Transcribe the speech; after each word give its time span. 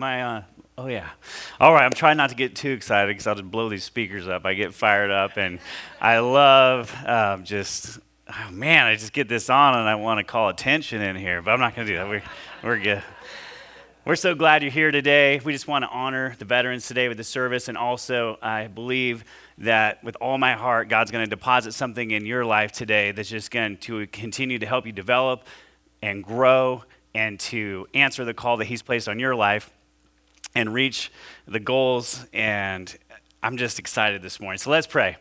My, 0.00 0.22
uh, 0.22 0.42
oh 0.78 0.86
yeah. 0.86 1.10
All 1.60 1.74
right, 1.74 1.84
I'm 1.84 1.92
trying 1.92 2.16
not 2.16 2.30
to 2.30 2.34
get 2.34 2.56
too 2.56 2.70
excited 2.70 3.08
because 3.08 3.26
I'll 3.26 3.34
just 3.34 3.50
blow 3.50 3.68
these 3.68 3.84
speakers 3.84 4.26
up. 4.28 4.46
I 4.46 4.54
get 4.54 4.72
fired 4.72 5.10
up, 5.10 5.36
and 5.36 5.58
I 6.00 6.20
love 6.20 6.90
um, 7.04 7.44
just, 7.44 7.98
oh 8.26 8.50
man, 8.50 8.86
I 8.86 8.94
just 8.94 9.12
get 9.12 9.28
this 9.28 9.50
on 9.50 9.76
and 9.76 9.86
I 9.86 9.96
want 9.96 10.16
to 10.16 10.24
call 10.24 10.48
attention 10.48 11.02
in 11.02 11.16
here, 11.16 11.42
but 11.42 11.50
I'm 11.50 11.60
not 11.60 11.76
going 11.76 11.86
to 11.86 11.92
do 11.92 11.98
that. 11.98 12.08
We're, 12.08 12.22
we're 12.62 12.78
good. 12.78 13.02
We're 14.06 14.16
so 14.16 14.34
glad 14.34 14.62
you're 14.62 14.72
here 14.72 14.90
today. 14.90 15.38
We 15.44 15.52
just 15.52 15.68
want 15.68 15.84
to 15.84 15.90
honor 15.90 16.34
the 16.38 16.46
veterans 16.46 16.88
today 16.88 17.08
with 17.08 17.18
the 17.18 17.24
service, 17.24 17.68
and 17.68 17.76
also 17.76 18.38
I 18.40 18.68
believe 18.68 19.22
that 19.58 20.02
with 20.02 20.16
all 20.18 20.38
my 20.38 20.54
heart, 20.54 20.88
God's 20.88 21.10
going 21.10 21.26
to 21.26 21.28
deposit 21.28 21.72
something 21.72 22.10
in 22.10 22.24
your 22.24 22.46
life 22.46 22.72
today 22.72 23.12
that's 23.12 23.28
just 23.28 23.50
going 23.50 23.76
to 23.76 24.06
continue 24.06 24.58
to 24.60 24.66
help 24.66 24.86
you 24.86 24.92
develop 24.92 25.44
and 26.00 26.24
grow 26.24 26.84
and 27.14 27.38
to 27.38 27.86
answer 27.92 28.24
the 28.24 28.32
call 28.32 28.56
that 28.56 28.64
He's 28.64 28.80
placed 28.80 29.06
on 29.06 29.18
your 29.18 29.34
life 29.34 29.70
and 30.54 30.72
reach 30.72 31.10
the 31.46 31.60
goals. 31.60 32.24
And 32.32 32.96
I'm 33.42 33.56
just 33.56 33.78
excited 33.78 34.22
this 34.22 34.40
morning. 34.40 34.58
So 34.58 34.70
let's 34.70 34.86
pray. 34.86 35.16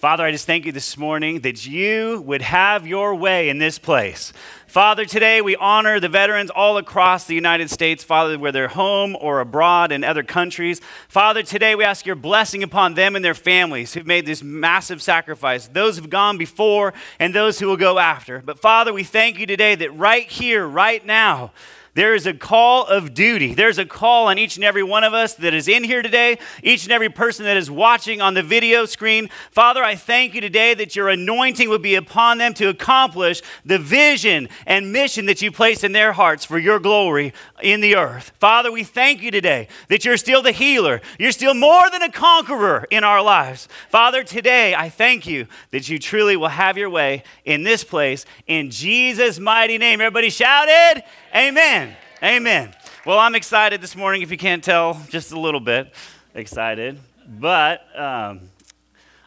Father, 0.00 0.24
I 0.24 0.30
just 0.30 0.46
thank 0.46 0.64
you 0.64 0.72
this 0.72 0.96
morning 0.96 1.40
that 1.40 1.66
you 1.66 2.22
would 2.22 2.40
have 2.40 2.86
your 2.86 3.14
way 3.14 3.50
in 3.50 3.58
this 3.58 3.78
place. 3.78 4.32
Father, 4.66 5.04
today 5.04 5.42
we 5.42 5.56
honor 5.56 6.00
the 6.00 6.08
veterans 6.08 6.48
all 6.48 6.78
across 6.78 7.26
the 7.26 7.34
United 7.34 7.68
States, 7.68 8.02
Father, 8.02 8.38
where 8.38 8.50
they're 8.50 8.68
home 8.68 9.14
or 9.20 9.40
abroad 9.40 9.92
in 9.92 10.02
other 10.02 10.22
countries. 10.22 10.80
Father, 11.08 11.42
today 11.42 11.74
we 11.74 11.84
ask 11.84 12.06
your 12.06 12.16
blessing 12.16 12.62
upon 12.62 12.94
them 12.94 13.14
and 13.14 13.22
their 13.22 13.34
families 13.34 13.92
who've 13.92 14.06
made 14.06 14.24
this 14.24 14.42
massive 14.42 15.02
sacrifice, 15.02 15.68
those 15.68 15.98
who've 15.98 16.08
gone 16.08 16.38
before 16.38 16.94
and 17.18 17.34
those 17.34 17.58
who 17.58 17.66
will 17.66 17.76
go 17.76 17.98
after. 17.98 18.40
But 18.40 18.58
Father, 18.58 18.94
we 18.94 19.04
thank 19.04 19.38
you 19.38 19.44
today 19.44 19.74
that 19.74 19.94
right 19.98 20.30
here, 20.30 20.66
right 20.66 21.04
now, 21.04 21.52
there 22.00 22.14
is 22.14 22.24
a 22.24 22.32
call 22.32 22.86
of 22.86 23.12
duty. 23.12 23.52
There's 23.52 23.76
a 23.76 23.84
call 23.84 24.28
on 24.28 24.38
each 24.38 24.56
and 24.56 24.64
every 24.64 24.82
one 24.82 25.04
of 25.04 25.12
us 25.12 25.34
that 25.34 25.52
is 25.52 25.68
in 25.68 25.84
here 25.84 26.00
today, 26.00 26.38
each 26.62 26.84
and 26.84 26.92
every 26.92 27.10
person 27.10 27.44
that 27.44 27.58
is 27.58 27.70
watching 27.70 28.22
on 28.22 28.32
the 28.32 28.42
video 28.42 28.86
screen. 28.86 29.28
Father, 29.50 29.84
I 29.84 29.96
thank 29.96 30.34
you 30.34 30.40
today 30.40 30.72
that 30.72 30.96
your 30.96 31.10
anointing 31.10 31.68
would 31.68 31.82
be 31.82 31.96
upon 31.96 32.38
them 32.38 32.54
to 32.54 32.70
accomplish 32.70 33.42
the 33.66 33.78
vision 33.78 34.48
and 34.64 34.94
mission 34.94 35.26
that 35.26 35.42
you 35.42 35.52
place 35.52 35.84
in 35.84 35.92
their 35.92 36.12
hearts 36.12 36.46
for 36.46 36.58
your 36.58 36.78
glory 36.78 37.34
in 37.62 37.80
the 37.80 37.96
earth. 37.96 38.32
Father, 38.38 38.70
we 38.70 38.84
thank 38.84 39.22
you 39.22 39.30
today 39.30 39.68
that 39.88 40.04
you're 40.04 40.16
still 40.16 40.42
the 40.42 40.52
healer. 40.52 41.00
You're 41.18 41.32
still 41.32 41.54
more 41.54 41.90
than 41.90 42.02
a 42.02 42.10
conqueror 42.10 42.86
in 42.90 43.04
our 43.04 43.22
lives. 43.22 43.68
Father, 43.88 44.22
today 44.24 44.74
I 44.74 44.88
thank 44.88 45.26
you 45.26 45.46
that 45.70 45.88
you 45.88 45.98
truly 45.98 46.36
will 46.36 46.48
have 46.48 46.76
your 46.76 46.90
way 46.90 47.22
in 47.44 47.62
this 47.62 47.84
place 47.84 48.24
in 48.46 48.70
Jesus' 48.70 49.38
mighty 49.38 49.78
name. 49.78 50.00
Everybody 50.00 50.30
shouted, 50.30 51.02
Amen. 51.34 51.96
Amen. 52.22 52.74
Well, 53.06 53.18
I'm 53.18 53.34
excited 53.34 53.80
this 53.80 53.96
morning, 53.96 54.22
if 54.22 54.30
you 54.30 54.36
can't 54.36 54.62
tell, 54.62 55.00
just 55.08 55.32
a 55.32 55.40
little 55.40 55.60
bit 55.60 55.92
excited. 56.34 56.98
But 57.26 57.86
um, 57.98 58.40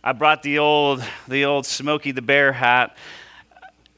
I 0.03 0.11
brought 0.11 0.43
the 0.43 0.59
old, 0.59 1.03
the 1.27 1.45
old 1.45 1.65
Smokey 1.65 2.11
the 2.11 2.21
Bear 2.21 2.51
hat. 2.51 2.95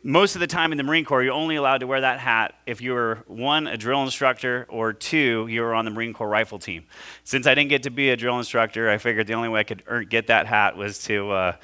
Most 0.08 0.36
of 0.36 0.40
the 0.40 0.46
time 0.46 0.72
in 0.72 0.78
the 0.78 0.84
Marine 0.84 1.04
Corps, 1.04 1.24
you're 1.24 1.34
only 1.34 1.56
allowed 1.56 1.80
to 1.80 1.88
wear 1.88 2.00
that 2.02 2.20
hat 2.20 2.54
if 2.68 2.80
you 2.80 2.94
were 2.94 3.24
one, 3.26 3.66
a 3.66 3.76
drill 3.76 4.04
instructor, 4.04 4.68
or 4.70 4.94
two, 4.94 5.48
you 5.50 5.64
were 5.64 5.74
on 5.74 5.84
the 5.84 5.90
Marine 5.90 6.14
Corps 6.14 6.30
rifle 6.30 6.60
team. 6.60 6.86
Since 7.24 7.48
I 7.48 7.56
didn't 7.56 7.70
get 7.70 7.82
to 7.84 7.90
be 7.90 8.12
a 8.12 8.16
drill 8.16 8.38
instructor, 8.38 8.88
I 8.88 9.00
figured 9.00 9.26
the 9.26 9.34
only 9.34 9.50
way 9.50 9.62
I 9.62 9.64
could 9.64 9.82
earn, 9.88 10.06
get 10.06 10.28
that 10.28 10.46
hat 10.46 10.78
was 10.78 11.00
to 11.06 11.32
uh, 11.32 11.56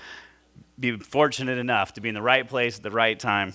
be 0.80 0.98
fortunate 0.98 1.60
enough 1.60 1.94
to 1.94 2.02
be 2.02 2.10
in 2.10 2.16
the 2.16 2.22
right 2.24 2.50
place 2.50 2.78
at 2.78 2.82
the 2.82 2.90
right 2.90 3.20
time 3.20 3.54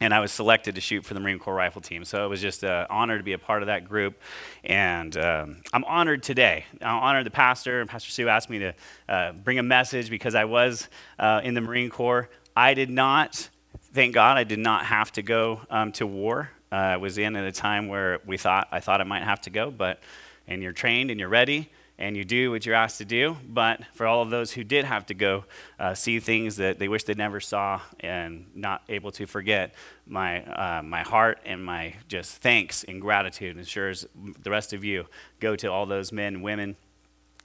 and 0.00 0.12
I 0.12 0.18
was 0.18 0.32
selected 0.32 0.74
to 0.74 0.80
shoot 0.80 1.04
for 1.04 1.14
the 1.14 1.20
Marine 1.20 1.38
Corps 1.38 1.54
Rifle 1.54 1.80
Team. 1.80 2.04
So 2.04 2.24
it 2.24 2.28
was 2.28 2.40
just 2.40 2.64
an 2.64 2.86
honor 2.90 3.16
to 3.16 3.22
be 3.22 3.34
a 3.34 3.38
part 3.38 3.62
of 3.62 3.66
that 3.66 3.86
group. 3.86 4.18
And 4.64 5.16
um, 5.16 5.62
I'm 5.72 5.84
honored 5.84 6.22
today. 6.22 6.64
I'm 6.80 7.02
honored 7.02 7.26
the 7.26 7.30
pastor, 7.30 7.84
Pastor 7.86 8.10
Sue 8.10 8.28
asked 8.28 8.50
me 8.50 8.58
to 8.58 8.74
uh, 9.08 9.32
bring 9.32 9.58
a 9.58 9.62
message 9.62 10.10
because 10.10 10.34
I 10.34 10.46
was 10.46 10.88
uh, 11.18 11.42
in 11.44 11.54
the 11.54 11.60
Marine 11.60 11.90
Corps. 11.90 12.28
I 12.56 12.74
did 12.74 12.90
not, 12.90 13.48
thank 13.92 14.14
God, 14.14 14.38
I 14.38 14.44
did 14.44 14.58
not 14.58 14.86
have 14.86 15.12
to 15.12 15.22
go 15.22 15.60
um, 15.70 15.92
to 15.92 16.06
war. 16.06 16.50
Uh, 16.72 16.74
I 16.74 16.96
was 16.96 17.18
in 17.18 17.34
at 17.36 17.44
a 17.44 17.52
time 17.52 17.88
where 17.88 18.20
we 18.24 18.36
thought, 18.36 18.68
I 18.70 18.80
thought 18.80 19.00
I 19.00 19.04
might 19.04 19.24
have 19.24 19.40
to 19.42 19.50
go, 19.50 19.70
but, 19.70 20.00
and 20.46 20.62
you're 20.62 20.72
trained 20.72 21.10
and 21.10 21.18
you're 21.18 21.28
ready 21.28 21.70
and 21.98 22.16
you 22.16 22.24
do 22.24 22.50
what 22.50 22.64
you're 22.64 22.74
asked 22.74 22.98
to 22.98 23.04
do. 23.04 23.36
But 23.46 23.82
for 23.94 24.06
all 24.06 24.22
of 24.22 24.30
those 24.30 24.52
who 24.52 24.64
did 24.64 24.84
have 24.84 25.06
to 25.06 25.14
go 25.14 25.44
uh, 25.78 25.94
see 25.94 26.18
things 26.20 26.56
that 26.56 26.78
they 26.78 26.88
wish 26.88 27.04
they 27.04 27.14
never 27.14 27.40
saw 27.40 27.80
and 27.98 28.46
not 28.54 28.82
able 28.88 29.10
to 29.12 29.26
forget, 29.26 29.74
my, 30.06 30.42
uh, 30.44 30.82
my 30.82 31.02
heart 31.02 31.40
and 31.44 31.62
my 31.62 31.94
just 32.08 32.38
thanks 32.38 32.84
and 32.84 33.00
gratitude 33.00 33.58
ensures 33.58 34.06
the 34.42 34.50
rest 34.50 34.72
of 34.72 34.82
you 34.84 35.06
go 35.40 35.56
to 35.56 35.66
all 35.66 35.84
those 35.84 36.10
men, 36.10 36.40
women, 36.40 36.76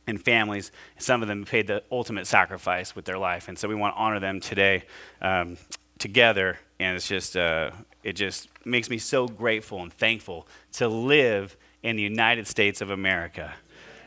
and 0.08 0.24
families. 0.24 0.72
Some 1.00 1.22
of 1.22 1.28
them 1.28 1.46
paid 1.46 1.68
the 1.68 1.84
ultimate 1.92 2.28
sacrifice 2.28 2.96
with 2.96 3.06
their 3.06 3.18
life. 3.18 3.48
And 3.48 3.58
so 3.58 3.68
we 3.68 3.76
want 3.76 3.96
to 3.96 4.00
honor 4.00 4.20
them 4.20 4.40
today 4.40 4.84
um, 5.22 5.58
together. 6.00 6.60
And 6.80 6.96
it's 6.96 7.08
just, 7.08 7.38
uh, 7.38 7.72
it 8.04 8.14
just 8.14 8.50
makes 8.66 8.90
me 8.90 8.98
so 8.98 9.28
grateful 9.28 9.82
and 9.82 9.92
thankful 9.92 10.48
to 10.74 10.88
live 10.88 11.56
in 11.84 11.96
the 11.96 12.04
United 12.04 12.48
States 12.48 12.82
of 12.82 12.90
America. 12.90 13.54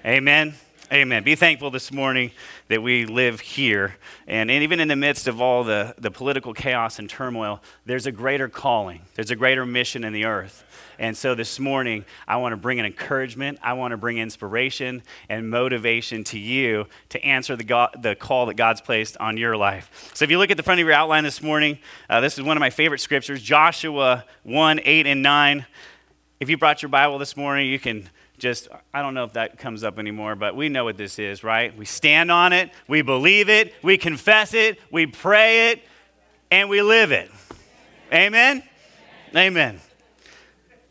Amen. 0.04 0.54
Amen. 0.90 1.22
Be 1.22 1.34
thankful 1.34 1.70
this 1.70 1.92
morning 1.92 2.30
that 2.68 2.82
we 2.82 3.04
live 3.04 3.40
here. 3.40 3.96
And, 4.26 4.50
and 4.50 4.62
even 4.62 4.80
in 4.80 4.88
the 4.88 4.96
midst 4.96 5.28
of 5.28 5.38
all 5.38 5.62
the, 5.62 5.94
the 5.98 6.10
political 6.10 6.54
chaos 6.54 6.98
and 6.98 7.10
turmoil, 7.10 7.62
there's 7.84 8.06
a 8.06 8.12
greater 8.12 8.48
calling, 8.48 9.02
there's 9.14 9.30
a 9.30 9.36
greater 9.36 9.66
mission 9.66 10.02
in 10.02 10.14
the 10.14 10.24
earth. 10.24 10.64
And 10.98 11.16
so 11.16 11.34
this 11.34 11.60
morning, 11.60 12.04
I 12.26 12.36
want 12.38 12.52
to 12.52 12.56
bring 12.56 12.80
an 12.80 12.86
encouragement, 12.86 13.58
I 13.62 13.74
want 13.74 13.92
to 13.92 13.96
bring 13.96 14.18
inspiration 14.18 15.02
and 15.28 15.48
motivation 15.48 16.24
to 16.24 16.38
you 16.38 16.86
to 17.10 17.24
answer 17.24 17.54
the, 17.54 17.64
God, 17.64 18.02
the 18.02 18.16
call 18.16 18.46
that 18.46 18.54
God's 18.54 18.80
placed 18.80 19.16
on 19.18 19.36
your 19.36 19.56
life. 19.56 20.10
So 20.14 20.24
if 20.24 20.30
you 20.30 20.38
look 20.38 20.50
at 20.50 20.56
the 20.56 20.62
front 20.62 20.80
of 20.80 20.86
your 20.86 20.94
outline 20.94 21.22
this 21.22 21.42
morning, 21.42 21.78
uh, 22.10 22.20
this 22.20 22.36
is 22.36 22.44
one 22.44 22.56
of 22.56 22.60
my 22.60 22.70
favorite 22.70 23.00
scriptures 23.00 23.40
Joshua 23.40 24.24
1 24.42 24.80
8 24.84 25.06
and 25.06 25.22
9. 25.22 25.66
If 26.40 26.50
you 26.50 26.56
brought 26.56 26.82
your 26.82 26.88
Bible 26.88 27.18
this 27.18 27.36
morning, 27.36 27.68
you 27.68 27.78
can 27.78 28.08
just, 28.38 28.68
I 28.94 29.02
don't 29.02 29.14
know 29.14 29.24
if 29.24 29.34
that 29.34 29.58
comes 29.58 29.84
up 29.84 29.98
anymore, 29.98 30.36
but 30.36 30.56
we 30.56 30.68
know 30.68 30.84
what 30.84 30.96
this 30.96 31.18
is, 31.18 31.44
right? 31.44 31.76
We 31.76 31.84
stand 31.84 32.30
on 32.30 32.52
it, 32.52 32.70
we 32.86 33.02
believe 33.02 33.48
it, 33.48 33.74
we 33.82 33.98
confess 33.98 34.54
it, 34.54 34.78
we 34.90 35.06
pray 35.06 35.70
it, 35.70 35.82
and 36.50 36.68
we 36.68 36.82
live 36.82 37.12
it. 37.12 37.30
Amen? 38.12 38.62
Amen. 39.34 39.80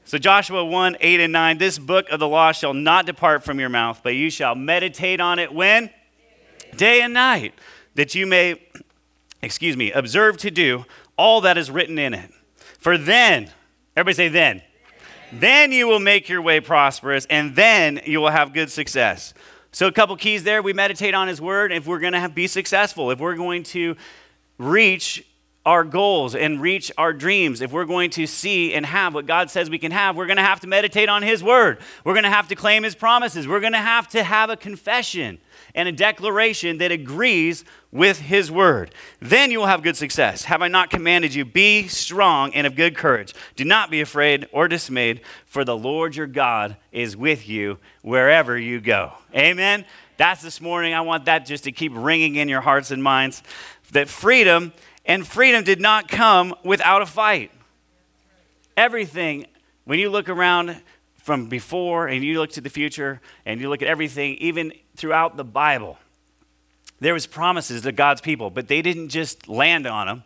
So, 0.08 0.18
Joshua 0.18 0.64
1 0.64 0.96
8 1.02 1.20
and 1.20 1.34
9, 1.34 1.58
this 1.58 1.78
book 1.78 2.10
of 2.12 2.22
the 2.22 2.30
law 2.30 2.54
shall 2.54 2.74
not 2.74 3.06
depart 3.06 3.44
from 3.44 3.60
your 3.60 3.68
mouth, 3.68 4.00
but 4.04 4.16
you 4.16 4.30
shall 4.30 4.56
meditate 4.56 5.20
on 5.20 5.38
it 5.38 5.54
when? 5.54 5.90
Day 6.78 7.02
and 7.02 7.14
night, 7.14 7.54
that 7.96 8.16
you 8.16 8.26
may, 8.26 8.62
excuse 9.42 9.76
me, 9.76 9.92
observe 9.92 10.38
to 10.38 10.50
do 10.50 10.86
all 11.18 11.42
that 11.42 11.58
is 11.58 11.70
written 11.70 12.00
in 12.00 12.14
it. 12.14 12.32
For 12.80 12.98
then, 12.98 13.50
everybody 13.98 14.16
say 14.16 14.30
then. 14.30 14.62
Then 15.34 15.74
you 15.74 15.88
will 15.88 16.00
make 16.00 16.30
your 16.30 16.42
way 16.42 16.62
prosperous, 16.62 17.28
and 17.30 17.54
then 17.58 18.00
you 18.06 18.22
will 18.22 18.30
have 18.30 18.54
good 18.54 18.72
success. 18.72 19.34
So, 19.74 19.88
a 19.88 19.92
couple 19.92 20.16
keys 20.16 20.46
there. 20.46 20.62
We 20.62 20.72
meditate 20.72 21.16
on 21.16 21.28
His 21.28 21.42
Word 21.42 21.74
if 21.74 21.86
we're 21.86 22.00
going 22.00 22.14
to 22.14 22.30
be 22.30 22.48
successful, 22.48 23.12
if 23.12 23.20
we're 23.20 23.36
going 23.36 23.64
to 23.64 23.98
reach 24.58 25.26
our 25.68 25.84
goals 25.84 26.34
and 26.34 26.62
reach 26.62 26.94
our 26.98 27.12
dreams, 27.12 27.60
if 27.60 27.74
we're 27.74 27.84
going 27.84 28.10
to 28.12 28.26
see 28.26 28.74
and 28.74 28.86
have 28.86 29.14
what 29.14 29.26
God 29.26 29.52
says 29.52 29.70
we 29.70 29.78
can 29.78 29.92
have, 29.92 30.16
we're 30.16 30.26
going 30.26 30.38
to 30.38 30.44
have 30.44 30.62
to 30.62 30.68
meditate 30.68 31.10
on 31.10 31.24
His 31.24 31.44
Word. 31.44 31.80
We're 32.06 32.14
going 32.14 32.24
to 32.24 32.30
have 32.30 32.48
to 32.48 32.56
claim 32.56 32.84
His 32.84 32.96
promises. 32.96 33.50
We're 33.50 33.60
going 33.60 33.74
to 33.74 33.80
have 33.80 34.08
to 34.10 34.24
have 34.24 34.50
a 34.50 34.56
confession 34.56 35.40
and 35.76 35.90
a 35.90 35.92
declaration 35.92 36.78
that 36.78 36.94
agrees 36.94 37.66
with 37.92 38.20
his 38.20 38.50
word. 38.50 38.94
Then 39.20 39.52
you 39.52 39.60
will 39.60 39.68
have 39.68 39.84
good 39.84 39.98
success. 39.98 40.44
Have 40.46 40.62
I 40.62 40.68
not 40.68 40.90
commanded 40.90 41.34
you? 41.34 41.46
Be 41.46 41.88
strong 41.88 42.54
and 42.54 42.66
of 42.66 42.76
good 42.76 42.96
courage. 42.96 43.34
Do 43.56 43.66
not 43.66 43.92
be 43.92 44.02
afraid 44.02 44.48
or 44.52 44.68
dismayed, 44.68 45.22
for 45.46 45.66
the 45.66 45.78
Lord 45.78 46.16
your 46.16 46.28
God 46.28 46.78
is 46.92 47.18
with 47.18 47.48
you 47.48 47.78
wherever 48.02 48.58
you 48.58 48.80
go. 48.80 49.14
Amen. 49.36 49.86
That's 50.18 50.42
this 50.42 50.62
morning. 50.62 50.94
I 50.94 51.02
want 51.02 51.26
that 51.26 51.46
just 51.46 51.66
to 51.66 51.72
keep 51.72 51.92
ringing 51.94 52.36
in 52.36 52.50
your 52.50 52.62
hearts 52.62 52.92
and 52.92 53.04
minds 53.04 53.44
that 53.92 54.10
freedom 54.10 54.74
and 55.08 55.26
freedom 55.26 55.64
did 55.64 55.80
not 55.80 56.10
come 56.10 56.54
without 56.64 57.02
a 57.02 57.06
fight. 57.06 57.50
Everything, 58.76 59.48
when 59.86 59.98
you 59.98 60.10
look 60.10 60.30
around 60.30 60.80
from 61.16 61.48
before 61.48 62.08
and 62.08 62.24
you 62.24 62.40
look 62.40 62.52
to 62.52 62.62
the 62.62 62.70
future 62.70 63.22
and 63.46 63.60
you 63.60 63.70
look 63.70 63.82
at 63.82 63.88
everything, 63.88 64.36
even 64.36 64.74
throughout 64.96 65.38
the 65.38 65.44
Bible, 65.44 65.98
there 67.00 67.14
was 67.14 67.26
promises 67.26 67.82
to 67.84 67.92
God's 67.92 68.22
people, 68.22 68.50
but 68.50 68.68
they 68.68 68.82
didn't 68.82 69.10
just 69.10 69.48
land 69.48 69.88
on 69.88 70.08
them. 70.08 70.24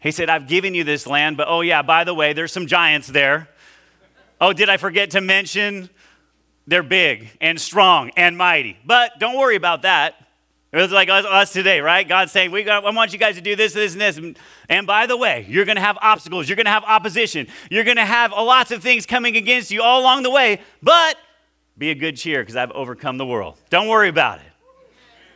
He 0.00 0.12
said, 0.12 0.30
I've 0.30 0.46
given 0.46 0.74
you 0.74 0.84
this 0.84 1.06
land, 1.06 1.36
but 1.36 1.48
oh 1.48 1.60
yeah, 1.60 1.82
by 1.82 2.04
the 2.04 2.14
way, 2.14 2.32
there's 2.32 2.52
some 2.52 2.66
giants 2.66 3.08
there. 3.08 3.48
Oh, 4.40 4.52
did 4.52 4.68
I 4.68 4.76
forget 4.76 5.10
to 5.10 5.20
mention 5.20 5.90
they're 6.68 6.84
big 6.84 7.30
and 7.40 7.60
strong 7.60 8.12
and 8.16 8.38
mighty? 8.38 8.78
But 8.84 9.18
don't 9.18 9.36
worry 9.36 9.56
about 9.56 9.82
that. 9.82 10.27
It 10.70 10.76
was 10.76 10.92
like 10.92 11.08
us, 11.08 11.24
us 11.24 11.52
today, 11.52 11.80
right? 11.80 12.06
God's 12.06 12.30
saying, 12.30 12.50
we 12.50 12.62
got, 12.62 12.84
I 12.84 12.90
want 12.90 13.14
you 13.14 13.18
guys 13.18 13.36
to 13.36 13.40
do 13.40 13.56
this, 13.56 13.72
this, 13.72 13.92
and 13.92 14.00
this. 14.00 14.18
And, 14.18 14.38
and 14.68 14.86
by 14.86 15.06
the 15.06 15.16
way, 15.16 15.46
you're 15.48 15.64
going 15.64 15.76
to 15.76 15.82
have 15.82 15.96
obstacles. 16.02 16.46
You're 16.46 16.56
going 16.56 16.66
to 16.66 16.72
have 16.72 16.84
opposition. 16.84 17.46
You're 17.70 17.84
going 17.84 17.96
to 17.96 18.04
have 18.04 18.32
lots 18.32 18.70
of 18.70 18.82
things 18.82 19.06
coming 19.06 19.36
against 19.36 19.70
you 19.70 19.82
all 19.82 20.00
along 20.00 20.24
the 20.24 20.30
way. 20.30 20.60
But 20.82 21.16
be 21.78 21.90
a 21.90 21.94
good 21.94 22.16
cheer 22.16 22.42
because 22.42 22.56
I've 22.56 22.72
overcome 22.72 23.16
the 23.16 23.24
world. 23.24 23.56
Don't 23.70 23.88
worry 23.88 24.08
about 24.08 24.40
it. 24.40 24.46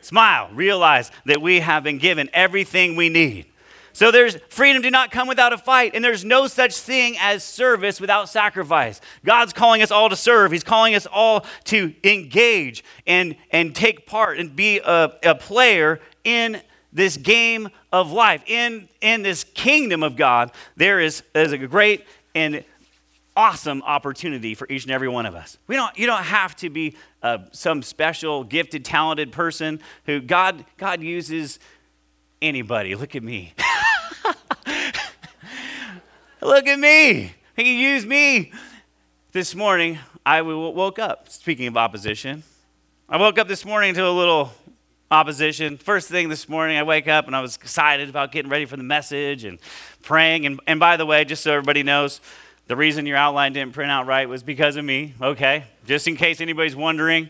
Smile. 0.03 0.51
Realize 0.53 1.11
that 1.25 1.41
we 1.41 1.61
have 1.61 1.83
been 1.83 1.99
given 1.99 2.29
everything 2.35 2.95
we 2.95 3.09
need. 3.09 3.47
So 3.93 4.11
there's 4.11 4.37
freedom 4.49 4.83
did 4.83 4.93
not 4.93 5.11
come 5.11 5.29
without 5.29 5.53
a 5.53 5.59
fight, 5.59 5.93
and 5.95 6.05
there's 6.05 6.25
no 6.25 6.47
such 6.47 6.77
thing 6.77 7.17
as 7.21 7.45
service 7.45 8.01
without 8.01 8.29
sacrifice. 8.29 9.01
God's 9.25 9.53
calling 9.53 9.83
us 9.83 9.91
all 9.91 10.09
to 10.09 10.17
serve. 10.17 10.53
He's 10.53 10.65
calling 10.65 10.95
us 10.95 11.07
all 11.07 11.45
to 11.65 11.95
engage 12.05 12.85
and, 13.07 13.37
and 13.51 13.75
take 13.75 14.07
part 14.07 14.39
and 14.39 14.55
be 14.55 14.81
a, 14.81 15.13
a 15.23 15.35
player 15.35 16.01
in 16.25 16.61
this 16.93 17.17
game 17.17 17.69
of 17.93 18.13
life. 18.13 18.43
In, 18.47 18.89
in 19.01 19.23
this 19.23 19.45
kingdom 19.45 20.03
of 20.03 20.17
God, 20.17 20.53
there 20.77 21.01
is, 21.01 21.23
is 21.35 21.53
a 21.53 21.59
great 21.59 22.05
and 22.35 22.65
awesome 23.37 23.83
opportunity 23.83 24.55
for 24.55 24.67
each 24.69 24.85
and 24.85 24.93
every 24.93 25.09
one 25.09 25.27
of 25.27 25.35
us. 25.35 25.59
We 25.67 25.75
don't, 25.75 25.97
you 25.99 26.07
don't 26.07 26.23
have 26.23 26.55
to 26.57 26.71
be 26.71 26.97
uh, 27.23 27.39
some 27.53 27.83
special, 27.83 28.45
gifted, 28.45 28.85
talented 28.85 29.33
person 29.33 29.81
who 30.05 30.21
God, 30.21 30.65
God 30.77 31.03
uses 31.03 31.59
anybody. 32.43 32.95
Look 32.95 33.17
at 33.17 33.23
me. 33.23 33.55
Look 36.43 36.67
at 36.67 36.79
me. 36.79 37.33
He 37.57 37.83
used 37.83 38.07
me. 38.07 38.53
This 39.33 39.55
morning, 39.55 39.99
I 40.27 40.43
woke 40.43 40.99
up, 40.99 41.29
speaking 41.29 41.67
of 41.67 41.77
opposition. 41.77 42.43
I 43.09 43.17
woke 43.17 43.39
up 43.39 43.49
this 43.49 43.65
morning 43.65 43.95
to 43.95 44.07
a 44.07 44.11
little 44.11 44.53
opposition. 45.11 45.79
First 45.79 46.09
thing 46.09 46.29
this 46.29 46.49
morning, 46.49 46.77
I 46.77 46.83
wake 46.83 47.09
up 47.09 47.27
and 47.27 47.37
I 47.37 47.41
was 47.41 47.57
excited 47.57 48.09
about 48.09 48.33
getting 48.33 48.51
ready 48.51 48.65
for 48.65 48.77
the 48.77 48.83
message 48.83 49.45
and 49.45 49.59
praying. 50.03 50.47
And, 50.47 50.61
and 50.67 50.81
by 50.81 50.97
the 50.97 51.07
way, 51.07 51.25
just 51.25 51.43
so 51.43 51.53
everybody 51.53 51.83
knows, 51.83 52.21
the 52.67 52.77
reason 52.77 53.07
your 53.07 53.17
outline 53.17 53.53
didn't 53.53 53.75
print 53.75 53.91
out 53.91 54.07
right 54.07 54.29
was 54.29 54.43
because 54.43 54.77
of 54.77 54.85
me, 54.85 55.15
okay? 55.21 55.65
Just 55.87 56.09
in 56.09 56.17
case 56.17 56.41
anybody's 56.41 56.77
wondering. 56.77 57.29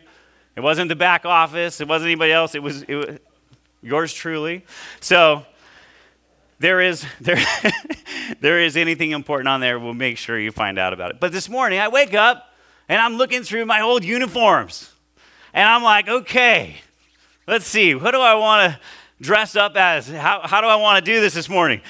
It 0.55 0.61
wasn't 0.61 0.89
the 0.89 0.97
back 0.97 1.25
office, 1.25 1.81
it 1.81 1.89
wasn't 1.89 2.09
anybody 2.09 2.33
else, 2.33 2.55
it 2.55 2.63
was, 2.63 2.83
it 2.83 2.95
was 2.95 3.19
yours 3.83 4.13
truly. 4.13 4.65
So, 5.01 5.47
there 6.63 6.81
is 6.81 7.05
there, 7.21 7.45
there 8.41 8.61
is 8.61 8.77
anything 8.77 9.11
important 9.11 9.49
on 9.49 9.61
there 9.61 9.79
we'll 9.79 9.93
make 9.93 10.17
sure 10.17 10.39
you 10.39 10.51
find 10.51 10.79
out 10.79 10.93
about 10.93 11.11
it. 11.11 11.21
But 11.21 11.33
this 11.33 11.49
morning 11.49 11.79
i 11.79 11.89
wake 11.89 12.15
up 12.15 12.55
and 12.89 13.01
i'm 13.01 13.17
looking 13.17 13.43
through 13.43 13.67
my 13.67 13.83
old 13.83 14.05
uniforms. 14.05 14.91
And 15.53 15.69
i'm 15.69 15.83
like 15.83 16.09
okay 16.09 16.77
let's 17.47 17.67
see 17.67 17.95
what 17.95 18.13
do 18.13 18.21
i 18.21 18.35
want 18.35 18.73
to 18.73 18.81
dress 19.21 19.55
up 19.55 19.77
as? 19.77 20.09
How, 20.09 20.41
how 20.45 20.61
do 20.61 20.69
i 20.69 20.77
want 20.77 21.05
to 21.05 21.13
do 21.13 21.21
this 21.21 21.35
this 21.35 21.49
morning? 21.49 21.83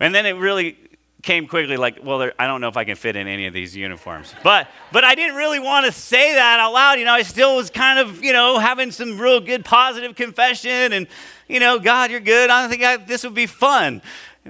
And 0.00 0.14
then 0.14 0.26
it 0.26 0.32
really 0.32 0.76
came 1.22 1.46
quickly 1.46 1.76
like 1.76 1.98
well 2.02 2.18
there, 2.18 2.32
i 2.38 2.46
don't 2.46 2.62
know 2.62 2.68
if 2.68 2.78
i 2.78 2.84
can 2.84 2.96
fit 2.96 3.14
in 3.14 3.26
any 3.26 3.46
of 3.46 3.54
these 3.54 3.76
uniforms. 3.76 4.34
But 4.42 4.68
but 4.90 5.04
i 5.04 5.14
didn't 5.14 5.36
really 5.36 5.60
want 5.60 5.86
to 5.86 5.92
say 5.92 6.34
that 6.34 6.58
out 6.58 6.72
loud 6.72 6.98
you 6.98 7.04
know 7.04 7.12
i 7.12 7.22
still 7.22 7.56
was 7.56 7.70
kind 7.70 7.98
of 7.98 8.24
you 8.24 8.32
know 8.32 8.58
having 8.58 8.90
some 8.90 9.20
real 9.20 9.40
good 9.40 9.64
positive 9.64 10.16
confession 10.16 10.92
and 10.92 11.06
you 11.50 11.60
know, 11.60 11.78
God, 11.78 12.10
you're 12.10 12.20
good. 12.20 12.50
I 12.50 12.62
don't 12.62 12.70
think 12.70 12.82
I, 12.82 12.96
this 12.96 13.24
would 13.24 13.34
be 13.34 13.46
fun. 13.46 14.02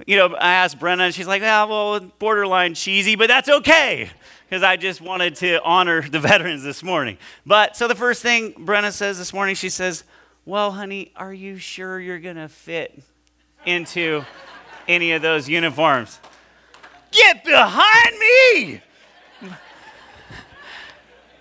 You 0.07 0.17
know, 0.17 0.35
I 0.37 0.53
asked 0.53 0.79
Brenna, 0.79 1.01
and 1.01 1.15
she's 1.15 1.27
like, 1.27 1.43
yeah, 1.43 1.65
well, 1.65 2.01
borderline 2.01 2.75
cheesy, 2.75 3.17
but 3.17 3.29
that's 3.29 3.49
okay 3.49 4.11
because 4.51 4.65
I 4.65 4.77
just 4.77 5.01
wanted 5.01 5.37
to 5.37 5.63
honor 5.63 6.03
the 6.03 6.19
veterans 6.19 6.65
this 6.65 6.83
morning. 6.83 7.19
But 7.47 7.77
so 7.77 7.87
the 7.87 7.95
first 7.95 8.21
thing 8.21 8.53
Brenna 8.53 8.93
says 8.93 9.17
this 9.17 9.33
morning, 9.33 9.55
she 9.55 9.69
says, 9.69 10.03
Well, 10.45 10.73
honey, 10.73 11.13
are 11.17 11.33
you 11.33 11.57
sure 11.57 12.01
you're 12.01 12.19
going 12.19 12.37
to 12.37 12.49
fit 12.49 13.01
into 13.65 14.25
any 14.89 15.13
of 15.13 15.23
those 15.23 15.49
uniforms? 15.49 16.19
Get 17.13 17.45
behind 17.45 18.19
me! 18.19 18.83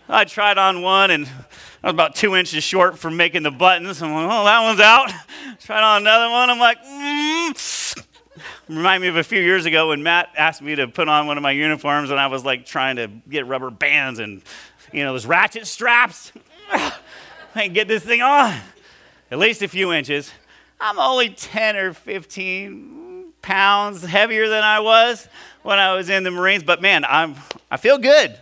I 0.08 0.26
tried 0.26 0.58
on 0.58 0.82
one 0.82 1.12
and 1.12 1.28
I 1.82 1.88
was 1.88 1.94
about 1.94 2.16
two 2.16 2.36
inches 2.36 2.64
short 2.64 2.98
from 3.00 3.16
making 3.16 3.44
the 3.44 3.52
buttons. 3.52 4.02
I'm 4.02 4.12
like, 4.12 4.26
oh, 4.26 4.44
that 4.46 4.62
one's 4.62 4.80
out. 4.80 5.12
Tried 5.62 5.82
on 5.82 6.02
another 6.02 6.30
one. 6.30 6.50
I'm 6.50 6.60
like, 6.60 6.84
mm. 6.84 8.06
Remind 8.68 9.02
me 9.02 9.08
of 9.08 9.16
a 9.16 9.24
few 9.24 9.40
years 9.40 9.66
ago 9.66 9.90
when 9.90 10.04
Matt 10.04 10.30
asked 10.38 10.62
me 10.62 10.76
to 10.76 10.88
put 10.88 11.08
on 11.08 11.26
one 11.26 11.38
of 11.38 11.44
my 11.44 11.52
uniforms 11.52 12.12
and 12.12 12.20
I 12.20 12.28
was 12.28 12.44
like 12.44 12.66
trying 12.66 12.98
to 12.98 13.08
get 13.30 13.48
rubber 13.48 13.70
bands 13.70 14.20
and, 14.20 14.42
you 14.92 15.04
know, 15.04 15.14
those 15.14 15.26
ratchet 15.26 15.68
straps. 15.68 16.34
I 16.72 16.94
can 17.56 17.74
get 17.74 17.88
this 17.88 18.04
thing 18.04 18.22
on. 18.22 18.56
At 19.32 19.40
least 19.40 19.62
a 19.62 19.68
few 19.68 19.92
inches. 19.94 20.32
I'm 20.80 21.00
only 21.00 21.30
10 21.30 21.76
or 21.78 21.94
15 21.94 23.34
pounds 23.42 24.04
heavier 24.04 24.50
than 24.50 24.64
I 24.64 24.82
was 24.82 25.28
when 25.64 25.80
I 25.80 25.94
was 25.94 26.10
in 26.10 26.24
the 26.24 26.32
Marines, 26.32 26.64
but 26.64 26.82
man, 26.82 27.06
I'm, 27.06 27.36
I 27.72 27.78
feel 27.78 27.98
good. 27.98 28.38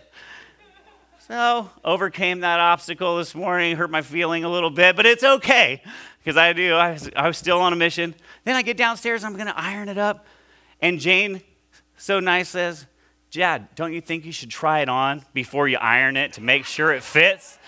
So, 1.28 1.68
overcame 1.84 2.40
that 2.40 2.58
obstacle 2.58 3.18
this 3.18 3.34
morning, 3.34 3.76
hurt 3.76 3.90
my 3.90 4.00
feeling 4.00 4.44
a 4.44 4.48
little 4.48 4.70
bit, 4.70 4.96
but 4.96 5.04
it's 5.04 5.22
okay 5.22 5.82
because 6.18 6.38
I 6.38 6.54
do. 6.54 6.74
I 6.74 6.92
was, 6.92 7.10
I 7.14 7.26
was 7.26 7.36
still 7.36 7.60
on 7.60 7.72
a 7.72 7.76
mission. 7.76 8.14
Then 8.44 8.56
I 8.56 8.62
get 8.62 8.78
downstairs, 8.78 9.24
I'm 9.24 9.34
going 9.34 9.46
to 9.46 9.58
iron 9.58 9.90
it 9.90 9.98
up. 9.98 10.24
And 10.80 10.98
Jane, 10.98 11.42
so 11.98 12.18
nice, 12.18 12.48
says, 12.48 12.86
Jad, 13.28 13.68
don't 13.74 13.92
you 13.92 14.00
think 14.00 14.24
you 14.24 14.32
should 14.32 14.48
try 14.48 14.80
it 14.80 14.88
on 14.88 15.22
before 15.34 15.68
you 15.68 15.76
iron 15.76 16.16
it 16.16 16.32
to 16.34 16.40
make 16.40 16.64
sure 16.64 16.92
it 16.92 17.02
fits? 17.02 17.58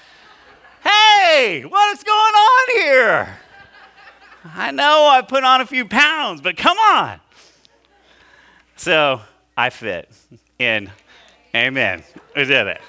hey, 0.82 1.64
what's 1.68 2.02
going 2.02 2.16
on 2.16 2.80
here? 2.80 3.38
I 4.44 4.70
know 4.70 5.06
I 5.06 5.22
put 5.22 5.44
on 5.44 5.60
a 5.60 5.66
few 5.66 5.86
pounds, 5.86 6.40
but 6.40 6.56
come 6.56 6.78
on. 6.78 7.20
So 8.76 9.20
I 9.56 9.70
fit. 9.70 10.10
And 10.58 10.90
amen. 11.54 12.02
We 12.34 12.44
did 12.44 12.66
it. 12.66 12.80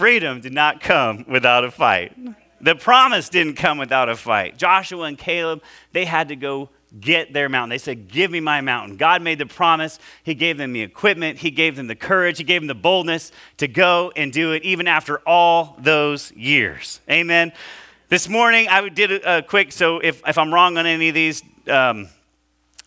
Freedom 0.00 0.40
did 0.40 0.54
not 0.54 0.80
come 0.80 1.26
without 1.28 1.62
a 1.62 1.70
fight. 1.70 2.16
The 2.58 2.74
promise 2.74 3.28
didn't 3.28 3.56
come 3.56 3.76
without 3.76 4.08
a 4.08 4.16
fight. 4.16 4.56
Joshua 4.56 5.02
and 5.02 5.18
Caleb, 5.18 5.62
they 5.92 6.06
had 6.06 6.28
to 6.28 6.36
go 6.36 6.70
get 6.98 7.34
their 7.34 7.50
mountain. 7.50 7.68
They 7.68 7.76
said, 7.76 8.08
Give 8.08 8.30
me 8.30 8.40
my 8.40 8.62
mountain. 8.62 8.96
God 8.96 9.20
made 9.20 9.38
the 9.38 9.44
promise. 9.44 9.98
He 10.22 10.32
gave 10.34 10.56
them 10.56 10.72
the 10.72 10.80
equipment. 10.80 11.40
He 11.40 11.50
gave 11.50 11.76
them 11.76 11.86
the 11.86 11.94
courage. 11.94 12.38
He 12.38 12.44
gave 12.44 12.62
them 12.62 12.66
the 12.66 12.74
boldness 12.74 13.30
to 13.58 13.68
go 13.68 14.10
and 14.16 14.32
do 14.32 14.52
it, 14.52 14.62
even 14.62 14.88
after 14.88 15.18
all 15.26 15.76
those 15.78 16.32
years. 16.32 17.02
Amen. 17.10 17.52
This 18.08 18.26
morning, 18.26 18.68
I 18.68 18.88
did 18.88 19.12
a, 19.12 19.42
quick, 19.42 19.70
so 19.70 19.98
if, 19.98 20.26
if 20.26 20.38
I'm 20.38 20.54
wrong 20.54 20.78
on 20.78 20.86
any 20.86 21.10
of 21.10 21.14
these, 21.14 21.42
um, 21.68 22.08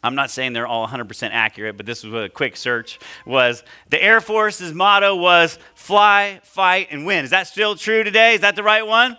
I'm 0.04 0.16
not 0.16 0.30
saying 0.30 0.52
they're 0.52 0.68
all 0.68 0.86
100% 0.86 1.30
accurate, 1.32 1.78
but 1.78 1.86
this 1.86 2.04
was 2.04 2.26
a 2.26 2.30
quick 2.30 2.58
search 2.58 3.00
was 3.26 3.64
the 3.90 4.04
Air 4.04 4.20
Force's 4.20 4.74
motto 4.74 5.16
was 5.16 5.58
fly, 5.76 6.42
fight, 6.44 6.90
and 6.92 7.06
win. 7.06 7.24
Is 7.24 7.32
that 7.32 7.48
still 7.48 7.76
true 7.76 8.04
today? 8.04 8.36
Is 8.36 8.42
that 8.42 8.58
the 8.58 8.64
right 8.64 8.86
one? 8.86 9.18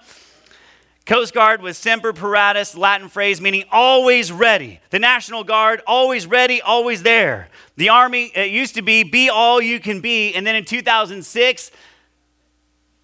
Coast 1.07 1.35
Guard 1.35 1.61
was 1.61 1.77
semper 1.77 2.13
paratus, 2.13 2.77
Latin 2.77 3.09
phrase 3.09 3.41
meaning 3.41 3.65
always 3.71 4.33
ready. 4.33 4.81
The 4.91 4.99
National 4.99 5.45
Guard, 5.45 5.83
always 5.87 6.27
ready, 6.27 6.63
always 6.63 7.03
there. 7.03 7.49
The 7.77 7.91
Army, 7.91 8.33
it 8.35 8.51
used 8.51 8.75
to 8.77 8.83
be 8.83 9.03
be 9.03 9.29
all 9.29 9.61
you 9.61 9.81
can 9.81 10.01
be. 10.01 10.35
And 10.35 10.47
then 10.47 10.57
in 10.57 10.65
2006, 10.65 11.71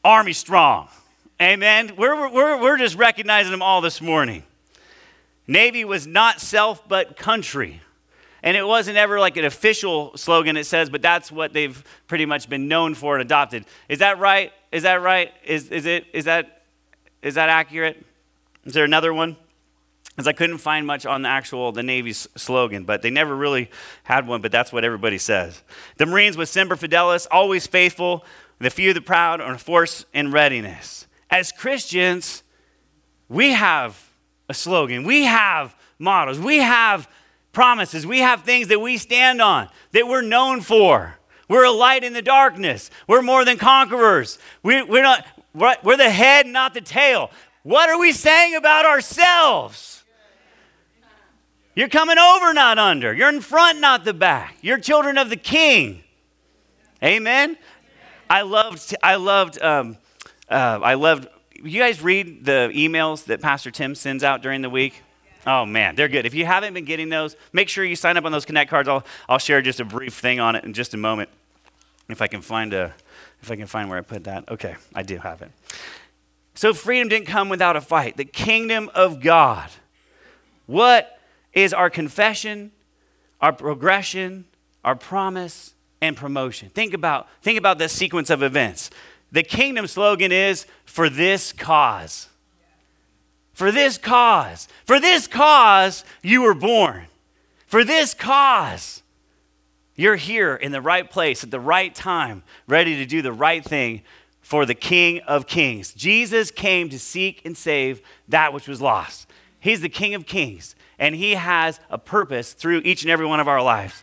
Army 0.03 0.33
strong. 0.33 0.89
Amen. 1.41 1.93
We're, 1.97 2.31
we're, 2.31 2.61
we're 2.61 2.79
just 2.79 2.97
recognizing 2.97 3.51
them 3.51 3.63
all 3.63 3.81
this 3.81 4.01
morning. 4.01 4.45
Navy 5.51 5.85
was 5.85 6.07
not 6.07 6.41
self, 6.41 6.89
but 6.89 7.17
country. 7.17 7.81
And 8.41 8.57
it 8.57 8.65
wasn't 8.65 8.97
ever 8.97 9.19
like 9.19 9.37
an 9.37 9.45
official 9.45 10.17
slogan, 10.17 10.57
it 10.57 10.65
says, 10.65 10.89
but 10.89 11.03
that's 11.03 11.33
what 11.33 11.53
they've 11.53 11.83
pretty 12.07 12.25
much 12.25 12.49
been 12.49 12.69
known 12.69 12.95
for 12.95 13.17
and 13.17 13.23
adopted. 13.23 13.65
Is 13.89 13.99
that 13.99 14.21
right? 14.21 14.53
Is 14.71 14.85
that 14.85 15.03
right? 15.03 15.33
Is, 15.45 15.69
is, 15.71 15.87
it, 15.87 16.07
is, 16.13 16.27
that, 16.27 16.63
is 17.21 17.35
that 17.35 17.49
accurate? 17.49 18.07
Is 18.65 18.75
there 18.75 18.85
another 18.85 19.13
one? 19.13 19.37
Because 20.11 20.29
I 20.29 20.35
couldn't 20.35 20.59
find 20.59 20.87
much 20.87 21.05
on 21.05 21.23
the 21.23 21.29
actual, 21.29 21.73
the 21.73 21.83
Navy's 21.83 22.29
slogan, 22.37 22.85
but 22.85 23.03
they 23.03 23.11
never 23.11 23.35
really 23.35 23.71
had 24.05 24.29
one, 24.29 24.41
but 24.43 24.53
that's 24.53 24.73
what 24.73 24.85
everybody 24.85 25.19
says. 25.19 25.65
The 25.97 26.07
Marines 26.07 26.37
was 26.37 26.49
Semper 26.49 26.77
Fidelis, 26.77 27.27
always 27.29 27.67
faithful, 27.67 28.25
the 28.61 28.71
few, 28.71 28.95
the 28.95 29.01
proud, 29.01 29.41
on 29.41 29.59
force 29.59 30.07
in 30.15 30.31
readiness. 30.31 31.09
As 31.29 31.51
Christians, 31.51 32.45
we 33.29 33.51
have 33.51 34.10
a 34.51 34.55
slogan. 34.55 35.05
We 35.05 35.23
have 35.25 35.75
models. 35.99 36.39
We 36.39 36.59
have 36.59 37.09
promises. 37.53 38.05
We 38.05 38.19
have 38.19 38.43
things 38.43 38.69
that 38.69 38.81
we 38.81 38.99
stand 38.99 39.41
on 39.41 39.69
that 39.93 40.09
we're 40.09 40.23
known 40.23 40.61
for. 40.61 41.17
We're 41.49 41.65
a 41.65 41.71
light 41.71 42.05
in 42.05 42.13
the 42.13 42.23
darkness. 42.23 42.91
We're 43.07 43.23
more 43.23 43.45
than 43.45 43.57
conquerors. 43.59 44.39
We, 44.63 44.83
we're, 44.83 45.03
not, 45.03 45.25
we're 45.55 45.97
the 45.97 46.11
head, 46.11 46.47
not 46.47 46.75
the 46.75 46.81
tail. 46.81 47.31
What 47.63 47.89
are 47.91 47.99
we 47.99 48.13
saying 48.13 48.57
about 48.57 48.87
ourselves? 48.87 50.03
You're 51.77 51.89
coming 51.89 52.19
over, 52.19 52.53
not 52.53 52.79
under. 52.79 53.15
You're 53.15 53.29
in 53.29 53.41
front, 53.41 53.79
not 53.79 54.05
the 54.05 54.13
back. 54.13 54.57
You're 54.63 54.79
children 54.79 55.17
of 55.17 55.31
the 55.31 55.37
King. 55.37 56.03
Amen. 57.03 57.57
I 58.29 58.43
loved. 58.43 58.95
I 59.03 59.15
loved. 59.15 59.63
Um, 59.63 59.97
uh, 60.49 60.81
I 60.83 60.95
loved 60.95 61.29
you 61.63 61.81
guys 61.81 62.03
read 62.03 62.45
the 62.45 62.71
emails 62.75 63.25
that 63.25 63.41
Pastor 63.41 63.71
Tim 63.71 63.95
sends 63.95 64.25
out 64.25 64.43
during 64.43 64.63
the 64.63 64.71
week? 64.71 65.03
Oh 65.47 65.65
man, 65.65 65.95
they're 65.95 66.09
good. 66.09 66.27
If 66.27 66.35
you 66.35 66.45
haven't 66.45 66.75
been 66.75 66.85
getting 66.85 67.09
those, 67.09 67.37
make 67.53 67.69
sure 67.69 67.85
you 67.85 67.97
sign 67.97 68.17
up 68.17 68.25
on 68.25 68.33
those 68.33 68.45
Connect 68.45 68.71
cards. 68.71 68.89
I'll, 68.89 69.05
I'll 69.29 69.39
share 69.39 69.63
just 69.63 69.81
a 69.81 69.85
brief 69.85 70.15
thing 70.15 70.41
on 70.41 70.55
it 70.55 70.65
in 70.65 70.75
just 70.75 70.95
a 70.95 70.97
moment. 70.97 71.31
If 72.09 72.21
I 72.21 72.27
can 72.27 72.43
find 72.43 72.75
a, 72.75 72.93
if 73.41 73.51
I 73.51 73.57
can 73.57 73.67
find 73.67 73.89
where 73.89 73.99
I 73.99 74.03
put 74.03 74.25
that. 74.25 74.49
Okay, 74.51 74.77
I 74.95 75.03
do 75.03 75.19
have 75.19 75.43
it. 75.43 75.51
So 76.55 76.75
freedom 76.75 77.09
didn't 77.09 77.27
come 77.27 77.49
without 77.49 77.77
a 77.77 77.81
fight. 77.81 78.17
The 78.17 78.25
kingdom 78.25 78.91
of 78.95 79.21
God. 79.21 79.71
What 80.67 81.19
is 81.53 81.73
our 81.73 81.89
confession, 81.89 82.73
our 83.41 83.53
progression, 83.53 84.45
our 84.85 84.95
promise, 84.95 85.75
and 86.01 86.17
promotion? 86.17 86.69
Think 86.69 86.93
about, 86.93 87.29
think 87.43 87.59
about 87.59 87.79
this 87.79 87.93
sequence 87.93 88.29
of 88.29 88.43
events. 88.43 88.91
The 89.33 89.43
kingdom 89.43 89.87
slogan 89.87 90.33
is 90.33 90.67
for 90.85 91.09
this 91.09 91.53
cause. 91.53 92.29
For 93.53 93.71
this 93.71 93.99
cause. 93.99 94.69
For 94.85 94.99
this 94.99 95.27
cause, 95.27 96.05
you 96.23 96.43
were 96.43 96.55
born. 96.55 97.07
For 97.67 97.85
this 97.85 98.15
cause, 98.15 99.03
you're 99.95 100.17
here 100.17 100.57
in 100.57 100.73
the 100.73 100.81
right 100.81 101.09
place 101.09 101.45
at 101.45 101.51
the 101.51 101.61
right 101.61 101.95
time, 101.95 102.43
ready 102.67 102.97
to 102.97 103.07
do 103.07 103.23
the 103.23 103.33
right 103.33 103.63
thing 103.65 104.03
for 104.41 104.67
the 104.67 104.75
King 104.75 105.21
of 105.21 105.47
Kings. 105.47 105.93
Jesus 105.93 106.51
came 106.51 106.89
to 106.89 106.99
seek 106.99 107.43
and 107.45 107.57
save 107.57 108.01
that 108.27 108.53
which 108.53 108.67
was 108.67 108.81
lost. 108.81 109.29
He's 109.61 109.81
the 109.81 109.89
King 109.89 110.15
of 110.15 110.27
Kings, 110.27 110.75
and 110.99 111.15
He 111.15 111.35
has 111.35 111.79
a 111.91 111.99
purpose 111.99 112.55
through 112.55 112.81
each 112.85 113.03
and 113.03 113.11
every 113.11 113.27
one 113.27 113.41
of 113.41 113.47
our 113.47 113.63
lives. 113.63 114.03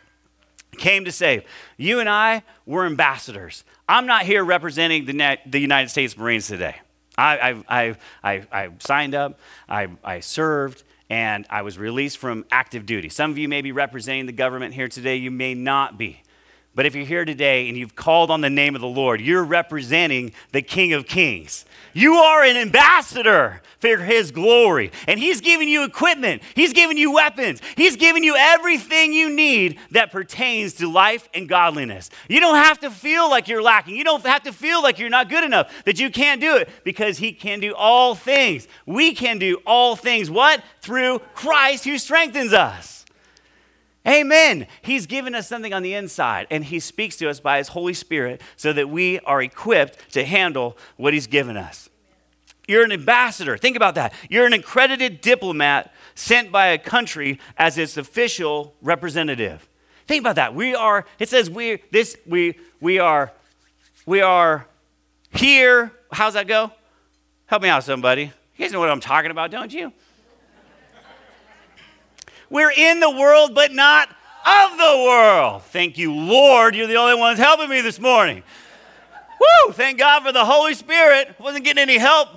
Came 0.77 1.03
to 1.05 1.11
save. 1.11 1.43
You 1.75 1.99
and 1.99 2.07
I 2.07 2.43
were 2.65 2.85
ambassadors. 2.85 3.63
I'm 3.89 4.05
not 4.05 4.23
here 4.25 4.43
representing 4.43 5.05
the, 5.05 5.37
the 5.45 5.59
United 5.59 5.89
States 5.89 6.17
Marines 6.17 6.47
today. 6.47 6.75
I, 7.17 7.63
I, 7.67 7.95
I, 8.23 8.47
I, 8.51 8.69
signed 8.79 9.15
up, 9.15 9.39
I, 9.67 9.87
I 10.03 10.19
served, 10.19 10.83
and 11.09 11.47
I 11.49 11.61
was 11.61 11.77
released 11.77 12.17
from 12.17 12.45
active 12.51 12.85
duty. 12.85 13.09
Some 13.09 13.31
of 13.31 13.37
you 13.37 13.47
may 13.47 13.61
be 13.61 13.71
representing 13.71 14.25
the 14.25 14.33
government 14.33 14.73
here 14.73 14.87
today, 14.87 15.15
you 15.15 15.31
may 15.31 15.53
not 15.53 15.97
be. 15.97 16.21
But 16.77 16.85
if 16.85 16.93
you're 16.93 17.05
here 17.05 17.25
today 17.25 17.69
and 17.69 17.75
you've 17.75 17.95
called 17.95 18.29
on 18.29 18.41
the 18.41 18.51
name 18.51 18.75
of 18.75 18.81
the 18.81 18.87
Lord, 18.87 19.19
you're 19.19 19.43
representing 19.43 20.31
the 20.51 20.61
King 20.61 20.93
of 20.93 21.07
Kings. 21.07 21.65
You 21.91 22.13
are 22.13 22.43
an 22.43 22.55
ambassador 22.55 23.63
for 23.79 23.97
his 23.97 24.29
glory. 24.29 24.91
And 25.07 25.19
he's 25.19 25.41
giving 25.41 25.69
you 25.69 25.85
equipment, 25.85 26.43
he's 26.53 26.73
giving 26.73 26.95
you 26.95 27.11
weapons, 27.11 27.63
he's 27.75 27.95
giving 27.95 28.23
you 28.23 28.35
everything 28.37 29.11
you 29.11 29.31
need 29.31 29.79
that 29.89 30.11
pertains 30.11 30.75
to 30.75 30.87
life 30.87 31.27
and 31.33 31.49
godliness. 31.49 32.11
You 32.29 32.39
don't 32.39 32.57
have 32.57 32.79
to 32.81 32.91
feel 32.91 33.27
like 33.27 33.47
you're 33.47 33.63
lacking. 33.63 33.95
You 33.95 34.03
don't 34.03 34.23
have 34.23 34.43
to 34.43 34.53
feel 34.53 34.83
like 34.83 34.99
you're 34.99 35.09
not 35.09 35.29
good 35.29 35.43
enough, 35.43 35.73
that 35.85 35.99
you 35.99 36.11
can't 36.11 36.39
do 36.39 36.57
it, 36.57 36.69
because 36.83 37.17
he 37.17 37.31
can 37.31 37.59
do 37.59 37.73
all 37.73 38.13
things. 38.13 38.67
We 38.85 39.15
can 39.15 39.39
do 39.39 39.59
all 39.65 39.95
things. 39.95 40.29
What? 40.29 40.63
Through 40.81 41.21
Christ 41.33 41.85
who 41.85 41.97
strengthens 41.97 42.53
us. 42.53 42.96
Amen. 44.07 44.67
He's 44.81 45.05
given 45.05 45.35
us 45.35 45.47
something 45.47 45.73
on 45.73 45.83
the 45.83 45.93
inside, 45.93 46.47
and 46.49 46.63
He 46.63 46.79
speaks 46.79 47.17
to 47.17 47.29
us 47.29 47.39
by 47.39 47.57
His 47.57 47.69
Holy 47.69 47.93
Spirit 47.93 48.41
so 48.55 48.71
that 48.73 48.89
we 48.89 49.19
are 49.21 49.41
equipped 49.41 50.13
to 50.13 50.23
handle 50.23 50.77
what 50.95 51.13
He's 51.13 51.27
given 51.27 51.57
us. 51.57 51.89
You're 52.67 52.83
an 52.83 52.91
ambassador. 52.91 53.57
Think 53.57 53.75
about 53.75 53.95
that. 53.95 54.13
You're 54.29 54.45
an 54.45 54.53
accredited 54.53 55.21
diplomat 55.21 55.93
sent 56.15 56.51
by 56.51 56.67
a 56.67 56.77
country 56.77 57.39
as 57.57 57.77
its 57.77 57.97
official 57.97 58.75
representative. 58.81 59.67
Think 60.05 60.21
about 60.21 60.35
that. 60.35 60.53
We 60.53 60.75
are, 60.75 61.05
it 61.19 61.29
says 61.29 61.49
we 61.49 61.81
this 61.91 62.17
we 62.25 62.57
we 62.79 62.99
are 62.99 63.31
we 64.05 64.21
are 64.21 64.67
here. 65.31 65.91
How's 66.11 66.33
that 66.33 66.47
go? 66.47 66.71
Help 67.45 67.61
me 67.61 67.69
out, 67.69 67.83
somebody. 67.83 68.23
You 68.23 68.65
guys 68.65 68.71
know 68.71 68.79
what 68.79 68.89
I'm 68.89 68.99
talking 68.99 69.31
about, 69.31 69.51
don't 69.51 69.73
you? 69.73 69.93
We're 72.49 72.71
in 72.71 72.99
the 72.99 73.09
world, 73.09 73.53
but 73.53 73.73
not 73.73 74.09
of 74.45 74.77
the 74.77 75.03
world. 75.05 75.63
Thank 75.63 75.97
you, 75.97 76.13
Lord. 76.13 76.75
You're 76.75 76.87
the 76.87 76.95
only 76.95 77.15
ones 77.15 77.39
helping 77.39 77.69
me 77.69 77.81
this 77.81 77.99
morning. 77.99 78.43
Woo! 79.39 79.73
Thank 79.73 79.99
God 79.99 80.23
for 80.23 80.31
the 80.31 80.45
Holy 80.45 80.73
Spirit. 80.73 81.35
Wasn't 81.39 81.65
getting 81.65 81.81
any 81.81 81.97
help. 81.97 82.29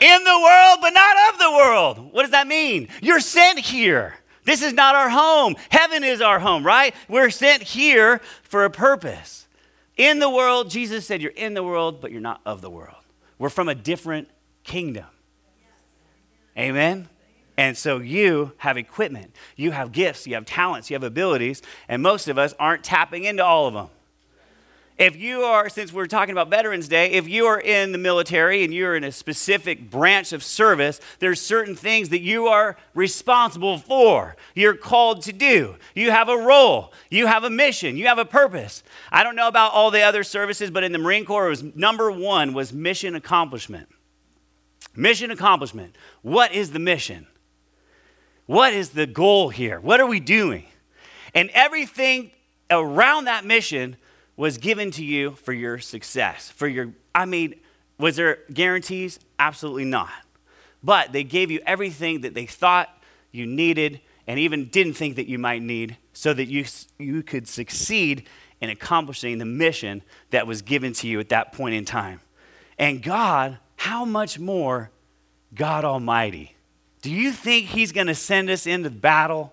In 0.00 0.24
the 0.24 0.40
world, 0.40 0.78
but 0.80 0.90
not 0.90 1.32
of 1.32 1.38
the 1.38 1.50
world. 1.52 2.12
What 2.12 2.22
does 2.22 2.32
that 2.32 2.46
mean? 2.46 2.88
You're 3.00 3.20
sent 3.20 3.60
here. 3.60 4.14
This 4.44 4.62
is 4.62 4.72
not 4.72 4.94
our 4.94 5.08
home. 5.08 5.56
Heaven 5.70 6.04
is 6.04 6.20
our 6.20 6.38
home, 6.38 6.66
right? 6.66 6.94
We're 7.08 7.30
sent 7.30 7.62
here 7.62 8.20
for 8.42 8.64
a 8.64 8.70
purpose. 8.70 9.46
In 9.96 10.18
the 10.18 10.28
world, 10.28 10.70
Jesus 10.70 11.06
said, 11.06 11.22
You're 11.22 11.30
in 11.30 11.54
the 11.54 11.62
world, 11.62 12.00
but 12.00 12.10
you're 12.10 12.20
not 12.20 12.40
of 12.44 12.60
the 12.60 12.70
world. 12.70 12.96
We're 13.38 13.48
from 13.48 13.68
a 13.68 13.74
different 13.74 14.28
kingdom. 14.64 15.06
Amen? 16.58 17.08
And 17.56 17.76
so 17.76 17.98
you 17.98 18.52
have 18.58 18.76
equipment, 18.76 19.34
you 19.54 19.70
have 19.70 19.92
gifts, 19.92 20.26
you 20.26 20.34
have 20.34 20.44
talents, 20.44 20.90
you 20.90 20.94
have 20.94 21.04
abilities, 21.04 21.62
and 21.88 22.02
most 22.02 22.26
of 22.26 22.36
us 22.36 22.52
aren't 22.58 22.82
tapping 22.82 23.24
into 23.24 23.44
all 23.44 23.68
of 23.68 23.74
them. 23.74 23.88
If 24.96 25.16
you 25.16 25.42
are, 25.42 25.68
since 25.68 25.92
we're 25.92 26.06
talking 26.06 26.30
about 26.30 26.50
Veterans 26.50 26.86
Day, 26.86 27.10
if 27.12 27.28
you 27.28 27.46
are 27.46 27.60
in 27.60 27.90
the 27.90 27.98
military 27.98 28.62
and 28.62 28.72
you're 28.72 28.94
in 28.94 29.02
a 29.02 29.10
specific 29.10 29.90
branch 29.90 30.32
of 30.32 30.44
service, 30.44 31.00
there's 31.18 31.40
certain 31.40 31.74
things 31.74 32.10
that 32.10 32.20
you 32.20 32.46
are 32.46 32.76
responsible 32.94 33.78
for. 33.78 34.36
You're 34.54 34.76
called 34.76 35.22
to 35.22 35.32
do. 35.32 35.76
You 35.96 36.12
have 36.12 36.28
a 36.28 36.36
role. 36.36 36.92
You 37.10 37.26
have 37.26 37.42
a 37.42 37.50
mission. 37.50 37.96
You 37.96 38.06
have 38.06 38.18
a 38.18 38.24
purpose. 38.24 38.84
I 39.10 39.24
don't 39.24 39.34
know 39.34 39.48
about 39.48 39.72
all 39.72 39.90
the 39.90 40.02
other 40.02 40.22
services, 40.22 40.70
but 40.70 40.84
in 40.84 40.92
the 40.92 40.98
Marine 40.98 41.24
Corps, 41.24 41.48
was 41.48 41.64
number 41.74 42.12
one 42.12 42.52
was 42.52 42.72
mission 42.72 43.16
accomplishment. 43.16 43.88
Mission 44.94 45.32
accomplishment. 45.32 45.96
What 46.22 46.52
is 46.52 46.70
the 46.70 46.78
mission? 46.78 47.26
What 48.46 48.72
is 48.72 48.90
the 48.90 49.06
goal 49.06 49.48
here? 49.48 49.80
What 49.80 50.00
are 50.00 50.06
we 50.06 50.20
doing? 50.20 50.66
And 51.34 51.50
everything 51.50 52.30
around 52.70 53.24
that 53.24 53.44
mission 53.44 53.96
was 54.36 54.58
given 54.58 54.90
to 54.92 55.04
you 55.04 55.32
for 55.32 55.52
your 55.52 55.78
success. 55.78 56.50
For 56.50 56.66
your, 56.66 56.92
I 57.14 57.24
mean, 57.24 57.54
was 57.98 58.16
there 58.16 58.38
guarantees? 58.52 59.18
Absolutely 59.38 59.84
not. 59.84 60.10
But 60.82 61.12
they 61.12 61.24
gave 61.24 61.50
you 61.50 61.60
everything 61.64 62.22
that 62.22 62.34
they 62.34 62.46
thought 62.46 62.90
you 63.32 63.46
needed 63.46 64.00
and 64.26 64.38
even 64.38 64.68
didn't 64.68 64.94
think 64.94 65.16
that 65.16 65.26
you 65.26 65.38
might 65.38 65.62
need 65.62 65.96
so 66.12 66.34
that 66.34 66.46
you, 66.46 66.64
you 66.98 67.22
could 67.22 67.48
succeed 67.48 68.28
in 68.60 68.70
accomplishing 68.70 69.38
the 69.38 69.44
mission 69.44 70.02
that 70.30 70.46
was 70.46 70.62
given 70.62 70.92
to 70.94 71.08
you 71.08 71.20
at 71.20 71.28
that 71.30 71.52
point 71.52 71.74
in 71.74 71.84
time. 71.84 72.20
And 72.78 73.02
God, 73.02 73.58
how 73.76 74.04
much 74.04 74.38
more 74.38 74.90
God 75.54 75.84
Almighty? 75.84 76.56
Do 77.04 77.10
you 77.10 77.32
think 77.32 77.66
He's 77.66 77.92
going 77.92 78.06
to 78.06 78.14
send 78.14 78.48
us 78.48 78.66
into 78.66 78.88
battle? 78.88 79.52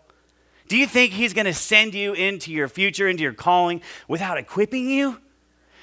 Do 0.70 0.78
you 0.78 0.88
think 0.88 1.12
He's 1.12 1.34
going 1.34 1.48
to 1.48 1.54
send 1.54 1.94
you 1.94 2.14
into 2.14 2.50
your 2.50 2.70
future, 2.70 3.10
into 3.10 3.24
your 3.24 3.34
calling, 3.34 3.82
without 4.08 4.38
equipping 4.38 4.90
you? 4.90 5.20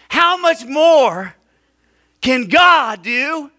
How 0.08 0.38
much 0.38 0.64
more 0.64 1.34
can 2.22 2.48
God 2.48 3.02
do 3.02 3.50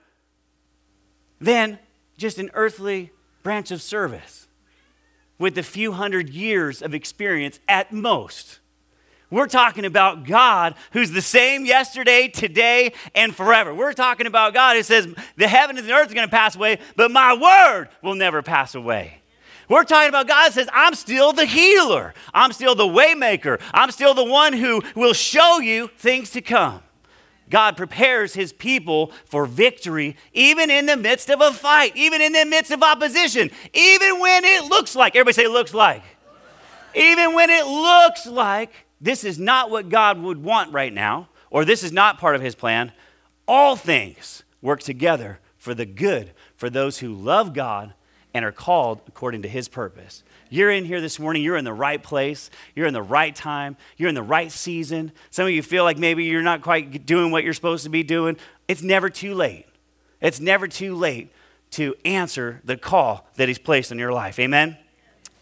than 1.39 1.77
just 2.17 2.39
an 2.39 2.49
earthly 2.55 3.11
branch 3.43 3.69
of 3.69 3.79
service 3.79 4.47
with 5.37 5.55
a 5.59 5.63
few 5.63 5.91
hundred 5.91 6.29
years 6.29 6.81
of 6.81 6.95
experience 6.95 7.59
at 7.67 7.93
most? 7.93 8.58
We're 9.31 9.47
talking 9.47 9.85
about 9.85 10.25
God 10.25 10.73
who's 10.91 11.11
the 11.11 11.21
same 11.21 11.65
yesterday, 11.65 12.27
today, 12.27 12.93
and 13.13 13.35
forever. 13.35 13.73
We're 13.73 13.93
talking 13.93 14.25
about 14.25 14.55
God 14.55 14.75
who 14.75 14.83
says, 14.83 15.07
The 15.37 15.47
heaven 15.47 15.77
and 15.77 15.87
the 15.87 15.93
earth 15.93 16.11
are 16.11 16.15
going 16.15 16.27
to 16.27 16.35
pass 16.35 16.55
away, 16.55 16.79
but 16.95 17.11
my 17.11 17.33
word 17.33 17.89
will 18.01 18.15
never 18.15 18.41
pass 18.41 18.73
away. 18.73 19.21
We're 19.69 19.83
talking 19.83 20.09
about 20.09 20.27
God 20.27 20.51
says, 20.51 20.67
I'm 20.73 20.95
still 20.95 21.31
the 21.31 21.45
healer. 21.45 22.15
I'm 22.33 22.51
still 22.53 22.73
the 22.73 22.87
waymaker. 22.87 23.61
I'm 23.71 23.91
still 23.91 24.15
the 24.15 24.25
one 24.25 24.53
who 24.53 24.81
will 24.95 25.13
show 25.13 25.59
you 25.59 25.89
things 25.97 26.31
to 26.31 26.41
come. 26.41 26.81
God 27.51 27.77
prepares 27.77 28.33
his 28.33 28.51
people 28.51 29.11
for 29.25 29.45
victory 29.45 30.15
even 30.33 30.71
in 30.71 30.87
the 30.87 30.97
midst 30.97 31.29
of 31.29 31.41
a 31.41 31.51
fight, 31.51 31.95
even 31.95 32.19
in 32.21 32.33
the 32.33 32.45
midst 32.45 32.71
of 32.71 32.81
opposition, 32.81 33.51
even 33.73 34.19
when 34.19 34.43
it 34.43 34.65
looks 34.65 34.95
like, 34.95 35.15
everybody 35.15 35.33
say, 35.33 35.45
it 35.45 35.51
looks 35.51 35.73
like. 35.73 36.03
Even 36.95 37.35
when 37.35 37.51
it 37.51 37.65
looks 37.65 38.25
like 38.25 38.71
this 39.01 39.23
is 39.23 39.39
not 39.39 39.69
what 39.69 39.89
God 39.89 40.21
would 40.21 40.43
want 40.43 40.73
right 40.73 40.93
now, 40.93 41.29
or 41.49 41.65
this 41.65 41.83
is 41.83 41.91
not 41.91 42.19
part 42.19 42.35
of 42.35 42.41
his 42.41 42.55
plan, 42.55 42.91
all 43.47 43.75
things 43.75 44.43
work 44.61 44.81
together 44.81 45.39
for 45.57 45.73
the 45.73 45.85
good 45.85 46.31
for 46.55 46.69
those 46.69 46.99
who 46.99 47.13
love 47.13 47.53
God 47.53 47.93
and 48.33 48.45
are 48.45 48.51
called 48.51 49.01
according 49.07 49.41
to 49.41 49.49
his 49.49 49.67
purpose. 49.67 50.23
You're 50.49 50.71
in 50.71 50.85
here 50.85 51.01
this 51.01 51.19
morning, 51.19 51.43
you're 51.43 51.57
in 51.57 51.65
the 51.65 51.73
right 51.73 52.01
place, 52.01 52.49
you're 52.75 52.87
in 52.87 52.93
the 52.93 53.01
right 53.01 53.35
time, 53.35 53.75
you're 53.97 54.09
in 54.09 54.15
the 54.15 54.21
right 54.21 54.51
season. 54.51 55.11
Some 55.31 55.45
of 55.45 55.51
you 55.51 55.63
feel 55.63 55.83
like 55.83 55.97
maybe 55.97 56.25
you're 56.25 56.41
not 56.41 56.61
quite 56.61 57.05
doing 57.05 57.31
what 57.31 57.43
you're 57.43 57.53
supposed 57.53 57.83
to 57.85 57.89
be 57.89 58.03
doing. 58.03 58.37
It's 58.67 58.83
never 58.83 59.09
too 59.09 59.33
late. 59.33 59.65
It's 60.21 60.39
never 60.39 60.67
too 60.67 60.95
late 60.95 61.31
to 61.71 61.95
answer 62.03 62.61
the 62.63 62.77
call 62.77 63.27
that 63.35 63.47
he's 63.47 63.59
placed 63.59 63.91
in 63.91 63.99
your 63.99 64.11
life. 64.11 64.39
Amen? 64.39 64.77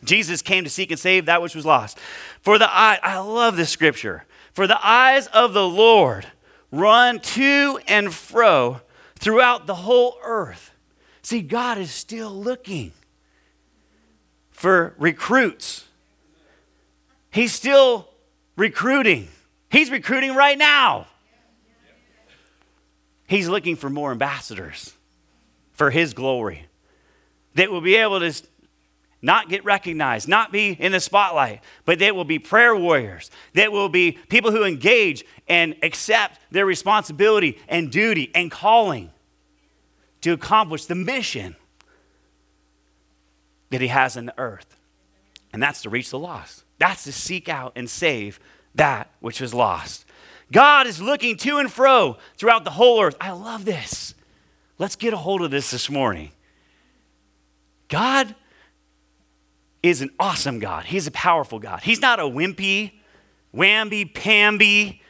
Jesus 0.03 0.41
came 0.41 0.63
to 0.63 0.69
seek 0.69 0.91
and 0.91 0.99
save 0.99 1.25
that 1.25 1.41
which 1.41 1.55
was 1.55 1.65
lost. 1.65 1.97
For 2.41 2.57
the 2.57 2.69
eye, 2.69 2.99
I 3.01 3.19
love 3.19 3.57
this 3.57 3.69
scripture. 3.69 4.25
For 4.53 4.67
the 4.67 4.85
eyes 4.85 5.27
of 5.27 5.53
the 5.53 5.67
Lord 5.67 6.27
run 6.71 7.19
to 7.19 7.79
and 7.87 8.13
fro 8.13 8.81
throughout 9.15 9.67
the 9.67 9.75
whole 9.75 10.17
earth. 10.23 10.71
See, 11.21 11.41
God 11.41 11.77
is 11.77 11.91
still 11.91 12.31
looking 12.31 12.91
for 14.51 14.95
recruits. 14.97 15.85
He's 17.31 17.53
still 17.53 18.07
recruiting. 18.55 19.27
He's 19.69 19.91
recruiting 19.91 20.33
right 20.35 20.57
now. 20.57 21.07
He's 23.27 23.49
looking 23.49 23.75
for 23.75 23.89
more 23.89 24.11
ambassadors 24.11 24.93
for 25.73 25.91
His 25.91 26.13
glory 26.13 26.65
that 27.55 27.69
will 27.69 27.81
be 27.81 27.95
able 27.95 28.19
to 28.21 28.33
not 29.21 29.49
get 29.49 29.65
recognized, 29.65 30.27
not 30.27 30.51
be 30.51 30.71
in 30.71 30.91
the 30.91 30.99
spotlight, 30.99 31.61
but 31.85 31.99
they 31.99 32.11
will 32.11 32.25
be 32.25 32.39
prayer 32.39 32.75
warriors. 32.75 33.31
They 33.53 33.67
will 33.67 33.89
be 33.89 34.11
people 34.29 34.51
who 34.51 34.63
engage 34.63 35.25
and 35.47 35.75
accept 35.81 36.39
their 36.51 36.65
responsibility 36.65 37.57
and 37.67 37.91
duty 37.91 38.31
and 38.35 38.51
calling 38.51 39.11
to 40.21 40.33
accomplish 40.33 40.85
the 40.85 40.95
mission 40.95 41.55
that 43.69 43.81
He 43.81 43.87
has 43.87 44.15
in 44.15 44.27
the 44.27 44.39
earth. 44.39 44.77
And 45.51 45.61
that's 45.61 45.81
to 45.81 45.89
reach 45.89 46.11
the 46.11 46.19
lost, 46.19 46.63
that's 46.77 47.03
to 47.05 47.11
seek 47.11 47.49
out 47.49 47.73
and 47.75 47.89
save 47.89 48.39
that 48.75 49.09
which 49.19 49.41
is 49.41 49.53
lost. 49.53 50.05
God 50.51 50.87
is 50.87 51.01
looking 51.01 51.35
to 51.37 51.57
and 51.57 51.71
fro 51.71 52.17
throughout 52.37 52.63
the 52.63 52.71
whole 52.71 53.01
earth. 53.01 53.17
I 53.19 53.31
love 53.31 53.65
this. 53.65 54.13
Let's 54.77 54.95
get 54.95 55.13
a 55.13 55.17
hold 55.17 55.41
of 55.41 55.51
this 55.51 55.71
this 55.71 55.89
morning. 55.89 56.31
God 57.89 58.35
is 59.89 60.01
an 60.01 60.11
awesome 60.19 60.59
God. 60.59 60.85
He's 60.85 61.07
a 61.07 61.11
powerful 61.11 61.59
God. 61.59 61.81
He's 61.81 62.01
not 62.01 62.19
a 62.19 62.23
wimpy, 62.23 62.93
whamby, 63.53 64.05
pamby. 64.05 65.01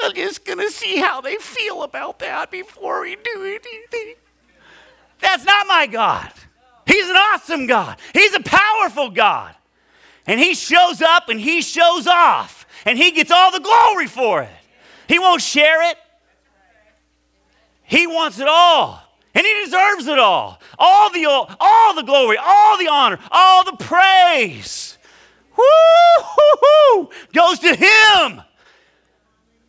We're 0.00 0.12
just 0.12 0.44
going 0.44 0.58
to 0.58 0.70
see 0.70 0.96
how 0.98 1.20
they 1.20 1.36
feel 1.36 1.82
about 1.82 2.18
that 2.20 2.50
before 2.50 3.02
we 3.02 3.16
do 3.16 3.44
anything. 3.44 4.14
That's 5.20 5.44
not 5.44 5.66
my 5.66 5.86
God. 5.86 6.30
He's 6.86 7.08
an 7.08 7.16
awesome 7.16 7.66
God. 7.66 7.98
He's 8.12 8.34
a 8.34 8.40
powerful 8.40 9.10
God. 9.10 9.54
And 10.26 10.38
He 10.40 10.54
shows 10.54 11.02
up 11.02 11.28
and 11.28 11.40
He 11.40 11.62
shows 11.62 12.06
off, 12.06 12.66
and 12.84 12.98
He 12.98 13.12
gets 13.12 13.30
all 13.30 13.52
the 13.52 13.60
glory 13.60 14.06
for 14.06 14.42
it. 14.42 14.50
He 15.08 15.18
won't 15.18 15.40
share 15.40 15.90
it, 15.90 15.96
He 17.82 18.06
wants 18.06 18.38
it 18.38 18.48
all. 18.48 19.05
And 19.36 19.44
he 19.44 19.64
deserves 19.66 20.06
it 20.06 20.18
all. 20.18 20.62
All 20.78 21.12
the, 21.12 21.26
all 21.26 21.94
the 21.94 22.02
glory, 22.02 22.38
all 22.38 22.78
the 22.78 22.88
honor, 22.88 23.18
all 23.30 23.64
the 23.64 23.76
praise. 23.76 24.96
Woo-hoo-hoo, 25.54 27.10
goes 27.34 27.58
to 27.58 27.76
him. 27.76 28.40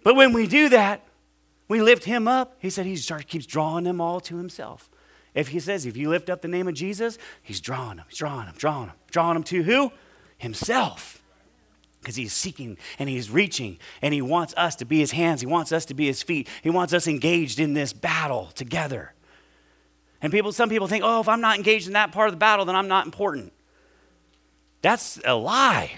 But 0.03 0.15
when 0.15 0.31
we 0.31 0.47
do 0.47 0.69
that, 0.69 1.03
we 1.67 1.81
lift 1.81 2.05
him 2.05 2.29
up. 2.29 2.55
He 2.59 2.69
said 2.69 2.85
he 2.85 2.95
keeps 2.95 3.45
drawing 3.45 3.83
them 3.83 3.99
all 3.99 4.21
to 4.21 4.37
himself. 4.37 4.89
If 5.35 5.49
he 5.49 5.59
says, 5.59 5.85
if 5.85 5.97
you 5.97 6.09
lift 6.09 6.29
up 6.29 6.41
the 6.41 6.47
name 6.47 6.69
of 6.69 6.73
Jesus, 6.73 7.17
he's 7.43 7.59
drawing 7.59 7.97
them, 7.97 8.05
he's 8.07 8.17
drawing 8.17 8.45
them, 8.45 8.55
drawing 8.57 8.87
them, 8.87 8.95
drawing 9.11 9.33
them 9.33 9.43
to 9.43 9.63
who? 9.63 9.91
Himself. 10.37 11.21
Because 11.99 12.15
he's 12.15 12.31
seeking 12.31 12.77
and 12.99 13.09
he's 13.09 13.29
reaching 13.29 13.79
and 14.01 14.13
he 14.13 14.21
wants 14.21 14.53
us 14.55 14.77
to 14.77 14.85
be 14.85 14.99
his 14.99 15.11
hands. 15.11 15.41
He 15.41 15.47
wants 15.47 15.73
us 15.73 15.83
to 15.87 15.93
be 15.93 16.05
his 16.05 16.23
feet. 16.23 16.47
He 16.63 16.69
wants 16.69 16.93
us 16.93 17.05
engaged 17.05 17.59
in 17.59 17.73
this 17.73 17.91
battle 17.91 18.45
together. 18.55 19.13
And 20.21 20.31
people, 20.31 20.51
some 20.51 20.69
people 20.69 20.87
think, 20.87 21.03
oh, 21.03 21.21
if 21.21 21.27
I'm 21.27 21.41
not 21.41 21.57
engaged 21.57 21.87
in 21.87 21.93
that 21.93 22.11
part 22.11 22.27
of 22.27 22.33
the 22.33 22.37
battle, 22.37 22.65
then 22.65 22.75
I'm 22.75 22.87
not 22.87 23.05
important. 23.05 23.53
That's 24.81 25.19
a 25.25 25.35
lie. 25.35 25.91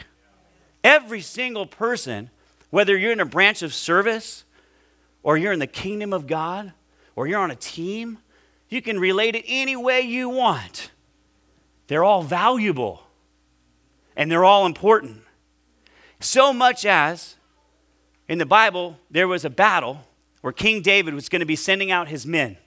Every 0.83 1.21
single 1.21 1.65
person, 1.65 2.29
whether 2.69 2.97
you're 2.97 3.11
in 3.11 3.19
a 3.19 3.25
branch 3.25 3.61
of 3.61 3.73
service 3.73 4.43
or 5.23 5.37
you're 5.37 5.53
in 5.53 5.59
the 5.59 5.67
kingdom 5.67 6.13
of 6.13 6.27
God 6.27 6.73
or 7.15 7.27
you're 7.27 7.39
on 7.39 7.51
a 7.51 7.55
team, 7.55 8.19
you 8.69 8.81
can 8.81 8.99
relate 8.99 9.35
it 9.35 9.45
any 9.47 9.75
way 9.75 10.01
you 10.01 10.29
want. 10.29 10.91
They're 11.87 12.03
all 12.03 12.21
valuable 12.21 13.03
and 14.15 14.31
they're 14.31 14.45
all 14.45 14.65
important. 14.65 15.21
So 16.19 16.53
much 16.53 16.85
as 16.85 17.35
in 18.27 18.37
the 18.37 18.45
Bible, 18.45 18.97
there 19.09 19.27
was 19.27 19.43
a 19.43 19.49
battle 19.49 20.01
where 20.41 20.53
King 20.53 20.81
David 20.81 21.13
was 21.13 21.29
going 21.29 21.39
to 21.39 21.45
be 21.45 21.55
sending 21.55 21.89
out 21.91 22.07
his 22.07 22.25
men. 22.25 22.57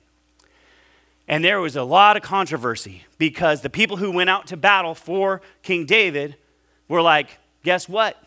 And 1.33 1.43
there 1.43 1.63
was 1.63 1.77
a 1.77 1.83
lot 1.83 2.19
of 2.19 2.23
controversy 2.23 3.05
because 3.17 3.63
the 3.63 3.71
people 3.71 3.97
who 3.97 4.11
went 4.11 4.29
out 4.29 4.49
to 4.49 4.57
battle 4.59 4.95
for 4.95 5.41
King 5.63 5.87
David 5.87 6.37
were 6.89 7.01
like, 7.01 7.39
guess 7.65 7.89
what? 7.89 8.23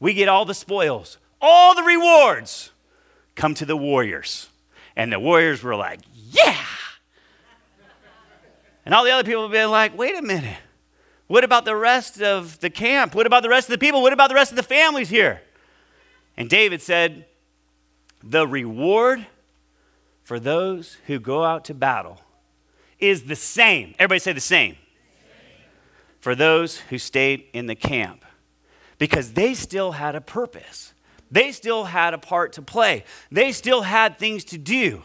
We 0.00 0.12
get 0.12 0.28
all 0.28 0.44
the 0.44 0.52
spoils, 0.52 1.16
all 1.40 1.74
the 1.74 1.82
rewards 1.82 2.70
come 3.36 3.54
to 3.54 3.64
the 3.64 3.74
warriors. 3.74 4.50
And 4.96 5.10
the 5.10 5.18
warriors 5.18 5.62
were 5.62 5.74
like, 5.74 6.00
yeah. 6.12 6.62
And 8.84 8.94
all 8.94 9.04
the 9.04 9.12
other 9.12 9.24
people 9.24 9.44
have 9.44 9.52
been 9.52 9.70
like, 9.70 9.96
wait 9.96 10.14
a 10.14 10.20
minute. 10.20 10.58
What 11.28 11.44
about 11.44 11.64
the 11.64 11.74
rest 11.74 12.20
of 12.20 12.60
the 12.60 12.68
camp? 12.68 13.14
What 13.14 13.26
about 13.26 13.42
the 13.42 13.48
rest 13.48 13.68
of 13.68 13.72
the 13.72 13.78
people? 13.78 14.02
What 14.02 14.12
about 14.12 14.28
the 14.28 14.34
rest 14.34 14.52
of 14.52 14.56
the 14.56 14.62
families 14.62 15.08
here? 15.08 15.40
And 16.36 16.50
David 16.50 16.82
said, 16.82 17.24
the 18.22 18.46
reward 18.46 19.26
for 20.22 20.38
those 20.38 20.98
who 21.06 21.18
go 21.18 21.44
out 21.44 21.64
to 21.64 21.72
battle 21.72 22.20
is 23.02 23.24
the 23.24 23.36
same. 23.36 23.94
Everybody 23.98 24.20
say 24.20 24.32
the 24.32 24.40
same. 24.40 24.76
For 26.20 26.34
those 26.34 26.78
who 26.78 26.98
stayed 26.98 27.44
in 27.52 27.66
the 27.66 27.74
camp, 27.74 28.24
because 28.98 29.32
they 29.32 29.54
still 29.54 29.92
had 29.92 30.14
a 30.14 30.20
purpose. 30.20 30.94
They 31.30 31.50
still 31.50 31.84
had 31.84 32.14
a 32.14 32.18
part 32.18 32.52
to 32.52 32.62
play. 32.62 33.04
They 33.32 33.50
still 33.50 33.82
had 33.82 34.18
things 34.18 34.44
to 34.44 34.58
do. 34.58 35.02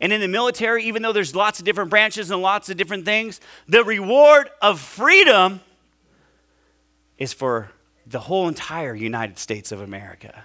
And 0.00 0.12
in 0.12 0.20
the 0.20 0.28
military, 0.28 0.84
even 0.84 1.02
though 1.02 1.12
there's 1.12 1.34
lots 1.34 1.58
of 1.58 1.64
different 1.64 1.90
branches 1.90 2.30
and 2.30 2.42
lots 2.42 2.68
of 2.68 2.76
different 2.76 3.04
things, 3.04 3.40
the 3.66 3.84
reward 3.84 4.50
of 4.60 4.80
freedom 4.80 5.60
is 7.16 7.32
for 7.32 7.70
the 8.06 8.20
whole 8.20 8.48
entire 8.48 8.94
United 8.94 9.38
States 9.38 9.72
of 9.72 9.80
America. 9.80 10.44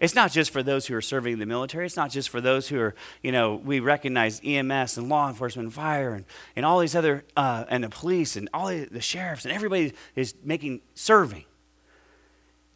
It's 0.00 0.14
not 0.14 0.30
just 0.30 0.50
for 0.50 0.62
those 0.62 0.86
who 0.86 0.94
are 0.94 1.02
serving 1.02 1.34
in 1.34 1.38
the 1.38 1.46
military. 1.46 1.84
It's 1.84 1.96
not 1.96 2.10
just 2.10 2.28
for 2.28 2.40
those 2.40 2.68
who 2.68 2.78
are, 2.78 2.94
you 3.22 3.32
know, 3.32 3.56
we 3.56 3.80
recognize 3.80 4.40
EMS 4.44 4.96
and 4.96 5.08
law 5.08 5.28
enforcement 5.28 5.66
and 5.66 5.74
fire 5.74 6.14
and, 6.14 6.24
and 6.54 6.64
all 6.64 6.78
these 6.78 6.94
other, 6.94 7.24
uh, 7.36 7.64
and 7.68 7.82
the 7.82 7.88
police 7.88 8.36
and 8.36 8.48
all 8.54 8.68
the, 8.68 8.84
the 8.84 9.00
sheriffs 9.00 9.44
and 9.44 9.52
everybody 9.52 9.92
is 10.14 10.34
making, 10.44 10.80
serving. 10.94 11.44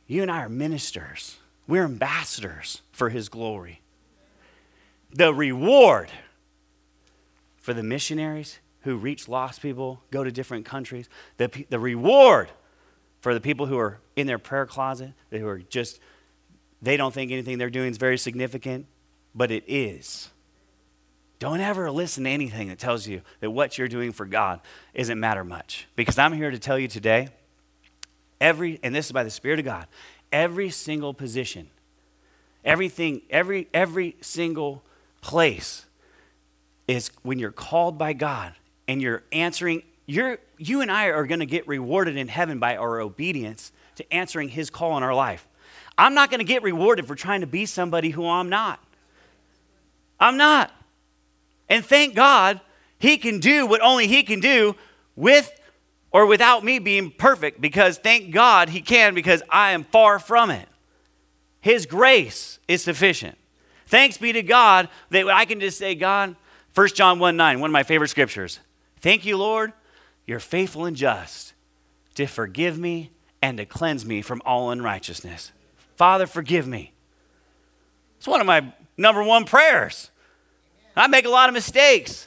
You 0.06 0.22
and 0.22 0.30
I 0.30 0.40
are 0.40 0.48
ministers. 0.48 1.36
We're 1.68 1.84
ambassadors 1.84 2.82
for 2.90 3.08
his 3.08 3.28
glory. 3.28 3.80
The 5.14 5.32
reward 5.32 6.10
for 7.60 7.72
the 7.72 7.82
missionaries 7.82 8.58
who 8.80 8.96
reach 8.96 9.28
lost 9.28 9.62
people, 9.62 10.02
go 10.10 10.24
to 10.24 10.32
different 10.32 10.66
countries, 10.66 11.08
the, 11.36 11.48
the 11.70 11.78
reward 11.78 12.48
for 13.20 13.32
the 13.32 13.40
people 13.40 13.66
who 13.66 13.78
are 13.78 14.00
in 14.16 14.26
their 14.26 14.38
prayer 14.38 14.66
closet, 14.66 15.12
who 15.30 15.46
are 15.46 15.60
just 15.60 16.00
they 16.82 16.96
don't 16.96 17.14
think 17.14 17.30
anything 17.30 17.58
they're 17.58 17.70
doing 17.70 17.90
is 17.90 17.96
very 17.96 18.18
significant, 18.18 18.86
but 19.34 19.50
it 19.50 19.64
is. 19.66 20.28
Don't 21.38 21.60
ever 21.60 21.90
listen 21.90 22.24
to 22.24 22.30
anything 22.30 22.68
that 22.68 22.78
tells 22.78 23.06
you 23.06 23.22
that 23.40 23.50
what 23.50 23.78
you're 23.78 23.88
doing 23.88 24.12
for 24.12 24.26
God 24.26 24.60
isn't 24.94 25.18
matter 25.18 25.44
much. 25.44 25.88
Because 25.96 26.18
I'm 26.18 26.32
here 26.32 26.50
to 26.50 26.58
tell 26.58 26.78
you 26.78 26.88
today, 26.88 27.28
every, 28.40 28.78
and 28.82 28.94
this 28.94 29.06
is 29.06 29.12
by 29.12 29.24
the 29.24 29.30
Spirit 29.30 29.58
of 29.58 29.64
God, 29.64 29.86
every 30.30 30.70
single 30.70 31.14
position, 31.14 31.68
everything, 32.64 33.22
every, 33.30 33.68
every 33.72 34.16
single 34.20 34.82
place 35.20 35.86
is 36.86 37.10
when 37.22 37.38
you're 37.38 37.52
called 37.52 37.98
by 37.98 38.12
God 38.12 38.54
and 38.86 39.00
you're 39.00 39.22
answering, 39.32 39.82
you're, 40.06 40.38
you 40.58 40.80
and 40.80 40.90
I 40.90 41.06
are 41.06 41.26
going 41.26 41.40
to 41.40 41.46
get 41.46 41.66
rewarded 41.66 42.16
in 42.16 42.28
heaven 42.28 42.58
by 42.58 42.76
our 42.76 43.00
obedience 43.00 43.72
to 43.96 44.12
answering 44.12 44.48
His 44.48 44.70
call 44.70 44.96
in 44.96 45.02
our 45.02 45.14
life. 45.14 45.46
I'm 45.96 46.14
not 46.14 46.30
going 46.30 46.38
to 46.38 46.44
get 46.44 46.62
rewarded 46.62 47.06
for 47.06 47.14
trying 47.14 47.42
to 47.42 47.46
be 47.46 47.66
somebody 47.66 48.10
who 48.10 48.26
I'm 48.26 48.48
not. 48.48 48.80
I'm 50.18 50.36
not. 50.36 50.70
And 51.68 51.84
thank 51.84 52.14
God 52.14 52.60
he 52.98 53.16
can 53.16 53.40
do 53.40 53.66
what 53.66 53.80
only 53.80 54.06
he 54.06 54.22
can 54.22 54.40
do 54.40 54.76
with 55.16 55.50
or 56.10 56.26
without 56.26 56.62
me 56.62 56.78
being 56.78 57.10
perfect 57.10 57.60
because 57.60 57.98
thank 57.98 58.30
God 58.30 58.68
he 58.68 58.80
can 58.80 59.14
because 59.14 59.42
I 59.48 59.72
am 59.72 59.84
far 59.84 60.18
from 60.18 60.50
it. 60.50 60.68
His 61.60 61.86
grace 61.86 62.58
is 62.68 62.82
sufficient. 62.82 63.38
Thanks 63.86 64.18
be 64.18 64.32
to 64.32 64.42
God 64.42 64.88
that 65.10 65.28
I 65.28 65.44
can 65.44 65.60
just 65.60 65.78
say, 65.78 65.94
God, 65.94 66.36
1 66.74 66.88
John 66.88 67.18
1 67.18 67.36
9, 67.36 67.60
one 67.60 67.70
of 67.70 67.72
my 67.72 67.82
favorite 67.82 68.08
scriptures. 68.08 68.60
Thank 69.00 69.26
you, 69.26 69.36
Lord, 69.36 69.72
you're 70.26 70.40
faithful 70.40 70.84
and 70.84 70.96
just 70.96 71.54
to 72.14 72.26
forgive 72.26 72.78
me 72.78 73.10
and 73.40 73.58
to 73.58 73.66
cleanse 73.66 74.04
me 74.04 74.22
from 74.22 74.40
all 74.44 74.70
unrighteousness. 74.70 75.52
Father, 76.02 76.26
forgive 76.26 76.66
me. 76.66 76.92
It's 78.18 78.26
one 78.26 78.40
of 78.40 78.46
my 78.48 78.72
number 78.96 79.22
one 79.22 79.44
prayers. 79.44 80.10
I 80.96 81.06
make 81.06 81.26
a 81.26 81.28
lot 81.28 81.48
of 81.48 81.54
mistakes. 81.54 82.26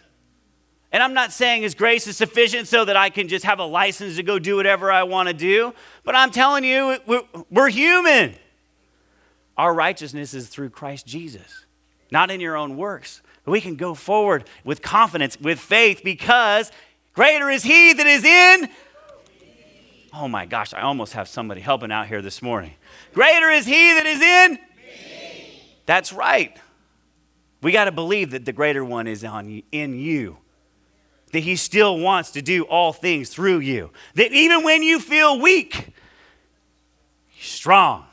And 0.94 1.04
I'm 1.04 1.14
not 1.14 1.34
saying 1.34 1.64
His 1.64 1.76
grace 1.76 2.08
is 2.08 2.16
sufficient 2.16 2.70
so 2.70 2.86
that 2.86 2.96
I 2.96 3.10
can 3.10 3.28
just 3.28 3.44
have 3.44 3.60
a 3.60 3.66
license 3.66 4.16
to 4.16 4.24
go 4.24 4.40
do 4.40 4.56
whatever 4.56 4.94
I 4.94 5.04
want 5.04 5.28
to 5.28 5.34
do, 5.34 5.74
but 6.06 6.16
I'm 6.16 6.32
telling 6.32 6.64
you, 6.64 7.00
we're 7.52 7.68
human. 7.68 8.36
Our 9.58 9.74
righteousness 9.74 10.34
is 10.34 10.48
through 10.48 10.70
Christ 10.70 11.06
Jesus, 11.06 11.66
not 12.12 12.32
in 12.32 12.40
your 12.40 12.56
own 12.56 12.78
works. 12.78 13.22
We 13.46 13.60
can 13.60 13.76
go 13.76 13.94
forward 13.94 14.46
with 14.64 14.82
confidence, 14.82 15.38
with 15.38 15.60
faith, 15.60 16.00
because 16.02 16.72
greater 17.12 17.50
is 17.50 17.64
He 17.64 17.92
that 17.92 18.08
is 18.08 18.24
in. 18.24 18.70
Oh 20.14 20.30
my 20.30 20.46
gosh, 20.46 20.74
I 20.74 20.80
almost 20.80 21.12
have 21.12 21.28
somebody 21.28 21.60
helping 21.60 21.92
out 21.92 22.08
here 22.08 22.22
this 22.22 22.42
morning. 22.42 22.76
Greater 23.14 23.50
is 23.50 23.66
He 23.66 23.94
that 23.94 24.06
is 24.06 24.22
in. 24.22 24.54
Me. 24.54 25.62
That's 25.86 26.12
right. 26.14 26.58
We 27.62 27.72
got 27.72 27.86
to 27.86 27.92
believe 27.92 28.32
that 28.32 28.46
the 28.46 28.54
greater 28.54 28.86
one 28.86 29.08
is 29.08 29.24
on, 29.24 29.50
you, 29.50 29.64
in 29.72 30.00
you 30.00 30.38
that 31.36 31.44
He 31.44 31.58
still 31.58 32.00
wants 32.00 32.32
to 32.32 32.42
do 32.42 32.64
all 32.64 32.94
things 32.94 33.30
through 33.30 33.60
you. 33.60 33.92
That 34.14 34.32
even 34.32 34.64
when 34.64 34.84
you 34.84 35.02
feel 35.02 35.38
weak, 35.38 35.94
strong. 37.40 38.06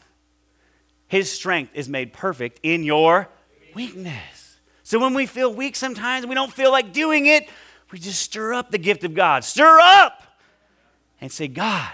His 1.07 1.31
strength 1.31 1.71
is 1.75 1.89
made 1.89 2.13
perfect 2.13 2.59
in 2.65 2.83
your 2.83 3.29
weakness. 3.75 4.59
So 4.83 4.99
when 4.99 5.15
we 5.15 5.27
feel 5.27 5.55
weak 5.55 5.77
sometimes, 5.77 6.27
we 6.27 6.35
don't 6.35 6.53
feel 6.53 6.73
like 6.73 6.93
doing 6.93 7.27
it, 7.27 7.49
we 7.93 8.01
just 8.01 8.21
stir 8.21 8.55
up 8.55 8.73
the 8.73 8.79
gift 8.79 9.05
of 9.05 9.15
God. 9.15 9.45
Stir 9.45 9.79
up 9.81 10.21
and 11.21 11.31
say, 11.31 11.47
God, 11.47 11.93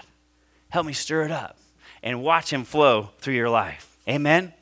help 0.69 0.87
me 0.87 0.93
stir 0.93 1.25
it 1.25 1.31
up 1.31 1.58
and 2.03 2.23
watch 2.23 2.51
Him 2.51 2.63
flow 2.63 3.09
through 3.19 3.35
your 3.35 3.49
life. 3.49 3.97
Amen? 4.07 4.53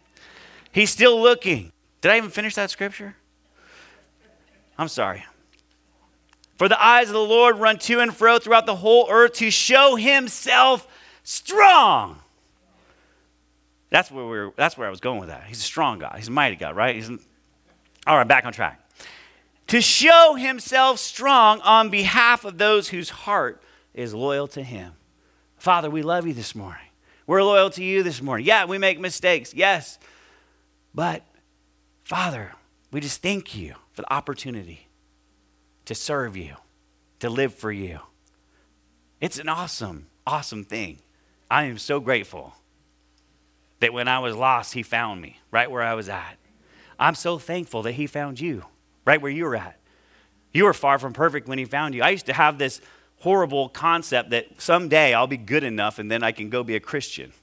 He's 0.71 0.89
still 0.89 1.21
looking. 1.21 1.71
Did 2.01 2.11
I 2.11 2.17
even 2.17 2.29
finish 2.29 2.55
that 2.55 2.69
scripture? 2.69 3.15
I'm 4.77 4.87
sorry. 4.87 5.25
For 6.57 6.67
the 6.67 6.83
eyes 6.83 7.07
of 7.07 7.13
the 7.13 7.19
Lord 7.19 7.57
run 7.57 7.77
to 7.79 7.99
and 7.99 8.13
fro 8.13 8.39
throughout 8.39 8.65
the 8.65 8.75
whole 8.75 9.07
earth 9.09 9.33
to 9.33 9.51
show 9.51 9.95
himself 9.95 10.87
strong. 11.23 12.19
That's 13.89 14.11
where, 14.11 14.25
we 14.25 14.37
are 14.37 14.51
that's 14.55 14.77
where 14.77 14.87
I 14.87 14.89
was 14.89 14.99
going 14.99 15.19
with 15.19 15.29
that. 15.29 15.43
He's 15.45 15.59
a 15.59 15.63
strong 15.63 15.99
God. 15.99 16.15
He's 16.17 16.27
a 16.27 16.31
mighty 16.31 16.55
God, 16.55 16.75
right? 16.75 16.95
He's, 16.95 17.09
all 17.09 18.17
right, 18.17 18.27
back 18.27 18.45
on 18.45 18.53
track. 18.53 18.81
To 19.67 19.81
show 19.81 20.35
himself 20.35 20.99
strong 20.99 21.61
on 21.61 21.89
behalf 21.89 22.43
of 22.45 22.57
those 22.57 22.89
whose 22.89 23.09
heart 23.09 23.61
is 23.93 24.13
loyal 24.13 24.47
to 24.49 24.63
him. 24.63 24.93
Father, 25.57 25.89
we 25.89 26.01
love 26.01 26.25
you 26.25 26.33
this 26.33 26.55
morning. 26.55 26.86
We're 27.27 27.43
loyal 27.43 27.69
to 27.71 27.83
you 27.83 28.03
this 28.03 28.21
morning. 28.21 28.47
Yeah, 28.47 28.65
we 28.65 28.77
make 28.77 29.01
mistakes, 29.01 29.53
yes. 29.53 29.99
But, 30.95 31.23
Father, 32.05 32.53
we 32.91 33.01
just 33.01 33.21
thank 33.21 33.53
you 33.53 33.75
for 33.91 34.01
the 34.01 34.13
opportunity 34.13 34.87
to 35.83 35.93
serve 35.93 36.37
you, 36.37 36.55
to 37.19 37.29
live 37.29 37.53
for 37.53 37.69
you. 37.69 37.99
It's 39.19 39.39
an 39.39 39.49
awesome, 39.49 40.07
awesome 40.25 40.63
thing. 40.63 40.99
I 41.51 41.65
am 41.65 41.77
so 41.77 41.99
grateful 41.99 42.55
that 43.81 43.91
when 43.91 44.07
I 44.07 44.19
was 44.19 44.33
lost, 44.33 44.73
He 44.73 44.81
found 44.81 45.21
me 45.21 45.39
right 45.51 45.69
where 45.69 45.83
I 45.83 45.95
was 45.95 46.07
at. 46.07 46.37
I'm 46.97 47.15
so 47.15 47.37
thankful 47.37 47.83
that 47.83 47.93
He 47.93 48.07
found 48.07 48.39
you 48.39 48.63
right 49.03 49.21
where 49.21 49.31
you 49.31 49.43
were 49.43 49.55
at. 49.57 49.77
You 50.53 50.63
were 50.63 50.73
far 50.73 50.97
from 50.97 51.11
perfect 51.11 51.49
when 51.49 51.59
He 51.59 51.65
found 51.65 51.93
you. 51.93 52.03
I 52.03 52.09
used 52.11 52.27
to 52.27 52.33
have 52.33 52.57
this 52.57 52.79
horrible 53.19 53.69
concept 53.69 54.29
that 54.31 54.61
someday 54.61 55.13
I'll 55.13 55.27
be 55.27 55.37
good 55.37 55.63
enough 55.63 55.99
and 55.99 56.09
then 56.09 56.23
I 56.23 56.31
can 56.31 56.49
go 56.49 56.63
be 56.63 56.75
a 56.75 56.79
Christian. 56.79 57.33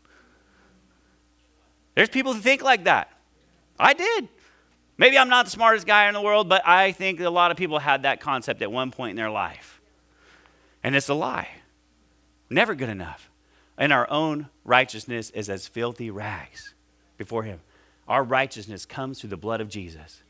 There's 1.95 2.09
people 2.09 2.35
who 2.35 2.41
think 2.41 2.63
like 2.63 2.85
that. 2.85 3.11
I 3.79 3.93
did. 3.93 4.29
Maybe 4.97 5.19
I'm 5.19 5.29
not 5.29 5.47
the 5.47 5.51
smartest 5.51 5.87
guy 5.87 6.07
in 6.07 6.15
the 6.15 6.21
world, 6.21 6.49
but 6.49 6.67
I 6.67 6.93
think 6.93 7.21
a 7.21 7.31
lot 7.31 7.51
of 7.51 7.57
people 7.57 7.79
had 7.79 8.03
that 8.03 8.21
concept 8.21 8.63
at 8.63 8.71
one 8.71 8.91
point 8.91 9.11
in 9.11 9.17
their 9.17 9.31
life. 9.31 9.81
And 10.83 10.95
it's 10.95 11.09
a 11.09 11.15
lie. 11.15 11.49
Never 12.49 12.75
good 12.75 12.89
enough. 12.89 13.31
And 13.77 13.93
our 13.93 14.09
own 14.09 14.49
righteousness 14.65 15.31
is 15.31 15.49
as 15.49 15.67
filthy 15.67 16.11
rags 16.11 16.75
before 17.17 17.43
Him. 17.43 17.61
Our 18.07 18.23
righteousness 18.23 18.87
comes 18.87 19.21
through 19.21 19.31
the 19.31 19.37
blood 19.37 19.61
of 19.61 19.69
Jesus. 19.69 20.23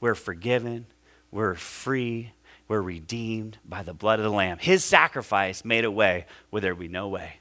We're 0.00 0.14
forgiven, 0.14 0.86
we're 1.32 1.54
free, 1.54 2.32
we're 2.68 2.80
redeemed 2.80 3.58
by 3.64 3.82
the 3.82 3.94
blood 3.94 4.18
of 4.18 4.24
the 4.24 4.30
Lamb. 4.30 4.58
His 4.58 4.84
sacrifice 4.84 5.64
made 5.64 5.84
a 5.84 5.90
way 5.90 6.26
where 6.50 6.60
there 6.60 6.74
be 6.74 6.88
no 6.88 7.08
way. 7.08 7.40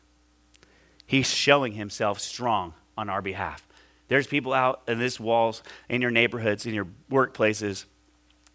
He's 1.05 1.29
showing 1.29 1.73
Himself 1.73 2.19
strong 2.19 2.73
on 2.97 3.09
our 3.09 3.21
behalf. 3.21 3.67
There's 4.07 4.27
people 4.27 4.53
out 4.53 4.81
in 4.87 4.99
this 4.99 5.19
walls, 5.19 5.63
in 5.89 6.01
your 6.01 6.11
neighborhoods, 6.11 6.65
in 6.65 6.73
your 6.73 6.87
workplaces 7.09 7.85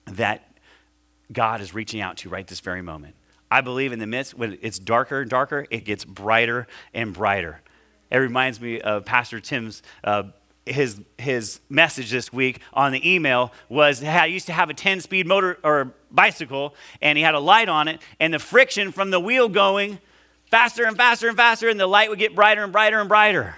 that 0.06 0.46
God 1.32 1.60
is 1.60 1.74
reaching 1.74 2.00
out 2.00 2.18
to 2.18 2.28
right 2.28 2.46
this 2.46 2.60
very 2.60 2.82
moment. 2.82 3.14
I 3.50 3.60
believe 3.60 3.92
in 3.92 3.98
the 3.98 4.06
midst, 4.06 4.34
when 4.34 4.58
it's 4.62 4.78
darker 4.78 5.22
and 5.22 5.30
darker, 5.30 5.66
it 5.70 5.84
gets 5.84 6.04
brighter 6.04 6.68
and 6.94 7.12
brighter. 7.12 7.62
It 8.10 8.18
reminds 8.18 8.60
me 8.60 8.80
of 8.80 9.04
Pastor 9.04 9.40
Tim's. 9.40 9.82
Uh, 10.04 10.24
his, 10.66 11.00
his 11.18 11.58
message 11.68 12.10
this 12.10 12.32
week 12.32 12.60
on 12.72 12.92
the 12.92 13.14
email 13.14 13.50
was 13.68 14.04
I 14.04 14.26
used 14.26 14.46
to 14.46 14.52
have 14.52 14.70
a 14.70 14.74
10 14.74 15.00
speed 15.00 15.26
motor 15.26 15.58
or 15.64 15.94
bicycle 16.10 16.74
and 17.00 17.16
he 17.16 17.24
had 17.24 17.34
a 17.34 17.40
light 17.40 17.68
on 17.68 17.88
it 17.88 18.00
and 18.18 18.34
the 18.34 18.38
friction 18.38 18.92
from 18.92 19.10
the 19.10 19.20
wheel 19.20 19.48
going 19.48 19.98
faster 20.50 20.84
and 20.84 20.96
faster 20.96 21.28
and 21.28 21.36
faster 21.36 21.68
and 21.68 21.78
the 21.78 21.86
light 21.86 22.10
would 22.10 22.18
get 22.18 22.34
brighter 22.34 22.62
and 22.62 22.72
brighter 22.72 23.00
and 23.00 23.08
brighter. 23.08 23.56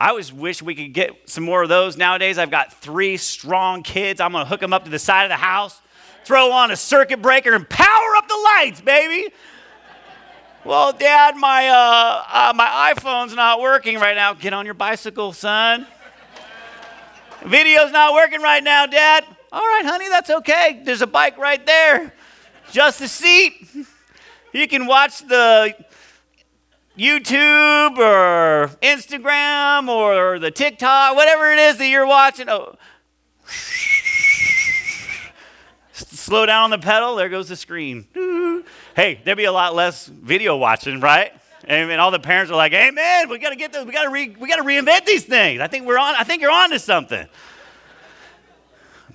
I 0.00 0.10
always 0.10 0.32
wish 0.32 0.62
we 0.62 0.76
could 0.76 0.92
get 0.92 1.28
some 1.28 1.42
more 1.42 1.64
of 1.64 1.68
those 1.68 1.96
nowadays. 1.96 2.38
I've 2.38 2.52
got 2.52 2.72
three 2.72 3.16
strong 3.16 3.82
kids. 3.82 4.20
I'm 4.20 4.30
going 4.30 4.44
to 4.44 4.48
hook 4.48 4.60
them 4.60 4.72
up 4.72 4.84
to 4.84 4.90
the 4.90 4.98
side 4.98 5.24
of 5.24 5.28
the 5.28 5.36
house, 5.36 5.80
throw 6.24 6.52
on 6.52 6.70
a 6.70 6.76
circuit 6.76 7.20
breaker, 7.20 7.52
and 7.52 7.68
power 7.68 8.16
up 8.16 8.28
the 8.28 8.48
lights, 8.56 8.80
baby. 8.80 9.34
Well, 10.64 10.92
Dad, 10.92 11.36
my, 11.36 11.68
uh, 11.68 12.24
uh, 12.32 12.52
my 12.54 12.94
iPhone's 12.94 13.34
not 13.34 13.60
working 13.60 13.98
right 13.98 14.14
now. 14.14 14.34
Get 14.34 14.52
on 14.52 14.66
your 14.66 14.74
bicycle, 14.74 15.32
son. 15.32 15.86
Video's 17.44 17.90
not 17.90 18.14
working 18.14 18.40
right 18.40 18.62
now, 18.62 18.86
Dad. 18.86 19.24
All 19.50 19.62
right, 19.62 19.84
honey, 19.84 20.08
that's 20.08 20.28
okay. 20.28 20.82
There's 20.84 21.00
a 21.00 21.06
bike 21.06 21.38
right 21.38 21.64
there. 21.64 22.12
Just 22.70 23.00
a 23.00 23.08
seat. 23.08 23.66
You 24.52 24.68
can 24.68 24.86
watch 24.86 25.20
the 25.20 25.74
YouTube 26.98 27.96
or 27.98 28.68
Instagram 28.82 29.88
or 29.88 30.38
the 30.38 30.50
TikTok, 30.50 31.16
whatever 31.16 31.50
it 31.50 31.58
is 31.58 31.78
that 31.78 31.86
you're 31.86 32.06
watching. 32.06 32.48
Oh. 32.50 32.76
Slow 35.92 36.44
down 36.44 36.64
on 36.64 36.70
the 36.70 36.78
pedal, 36.78 37.16
there 37.16 37.30
goes 37.30 37.48
the 37.48 37.56
screen. 37.56 38.06
Hey, 38.94 39.20
there'd 39.24 39.38
be 39.38 39.44
a 39.44 39.52
lot 39.52 39.74
less 39.74 40.06
video 40.06 40.56
watching, 40.58 41.00
right? 41.00 41.32
And, 41.64 41.92
all 42.00 42.10
the 42.10 42.18
parents 42.18 42.50
are 42.50 42.56
like, 42.56 42.72
"Hey, 42.72 42.90
man, 42.90 43.28
we 43.28 43.38
got 43.38 43.50
to 43.50 43.56
get 43.56 43.72
this. 43.72 43.84
We 43.84 43.92
got 43.92 44.04
to 44.04 44.10
re, 44.10 44.34
we 44.38 44.48
got 44.48 44.56
to 44.56 44.62
reinvent 44.62 45.04
these 45.04 45.24
things." 45.24 45.60
I 45.60 45.66
think 45.66 45.86
we're 45.86 45.98
on. 45.98 46.14
I 46.16 46.24
think 46.24 46.42
you're 46.42 46.50
on 46.50 46.70
to 46.70 46.78
something. 46.78 47.26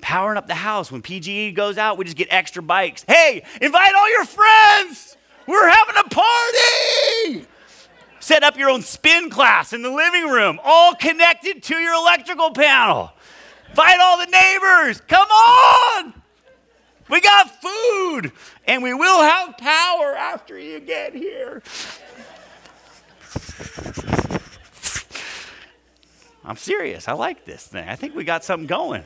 Powering 0.03 0.37
up 0.37 0.47
the 0.47 0.53
house 0.53 0.91
when 0.91 1.01
PGE 1.01 1.55
goes 1.55 1.77
out, 1.77 1.97
we 1.97 2.03
just 2.03 2.17
get 2.17 2.27
extra 2.29 2.61
bikes. 2.61 3.05
Hey, 3.07 3.41
invite 3.61 3.95
all 3.95 4.11
your 4.11 4.25
friends. 4.25 5.15
We're 5.47 5.69
having 5.69 5.95
a 5.95 6.03
party. 6.09 7.47
Set 8.19 8.43
up 8.43 8.57
your 8.57 8.69
own 8.69 8.81
spin 8.81 9.29
class 9.29 9.71
in 9.71 9.81
the 9.81 9.89
living 9.89 10.27
room, 10.27 10.59
all 10.61 10.93
connected 10.93 11.63
to 11.63 11.75
your 11.77 11.93
electrical 11.93 12.51
panel. 12.51 13.13
Invite 13.69 14.01
all 14.01 14.17
the 14.17 14.25
neighbors. 14.25 14.99
Come 15.07 15.29
on. 15.29 16.13
We 17.09 17.21
got 17.21 17.61
food, 17.61 18.33
and 18.67 18.83
we 18.83 18.93
will 18.93 19.21
have 19.21 19.57
power 19.57 20.15
after 20.17 20.59
you 20.59 20.81
get 20.81 21.13
here. 21.13 21.63
I'm 26.43 26.57
serious. 26.57 27.07
I 27.07 27.13
like 27.13 27.45
this 27.45 27.65
thing. 27.65 27.87
I 27.87 27.95
think 27.95 28.15
we 28.15 28.25
got 28.25 28.43
something 28.43 28.67
going. 28.67 29.05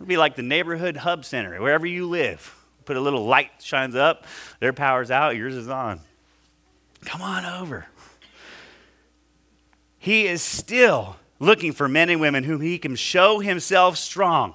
It'll 0.00 0.08
be 0.08 0.16
like 0.16 0.34
the 0.34 0.42
neighborhood 0.42 0.96
hub 0.96 1.26
center, 1.26 1.60
wherever 1.60 1.86
you 1.86 2.08
live. 2.08 2.56
Put 2.86 2.96
a 2.96 3.00
little 3.00 3.26
light 3.26 3.50
shines 3.60 3.94
up, 3.94 4.24
their 4.58 4.72
power's 4.72 5.10
out, 5.10 5.36
yours 5.36 5.54
is 5.54 5.68
on. 5.68 6.00
Come 7.04 7.20
on 7.20 7.44
over. 7.44 7.84
He 9.98 10.26
is 10.26 10.40
still 10.40 11.16
looking 11.38 11.72
for 11.72 11.86
men 11.86 12.08
and 12.08 12.18
women 12.18 12.44
whom 12.44 12.62
he 12.62 12.78
can 12.78 12.96
show 12.96 13.40
himself 13.40 13.98
strong. 13.98 14.54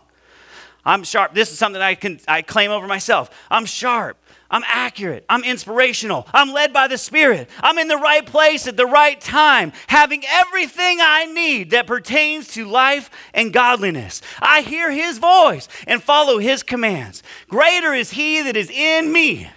I'm 0.83 1.03
sharp. 1.03 1.35
This 1.35 1.51
is 1.51 1.59
something 1.59 1.81
I 1.81 1.93
can 1.93 2.19
I 2.27 2.41
claim 2.41 2.71
over 2.71 2.87
myself. 2.87 3.29
I'm 3.51 3.65
sharp. 3.65 4.17
I'm 4.49 4.63
accurate. 4.67 5.25
I'm 5.27 5.43
inspirational. 5.43 6.27
I'm 6.33 6.53
led 6.53 6.71
by 6.71 6.87
the 6.87 6.97
Spirit. 6.97 7.49
I'm 7.61 7.77
in 7.77 7.87
the 7.87 7.97
right 7.97 8.25
place 8.25 8.67
at 8.67 8.77
the 8.77 8.85
right 8.85 9.19
time, 9.19 9.73
having 9.87 10.23
everything 10.27 10.99
I 11.01 11.25
need 11.25 11.71
that 11.71 11.87
pertains 11.87 12.49
to 12.53 12.65
life 12.65 13.09
and 13.33 13.51
godliness. 13.51 14.21
I 14.39 14.61
hear 14.61 14.91
His 14.91 15.17
voice 15.17 15.67
and 15.87 16.01
follow 16.01 16.37
His 16.37 16.61
commands. 16.61 17.23
Greater 17.49 17.93
is 17.93 18.11
He 18.11 18.41
that 18.43 18.55
is 18.55 18.69
in 18.69 19.11
me 19.11 19.49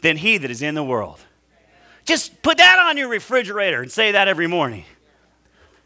than 0.00 0.16
He 0.16 0.36
that 0.38 0.50
is 0.50 0.62
in 0.62 0.74
the 0.74 0.84
world. 0.84 1.20
Just 2.04 2.42
put 2.42 2.58
that 2.58 2.78
on 2.78 2.96
your 2.96 3.08
refrigerator 3.08 3.82
and 3.82 3.92
say 3.92 4.12
that 4.12 4.28
every 4.28 4.46
morning. 4.46 4.84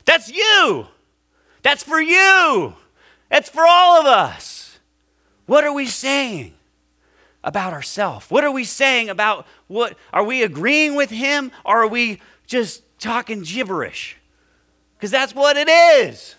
That's 0.04 0.30
you. 0.30 0.86
That's 1.62 1.82
for 1.82 2.00
you. 2.00 2.74
That's 3.28 3.48
for 3.48 3.64
all 3.66 4.00
of 4.00 4.06
us. 4.06 4.78
What 5.46 5.64
are 5.64 5.72
we 5.72 5.86
saying 5.86 6.54
about 7.44 7.72
ourselves? 7.72 8.30
What 8.30 8.44
are 8.44 8.50
we 8.50 8.64
saying 8.64 9.08
about 9.08 9.46
what? 9.66 9.96
Are 10.12 10.24
we 10.24 10.42
agreeing 10.42 10.94
with 10.94 11.10
him 11.10 11.52
or 11.64 11.82
are 11.82 11.88
we 11.88 12.20
just 12.46 12.82
talking 12.98 13.42
gibberish? 13.42 14.16
Because 14.96 15.10
that's 15.10 15.34
what 15.34 15.56
it 15.56 15.68
is. 15.68 16.36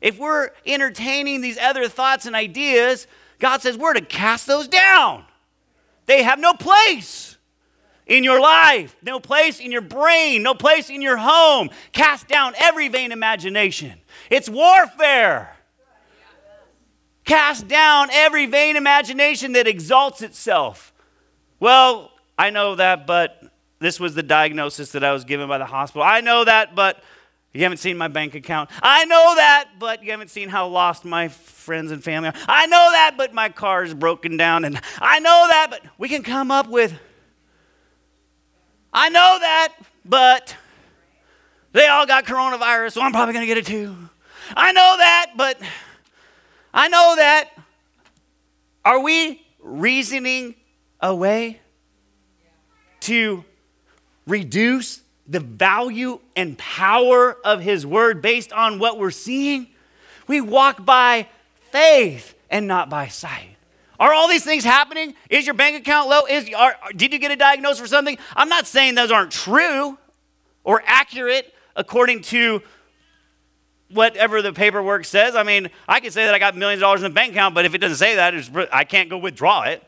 if 0.00 0.18
we're 0.18 0.50
entertaining 0.66 1.40
these 1.40 1.56
other 1.56 1.88
thoughts 1.88 2.26
and 2.26 2.36
ideas, 2.36 3.06
God 3.38 3.62
says 3.62 3.78
we're 3.78 3.94
to 3.94 4.02
cast 4.02 4.46
those 4.46 4.68
down. 4.68 5.24
They 6.06 6.22
have 6.22 6.38
no 6.38 6.52
place 6.52 7.38
in 8.06 8.22
your 8.22 8.38
life, 8.38 8.94
no 9.02 9.18
place 9.18 9.60
in 9.60 9.72
your 9.72 9.80
brain, 9.80 10.42
no 10.42 10.52
place 10.52 10.90
in 10.90 11.00
your 11.00 11.16
home. 11.16 11.70
Cast 11.92 12.28
down 12.28 12.52
every 12.58 12.88
vain 12.88 13.12
imagination. 13.12 13.98
It's 14.28 14.48
warfare. 14.48 15.53
Cast 17.24 17.68
down 17.68 18.08
every 18.10 18.46
vain 18.46 18.76
imagination 18.76 19.52
that 19.52 19.66
exalts 19.66 20.20
itself. 20.22 20.92
Well, 21.58 22.10
I 22.36 22.50
know 22.50 22.74
that, 22.74 23.06
but 23.06 23.42
this 23.78 23.98
was 23.98 24.14
the 24.14 24.22
diagnosis 24.22 24.92
that 24.92 25.04
I 25.04 25.12
was 25.12 25.24
given 25.24 25.48
by 25.48 25.58
the 25.58 25.64
hospital. 25.64 26.02
I 26.02 26.20
know 26.20 26.44
that, 26.44 26.74
but 26.74 27.02
you 27.54 27.62
haven't 27.62 27.78
seen 27.78 27.96
my 27.96 28.08
bank 28.08 28.34
account. 28.34 28.68
I 28.82 29.04
know 29.04 29.34
that, 29.36 29.70
but 29.78 30.02
you 30.02 30.10
haven't 30.10 30.30
seen 30.30 30.48
how 30.48 30.66
lost 30.66 31.04
my 31.04 31.28
friends 31.28 31.92
and 31.92 32.02
family 32.02 32.30
are. 32.30 32.34
I 32.48 32.66
know 32.66 32.90
that, 32.92 33.14
but 33.16 33.32
my 33.32 33.48
car 33.48 33.84
is 33.84 33.94
broken 33.94 34.36
down. 34.36 34.64
And 34.64 34.80
I 35.00 35.20
know 35.20 35.46
that, 35.48 35.68
but 35.70 35.82
we 35.96 36.08
can 36.08 36.22
come 36.22 36.50
up 36.50 36.68
with. 36.68 36.92
I 38.92 39.08
know 39.08 39.38
that, 39.40 39.74
but 40.04 40.56
they 41.72 41.86
all 41.86 42.06
got 42.06 42.24
coronavirus, 42.24 42.92
so 42.92 43.00
I'm 43.02 43.12
probably 43.12 43.34
going 43.34 43.46
to 43.46 43.54
get 43.54 43.58
it 43.58 43.66
too. 43.66 43.96
I 44.56 44.72
know 44.72 44.96
that, 44.98 45.32
but 45.36 45.58
I 46.74 46.88
know 46.88 47.14
that. 47.16 47.50
Are 48.84 49.00
we 49.00 49.40
reasoning 49.60 50.56
away 51.00 51.60
to 53.00 53.44
reduce 54.26 55.00
the 55.26 55.40
value 55.40 56.18
and 56.34 56.58
power 56.58 57.38
of 57.44 57.60
His 57.60 57.86
Word 57.86 58.20
based 58.20 58.52
on 58.52 58.80
what 58.80 58.98
we're 58.98 59.12
seeing? 59.12 59.68
We 60.26 60.40
walk 60.40 60.84
by 60.84 61.28
faith 61.70 62.34
and 62.50 62.66
not 62.66 62.90
by 62.90 63.06
sight. 63.06 63.56
Are 64.00 64.12
all 64.12 64.28
these 64.28 64.44
things 64.44 64.64
happening? 64.64 65.14
Is 65.30 65.46
your 65.46 65.54
bank 65.54 65.78
account 65.78 66.08
low? 66.08 66.26
Is, 66.26 66.50
are, 66.54 66.76
did 66.96 67.12
you 67.12 67.20
get 67.20 67.30
a 67.30 67.36
diagnosis 67.36 67.80
for 67.80 67.86
something? 67.86 68.18
I'm 68.34 68.48
not 68.48 68.66
saying 68.66 68.96
those 68.96 69.12
aren't 69.12 69.30
true 69.30 69.96
or 70.64 70.82
accurate 70.84 71.54
according 71.76 72.22
to 72.22 72.62
whatever 73.90 74.42
the 74.42 74.52
paperwork 74.52 75.04
says. 75.04 75.36
I 75.36 75.42
mean, 75.42 75.70
I 75.88 76.00
can 76.00 76.10
say 76.10 76.24
that 76.24 76.34
I 76.34 76.38
got 76.38 76.56
millions 76.56 76.80
of 76.80 76.82
dollars 76.82 77.02
in 77.02 77.10
the 77.10 77.14
bank 77.14 77.32
account, 77.32 77.54
but 77.54 77.64
if 77.64 77.74
it 77.74 77.78
doesn't 77.78 77.98
say 77.98 78.16
that, 78.16 78.68
I 78.72 78.84
can't 78.84 79.10
go 79.10 79.18
withdraw 79.18 79.62
it. 79.62 79.82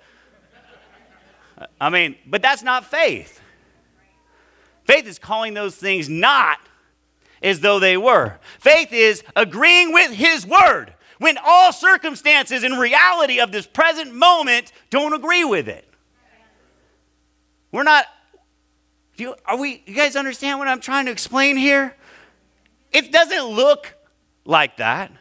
I 1.80 1.90
mean, 1.90 2.16
but 2.26 2.42
that's 2.42 2.62
not 2.62 2.84
faith. 2.84 3.40
Faith 4.84 5.06
is 5.06 5.18
calling 5.18 5.54
those 5.54 5.74
things 5.74 6.08
not 6.08 6.58
as 7.42 7.60
though 7.60 7.78
they 7.78 7.96
were. 7.96 8.38
Faith 8.58 8.92
is 8.92 9.22
agreeing 9.34 9.92
with 9.92 10.12
His 10.12 10.46
word 10.46 10.94
when 11.18 11.38
all 11.44 11.72
circumstances 11.72 12.62
and 12.62 12.78
reality 12.78 13.40
of 13.40 13.52
this 13.52 13.66
present 13.66 14.14
moment 14.14 14.72
don't 14.90 15.12
agree 15.12 15.44
with 15.44 15.68
it. 15.68 15.84
We're 17.72 17.82
not. 17.82 18.06
You, 19.16 19.34
are 19.44 19.56
we? 19.56 19.82
You 19.86 19.94
guys 19.94 20.14
understand 20.14 20.58
what 20.58 20.68
I'm 20.68 20.80
trying 20.80 21.06
to 21.06 21.12
explain 21.12 21.56
here? 21.56 21.96
It 22.92 23.12
doesn't 23.12 23.46
look 23.46 23.94
like 24.44 24.76
that, 24.78 25.12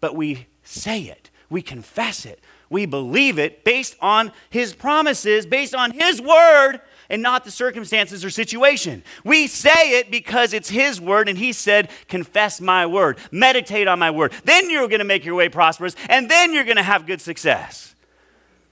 but 0.00 0.14
we 0.14 0.46
say 0.62 1.02
it, 1.02 1.30
we 1.48 1.62
confess 1.62 2.26
it, 2.26 2.40
we 2.68 2.86
believe 2.86 3.38
it 3.38 3.64
based 3.64 3.96
on 4.00 4.32
His 4.50 4.74
promises, 4.74 5.46
based 5.46 5.74
on 5.74 5.92
His 5.92 6.20
word, 6.20 6.80
and 7.10 7.20
not 7.20 7.44
the 7.44 7.50
circumstances 7.50 8.24
or 8.24 8.30
situation. 8.30 9.04
We 9.24 9.46
say 9.46 9.98
it 9.98 10.10
because 10.10 10.54
it's 10.54 10.70
His 10.70 11.00
word, 11.00 11.28
and 11.28 11.36
He 11.36 11.52
said, 11.52 11.90
Confess 12.08 12.60
my 12.60 12.86
word, 12.86 13.18
meditate 13.30 13.86
on 13.86 13.98
my 13.98 14.10
word. 14.10 14.32
Then 14.44 14.70
you're 14.70 14.88
going 14.88 15.00
to 15.00 15.04
make 15.04 15.24
your 15.24 15.34
way 15.34 15.48
prosperous, 15.48 15.94
and 16.08 16.30
then 16.30 16.54
you're 16.54 16.64
going 16.64 16.76
to 16.76 16.82
have 16.82 17.06
good 17.06 17.20
success. 17.20 17.94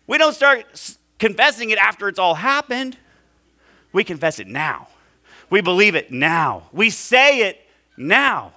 We 0.06 0.18
don't 0.18 0.34
start 0.34 0.96
confessing 1.18 1.70
it 1.70 1.78
after 1.78 2.08
it's 2.08 2.18
all 2.18 2.34
happened, 2.34 2.96
we 3.92 4.04
confess 4.04 4.38
it 4.38 4.46
now. 4.46 4.88
We 5.50 5.60
believe 5.60 5.94
it 5.94 6.10
now. 6.10 6.68
We 6.72 6.90
say 6.90 7.48
it 7.48 7.60
now. 7.96 8.52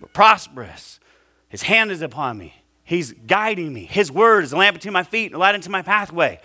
We're 0.00 0.08
prosperous. 0.08 1.00
His 1.48 1.62
hand 1.62 1.90
is 1.90 2.02
upon 2.02 2.38
me. 2.38 2.54
He's 2.84 3.12
guiding 3.12 3.72
me. 3.72 3.84
His 3.84 4.10
word 4.10 4.44
is 4.44 4.52
a 4.52 4.56
lamp 4.56 4.76
unto 4.76 4.90
my 4.90 5.02
feet 5.02 5.34
a 5.34 5.38
light 5.38 5.54
unto 5.54 5.70
my 5.70 5.82
pathway. 5.82 6.40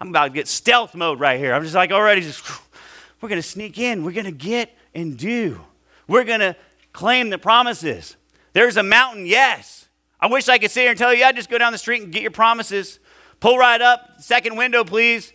I'm 0.00 0.08
about 0.08 0.24
to 0.24 0.30
get 0.30 0.46
stealth 0.48 0.94
mode 0.94 1.18
right 1.20 1.38
here. 1.38 1.54
I'm 1.54 1.62
just 1.62 1.74
like 1.74 1.90
already 1.90 2.20
just, 2.20 2.44
we're 3.20 3.28
going 3.28 3.40
to 3.40 3.48
sneak 3.48 3.78
in. 3.78 4.04
We're 4.04 4.12
going 4.12 4.26
to 4.26 4.32
get 4.32 4.74
and 4.94 5.16
do. 5.16 5.60
We're 6.06 6.24
going 6.24 6.40
to 6.40 6.56
claim 6.92 7.30
the 7.30 7.38
promises. 7.38 8.16
There's 8.52 8.76
a 8.76 8.82
mountain, 8.82 9.26
yes. 9.26 9.88
I 10.20 10.26
wish 10.26 10.48
I 10.48 10.58
could 10.58 10.70
sit 10.70 10.82
here 10.82 10.90
and 10.90 10.98
tell 10.98 11.12
you, 11.12 11.20
yeah, 11.20 11.32
just 11.32 11.50
go 11.50 11.58
down 11.58 11.72
the 11.72 11.78
street 11.78 12.02
and 12.02 12.12
get 12.12 12.22
your 12.22 12.32
promises. 12.32 12.98
Pull 13.40 13.56
right 13.56 13.80
up, 13.80 14.20
second 14.20 14.56
window, 14.56 14.84
please. 14.84 15.32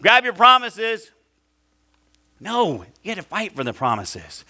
Grab 0.00 0.24
your 0.24 0.32
promises. 0.32 1.10
No, 2.38 2.84
you 3.02 3.14
got 3.14 3.20
to 3.20 3.28
fight 3.28 3.54
for 3.54 3.64
the 3.64 3.72
promises. 3.72 4.44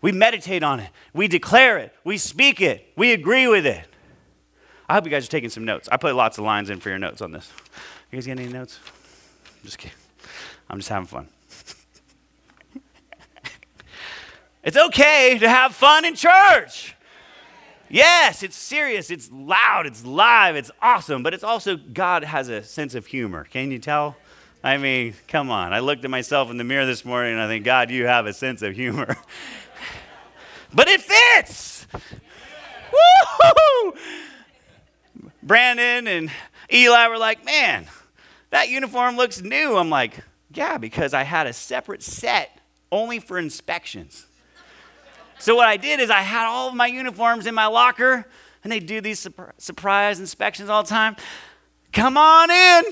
We 0.00 0.12
meditate 0.12 0.62
on 0.62 0.80
it. 0.80 0.90
We 1.12 1.28
declare 1.28 1.78
it. 1.78 1.94
We 2.04 2.16
speak 2.18 2.60
it. 2.60 2.92
We 2.96 3.12
agree 3.12 3.46
with 3.46 3.66
it. 3.66 3.86
I 4.88 4.94
hope 4.94 5.04
you 5.04 5.10
guys 5.10 5.26
are 5.26 5.30
taking 5.30 5.50
some 5.50 5.64
notes. 5.64 5.88
I 5.92 5.98
put 5.98 6.14
lots 6.14 6.38
of 6.38 6.44
lines 6.44 6.70
in 6.70 6.80
for 6.80 6.88
your 6.88 6.98
notes 6.98 7.20
on 7.20 7.32
this. 7.32 7.50
You 8.10 8.16
guys 8.16 8.26
got 8.26 8.38
any 8.38 8.48
notes? 8.48 8.80
I'm 9.46 9.64
just 9.64 9.78
kidding. 9.78 9.96
I'm 10.68 10.78
just 10.78 10.88
having 10.88 11.06
fun. 11.06 11.28
it's 14.64 14.76
okay 14.76 15.38
to 15.38 15.48
have 15.48 15.74
fun 15.74 16.04
in 16.04 16.14
church. 16.14 16.96
Yes, 17.88 18.44
it's 18.44 18.56
serious, 18.56 19.10
it's 19.10 19.30
loud, 19.32 19.84
it's 19.84 20.04
live, 20.04 20.54
it's 20.54 20.70
awesome, 20.80 21.24
but 21.24 21.34
it's 21.34 21.42
also 21.42 21.76
God 21.76 22.22
has 22.22 22.48
a 22.48 22.62
sense 22.62 22.94
of 22.94 23.06
humor. 23.06 23.44
Can 23.50 23.72
you 23.72 23.80
tell? 23.80 24.16
I 24.62 24.76
mean, 24.76 25.14
come 25.26 25.50
on. 25.50 25.72
I 25.72 25.80
looked 25.80 26.04
at 26.04 26.10
myself 26.10 26.50
in 26.50 26.56
the 26.56 26.64
mirror 26.64 26.86
this 26.86 27.04
morning 27.04 27.32
and 27.32 27.40
I 27.40 27.48
think, 27.48 27.64
God, 27.64 27.90
you 27.90 28.06
have 28.06 28.26
a 28.26 28.32
sense 28.32 28.62
of 28.62 28.74
humor. 28.74 29.16
but 30.72 30.88
it 30.88 31.00
fits. 31.00 31.86
Woo! 32.92 33.94
Brandon 35.42 36.06
and 36.06 36.30
Eli 36.72 37.08
were 37.08 37.18
like, 37.18 37.44
man, 37.44 37.86
that 38.50 38.68
uniform 38.68 39.16
looks 39.16 39.40
new. 39.40 39.76
I'm 39.76 39.90
like, 39.90 40.20
yeah, 40.52 40.78
because 40.78 41.14
I 41.14 41.22
had 41.22 41.46
a 41.46 41.52
separate 41.52 42.02
set 42.02 42.58
only 42.92 43.18
for 43.18 43.38
inspections. 43.38 44.26
So 45.38 45.54
what 45.54 45.68
I 45.68 45.76
did 45.76 46.00
is 46.00 46.10
I 46.10 46.20
had 46.20 46.46
all 46.46 46.68
of 46.68 46.74
my 46.74 46.86
uniforms 46.86 47.46
in 47.46 47.54
my 47.54 47.66
locker, 47.66 48.26
and 48.62 48.70
they 48.70 48.80
do 48.80 49.00
these 49.00 49.26
surprise 49.56 50.20
inspections 50.20 50.68
all 50.68 50.82
the 50.82 50.88
time. 50.88 51.16
Come 51.92 52.16
on 52.16 52.50
in. 52.50 52.84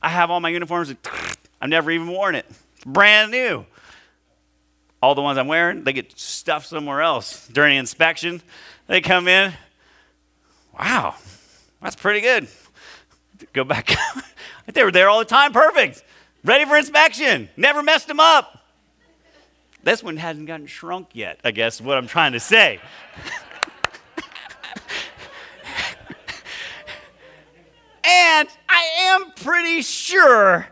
I 0.00 0.10
have 0.10 0.30
all 0.30 0.40
my 0.40 0.48
uniforms. 0.48 0.94
I've 1.60 1.68
never 1.68 1.90
even 1.90 2.08
worn 2.08 2.34
it. 2.34 2.46
Brand 2.84 3.32
new. 3.32 3.66
All 5.02 5.14
the 5.14 5.22
ones 5.22 5.38
I'm 5.38 5.48
wearing, 5.48 5.84
they 5.84 5.92
get 5.92 6.18
stuffed 6.18 6.68
somewhere 6.68 7.02
else 7.02 7.46
during 7.48 7.76
inspection. 7.76 8.42
They 8.86 9.00
come 9.00 9.28
in. 9.28 9.52
Wow, 10.78 11.14
that's 11.80 11.96
pretty 11.96 12.20
good. 12.20 12.48
Go 13.52 13.64
back. 13.64 13.94
they 14.72 14.84
were 14.84 14.92
there 14.92 15.08
all 15.08 15.18
the 15.18 15.24
time, 15.24 15.52
perfect. 15.52 16.02
Ready 16.44 16.64
for 16.64 16.76
inspection. 16.76 17.48
Never 17.56 17.82
messed 17.82 18.08
them 18.08 18.20
up. 18.20 18.62
This 19.82 20.02
one 20.02 20.16
hasn't 20.16 20.46
gotten 20.46 20.66
shrunk 20.66 21.08
yet, 21.12 21.38
I 21.44 21.50
guess, 21.52 21.80
what 21.80 21.96
I'm 21.96 22.06
trying 22.08 22.32
to 22.32 22.40
say. 22.40 22.80
and 28.04 28.48
I 28.68 28.88
am 28.98 29.30
pretty 29.32 29.82
sure 29.82 30.68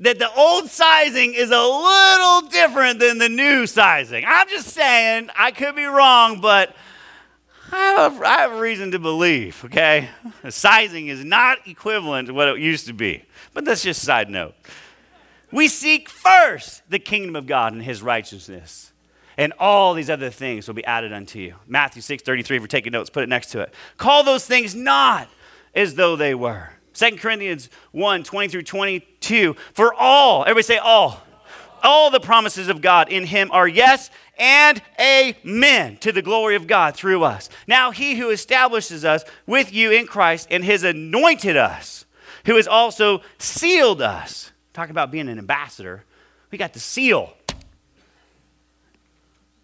that 0.00 0.18
the 0.18 0.32
old 0.32 0.68
sizing 0.68 1.34
is 1.34 1.50
a 1.50 1.60
little 1.60 2.48
different 2.50 3.00
than 3.00 3.18
the 3.18 3.28
new 3.28 3.66
sizing. 3.66 4.24
I'm 4.26 4.48
just 4.48 4.68
saying, 4.68 5.30
I 5.36 5.50
could 5.50 5.74
be 5.74 5.84
wrong, 5.84 6.40
but 6.40 6.74
I 7.72 7.76
have, 7.76 8.22
I 8.22 8.40
have 8.40 8.60
reason 8.60 8.92
to 8.92 8.98
believe, 8.98 9.62
okay? 9.64 10.08
The 10.42 10.52
sizing 10.52 11.08
is 11.08 11.24
not 11.24 11.66
equivalent 11.66 12.28
to 12.28 12.34
what 12.34 12.48
it 12.48 12.58
used 12.58 12.86
to 12.86 12.92
be. 12.92 13.24
But 13.52 13.64
that's 13.64 13.82
just 13.82 14.02
a 14.02 14.06
side 14.06 14.30
note. 14.30 14.54
We 15.50 15.68
seek 15.68 16.08
first 16.08 16.82
the 16.88 16.98
kingdom 16.98 17.36
of 17.36 17.46
God 17.46 17.72
and 17.72 17.82
his 17.82 18.02
righteousness. 18.02 18.92
And 19.36 19.52
all 19.58 19.94
these 19.94 20.10
other 20.10 20.30
things 20.30 20.66
will 20.66 20.74
be 20.74 20.84
added 20.84 21.12
unto 21.12 21.38
you. 21.38 21.54
Matthew 21.66 22.02
6 22.02 22.22
33, 22.22 22.56
if 22.56 22.60
you're 22.60 22.66
taking 22.66 22.92
notes, 22.92 23.10
put 23.10 23.22
it 23.22 23.28
next 23.28 23.50
to 23.50 23.60
it. 23.60 23.74
Call 23.96 24.24
those 24.24 24.44
things 24.46 24.74
not 24.74 25.28
as 25.74 25.94
though 25.94 26.16
they 26.16 26.34
were. 26.34 26.70
2 26.98 27.16
Corinthians 27.16 27.70
1 27.92 28.24
20 28.24 28.48
through 28.48 28.62
22. 28.62 29.54
For 29.72 29.94
all, 29.94 30.42
everybody 30.42 30.64
say 30.64 30.78
all. 30.78 31.22
All 31.80 32.10
the 32.10 32.18
promises 32.18 32.68
of 32.68 32.80
God 32.80 33.08
in 33.08 33.24
him 33.24 33.50
are 33.52 33.68
yes 33.68 34.10
and 34.36 34.82
amen 35.00 35.98
to 35.98 36.10
the 36.10 36.22
glory 36.22 36.56
of 36.56 36.66
God 36.66 36.96
through 36.96 37.22
us. 37.22 37.48
Now, 37.68 37.92
he 37.92 38.16
who 38.16 38.30
establishes 38.30 39.04
us 39.04 39.24
with 39.46 39.72
you 39.72 39.92
in 39.92 40.06
Christ 40.06 40.48
and 40.50 40.64
has 40.64 40.82
anointed 40.82 41.56
us, 41.56 42.04
who 42.46 42.56
has 42.56 42.66
also 42.66 43.22
sealed 43.38 44.02
us. 44.02 44.50
Talk 44.72 44.90
about 44.90 45.12
being 45.12 45.28
an 45.28 45.38
ambassador. 45.38 46.04
We 46.50 46.58
got 46.58 46.72
the 46.72 46.80
seal. 46.80 47.32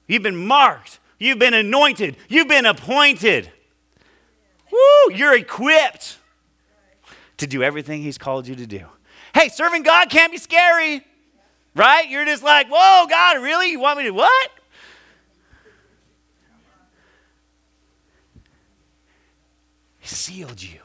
You've 0.06 0.22
been 0.22 0.46
marked. 0.46 1.00
You've 1.18 1.40
been 1.40 1.54
anointed. 1.54 2.16
You've 2.28 2.48
been 2.48 2.66
appointed. 2.66 3.50
Woo, 4.70 5.14
you're 5.14 5.36
equipped 5.36 6.18
to 7.38 7.46
do 7.46 7.62
everything 7.62 8.02
He's 8.02 8.18
called 8.18 8.46
you 8.46 8.54
to 8.54 8.66
do. 8.66 8.86
Hey, 9.34 9.48
serving 9.48 9.82
God 9.82 10.10
can't 10.10 10.30
be 10.30 10.38
scary, 10.38 11.04
right? 11.74 12.08
You're 12.08 12.24
just 12.24 12.42
like, 12.42 12.68
whoa, 12.70 13.06
God, 13.08 13.42
really? 13.42 13.70
You 13.70 13.80
want 13.80 13.98
me 13.98 14.04
to 14.04 14.10
what? 14.10 14.50
He 19.98 20.08
sealed 20.08 20.62
you. 20.62 20.80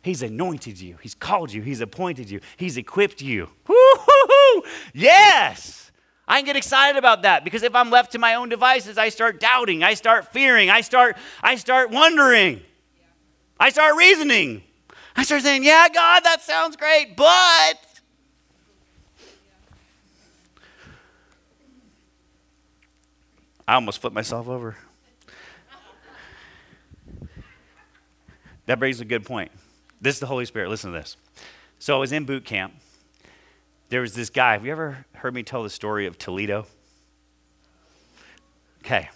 He's 0.00 0.22
anointed 0.22 0.80
you. 0.80 0.96
He's 1.02 1.14
called 1.14 1.52
you. 1.52 1.60
He's 1.60 1.80
appointed 1.80 2.30
you. 2.30 2.40
He's 2.56 2.76
equipped 2.76 3.20
you. 3.20 3.50
Woo-hoo-hoo! 3.66 4.62
Yes! 4.94 5.90
I 6.26 6.38
can 6.38 6.46
get 6.46 6.56
excited 6.56 6.98
about 6.98 7.22
that 7.22 7.42
because 7.42 7.62
if 7.62 7.74
I'm 7.74 7.90
left 7.90 8.12
to 8.12 8.18
my 8.18 8.34
own 8.34 8.48
devices, 8.48 8.96
I 8.96 9.08
start 9.08 9.40
doubting, 9.40 9.82
I 9.82 9.94
start 9.94 10.32
fearing, 10.32 10.70
I 10.70 10.82
start, 10.82 11.16
I 11.42 11.56
start 11.56 11.90
wondering, 11.90 12.60
I 13.58 13.70
start 13.70 13.96
reasoning. 13.96 14.62
I 15.18 15.24
start 15.24 15.42
saying, 15.42 15.64
Yeah, 15.64 15.88
God, 15.92 16.20
that 16.20 16.42
sounds 16.42 16.76
great, 16.76 17.16
but 17.16 17.26
I 23.66 23.74
almost 23.74 24.00
flipped 24.00 24.14
myself 24.14 24.46
over. 24.46 24.76
That 28.66 28.78
brings 28.78 29.00
a 29.00 29.04
good 29.04 29.24
point. 29.24 29.50
This 30.00 30.14
is 30.14 30.20
the 30.20 30.26
Holy 30.26 30.44
Spirit. 30.44 30.68
Listen 30.68 30.92
to 30.92 30.98
this. 30.98 31.16
So 31.80 31.96
I 31.96 31.98
was 31.98 32.12
in 32.12 32.24
boot 32.24 32.44
camp. 32.44 32.74
There 33.88 34.02
was 34.02 34.14
this 34.14 34.30
guy. 34.30 34.52
Have 34.52 34.64
you 34.64 34.70
ever 34.70 35.04
heard 35.14 35.34
me 35.34 35.42
tell 35.42 35.64
the 35.64 35.70
story 35.70 36.06
of 36.06 36.16
Toledo? 36.16 36.64
Okay. 38.84 39.08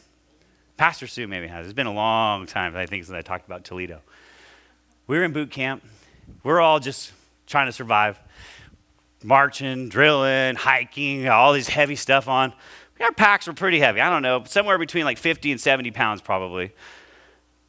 Pastor 0.76 1.06
Sue 1.06 1.28
maybe 1.28 1.46
has. 1.46 1.66
It's 1.66 1.74
been 1.74 1.86
a 1.86 1.92
long 1.92 2.46
time, 2.46 2.74
I 2.74 2.86
think, 2.86 3.04
since 3.04 3.14
I 3.14 3.22
talked 3.22 3.46
about 3.46 3.62
Toledo. 3.62 4.00
We 5.06 5.18
were 5.18 5.24
in 5.24 5.32
boot 5.32 5.50
camp. 5.50 5.84
We're 6.42 6.60
all 6.60 6.80
just 6.80 7.12
trying 7.46 7.66
to 7.66 7.72
survive, 7.72 8.18
marching, 9.22 9.88
drilling, 9.88 10.56
hiking, 10.56 11.28
all 11.28 11.52
these 11.52 11.68
heavy 11.68 11.96
stuff 11.96 12.28
on. 12.28 12.52
Our 13.00 13.12
packs 13.12 13.46
were 13.46 13.52
pretty 13.52 13.80
heavy. 13.80 14.00
I 14.00 14.10
don't 14.10 14.22
know, 14.22 14.44
somewhere 14.44 14.78
between 14.78 15.04
like 15.04 15.18
50 15.18 15.50
and 15.50 15.60
70 15.60 15.90
pounds 15.90 16.20
probably. 16.20 16.72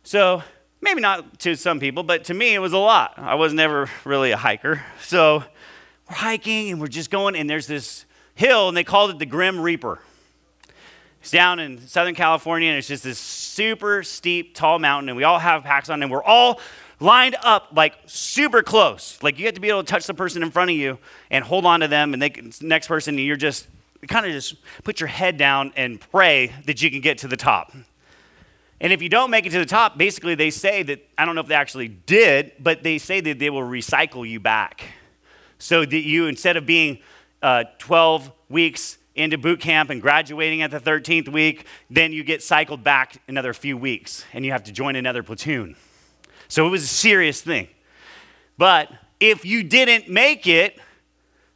So 0.03 0.43
Maybe 0.83 0.99
not 0.99 1.39
to 1.39 1.55
some 1.55 1.79
people, 1.79 2.03
but 2.03 2.25
to 2.25 2.33
me, 2.33 2.53
it 2.53 2.59
was 2.59 2.73
a 2.73 2.77
lot. 2.77 3.13
I 3.15 3.35
was 3.35 3.53
never 3.53 3.89
really 4.03 4.31
a 4.31 4.37
hiker. 4.37 4.83
So 5.01 5.41
we're 6.09 6.15
hiking 6.15 6.71
and 6.71 6.81
we're 6.81 6.87
just 6.87 7.09
going, 7.09 7.37
and 7.37 7.49
there's 7.49 7.67
this 7.67 8.03
hill, 8.35 8.67
and 8.67 8.75
they 8.75 8.83
called 8.83 9.09
it 9.09 9.17
the 9.17 9.25
Grim 9.25 9.61
Reaper. 9.61 9.99
It's 11.21 11.31
down 11.31 11.59
in 11.59 11.79
Southern 11.87 12.15
California, 12.15 12.67
and 12.67 12.77
it's 12.77 12.89
just 12.89 13.01
this 13.01 13.17
super 13.17 14.03
steep, 14.03 14.55
tall 14.55 14.77
mountain, 14.77 15.07
and 15.07 15.15
we 15.15 15.23
all 15.23 15.39
have 15.39 15.63
packs 15.63 15.89
on, 15.89 16.03
and 16.03 16.11
we're 16.11 16.21
all 16.21 16.59
lined 17.03 17.35
up 17.43 17.69
like 17.75 17.95
super 18.05 18.63
close. 18.63 19.21
Like 19.21 19.37
you 19.37 19.45
have 19.45 19.55
to 19.55 19.61
be 19.61 19.69
able 19.69 19.83
to 19.83 19.91
touch 19.91 20.07
the 20.07 20.13
person 20.13 20.41
in 20.41 20.51
front 20.51 20.71
of 20.71 20.77
you 20.77 20.97
and 21.29 21.43
hold 21.43 21.65
on 21.65 21.81
to 21.81 21.87
them, 21.87 22.13
and 22.13 22.21
they 22.21 22.33
next 22.61 22.87
person, 22.87 23.15
and 23.15 23.25
you're 23.25 23.35
just 23.35 23.67
kind 24.07 24.25
of 24.25 24.31
just 24.31 24.55
put 24.83 24.99
your 24.99 25.07
head 25.07 25.37
down 25.37 25.73
and 25.75 25.99
pray 25.99 26.51
that 26.65 26.81
you 26.81 26.89
can 26.89 27.01
get 27.01 27.19
to 27.19 27.27
the 27.27 27.37
top. 27.37 27.73
And 28.81 28.91
if 28.91 29.01
you 29.01 29.07
don't 29.07 29.29
make 29.29 29.45
it 29.45 29.51
to 29.51 29.59
the 29.59 29.65
top, 29.65 29.97
basically 29.97 30.35
they 30.35 30.49
say 30.49 30.83
that, 30.83 31.07
I 31.17 31.23
don't 31.23 31.35
know 31.35 31.41
if 31.41 31.47
they 31.47 31.55
actually 31.55 31.87
did, 31.87 32.51
but 32.59 32.83
they 32.83 32.97
say 32.97 33.21
that 33.21 33.39
they 33.39 33.49
will 33.49 33.61
recycle 33.61 34.27
you 34.27 34.41
back. 34.41 34.83
So 35.57 35.85
that 35.85 36.05
you, 36.05 36.27
instead 36.27 36.57
of 36.57 36.65
being 36.65 36.99
uh, 37.41 37.63
12 37.79 38.29
weeks 38.49 38.97
into 39.15 39.37
boot 39.37 39.61
camp 39.61 39.89
and 39.89 40.01
graduating 40.01 40.63
at 40.63 40.71
the 40.71 40.81
13th 40.81 41.29
week, 41.29 41.65
then 41.89 42.11
you 42.11 42.25
get 42.25 42.43
cycled 42.43 42.83
back 42.83 43.21
another 43.29 43.53
few 43.53 43.77
weeks 43.77 44.25
and 44.33 44.43
you 44.43 44.51
have 44.51 44.65
to 44.65 44.73
join 44.73 44.97
another 44.97 45.23
platoon. 45.23 45.77
So 46.53 46.67
it 46.67 46.69
was 46.69 46.83
a 46.83 46.87
serious 46.87 47.41
thing. 47.41 47.67
But 48.59 48.91
if 49.19 49.43
you 49.43 49.63
didn't 49.63 50.07
make 50.07 50.45
it, 50.45 50.79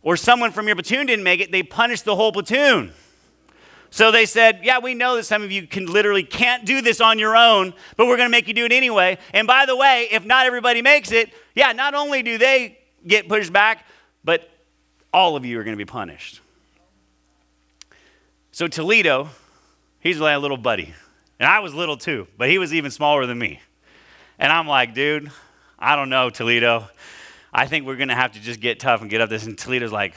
or 0.02 0.18
someone 0.18 0.52
from 0.52 0.66
your 0.66 0.76
platoon 0.76 1.06
didn't 1.06 1.24
make 1.24 1.40
it, 1.40 1.52
they 1.52 1.62
punished 1.62 2.04
the 2.04 2.16
whole 2.16 2.32
platoon. 2.32 2.94
So 3.92 4.10
they 4.12 4.26
said, 4.26 4.62
Yeah, 4.64 4.80
we 4.80 4.96
know 4.96 5.16
that 5.18 5.26
some 5.26 5.44
of 5.44 5.52
you 5.52 5.68
can 5.68 5.86
literally 5.86 6.24
can't 6.24 6.66
do 6.66 6.82
this 6.82 7.00
on 7.00 7.20
your 7.20 7.38
own, 7.38 7.76
but 7.96 8.08
we're 8.08 8.18
going 8.18 8.26
to 8.26 8.32
make 8.32 8.48
you 8.48 8.56
do 8.56 8.66
it 8.66 8.72
anyway. 8.72 9.20
And 9.36 9.46
by 9.46 9.68
the 9.68 9.76
way, 9.76 10.08
if 10.10 10.26
not 10.26 10.48
everybody 10.48 10.82
makes 10.82 11.12
it, 11.12 11.32
yeah, 11.54 11.74
not 11.74 11.94
only 11.94 12.24
do 12.24 12.40
they 12.40 12.80
get 13.06 13.30
pushed 13.30 13.54
back, 13.54 13.86
but 14.24 14.50
all 15.14 15.36
of 15.36 15.46
you 15.46 15.60
are 15.60 15.64
going 15.64 15.78
to 15.78 15.86
be 15.86 15.86
punished. 15.86 16.42
So 18.52 18.68
Toledo, 18.68 19.30
he's 20.00 20.18
my 20.18 20.38
little 20.38 20.58
buddy. 20.58 20.96
And 21.40 21.48
I 21.48 21.60
was 21.60 21.76
little 21.76 21.98
too, 21.98 22.26
but 22.36 22.50
he 22.50 22.58
was 22.58 22.74
even 22.74 22.90
smaller 22.90 23.28
than 23.28 23.38
me. 23.38 23.60
And 24.40 24.52
I'm 24.52 24.68
like, 24.68 24.94
dude, 24.94 25.32
I 25.80 25.96
don't 25.96 26.10
know, 26.10 26.30
Toledo. 26.30 26.88
I 27.52 27.66
think 27.66 27.86
we're 27.86 27.96
going 27.96 28.10
to 28.10 28.16
have 28.16 28.34
to 28.34 28.40
just 28.40 28.60
get 28.60 28.80
tough 28.80 29.02
and 29.02 29.10
get 29.10 29.22
up 29.22 29.30
this. 29.30 29.46
And 29.46 29.58
Toledo's 29.58 29.92
like, 29.92 30.14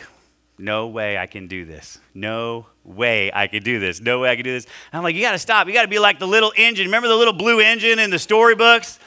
no 0.58 0.88
way 0.88 1.16
I 1.16 1.26
can 1.26 1.46
do 1.46 1.64
this. 1.64 1.98
No 2.12 2.66
way 2.84 3.30
I 3.32 3.46
could 3.46 3.64
do 3.64 3.80
this. 3.80 4.00
No 4.00 4.20
way 4.20 4.30
I 4.30 4.36
could 4.36 4.44
do 4.44 4.52
this. 4.52 4.66
And 4.92 4.98
I'm 4.98 5.02
like, 5.02 5.14
you 5.14 5.22
got 5.22 5.32
to 5.32 5.38
stop. 5.38 5.66
You 5.66 5.72
got 5.72 5.82
to 5.82 5.88
be 5.88 5.98
like 5.98 6.18
the 6.18 6.28
little 6.28 6.52
engine. 6.56 6.86
Remember 6.86 7.08
the 7.08 7.16
little 7.16 7.32
blue 7.32 7.60
engine 7.60 7.98
in 7.98 8.10
the 8.10 8.18
storybooks? 8.18 8.98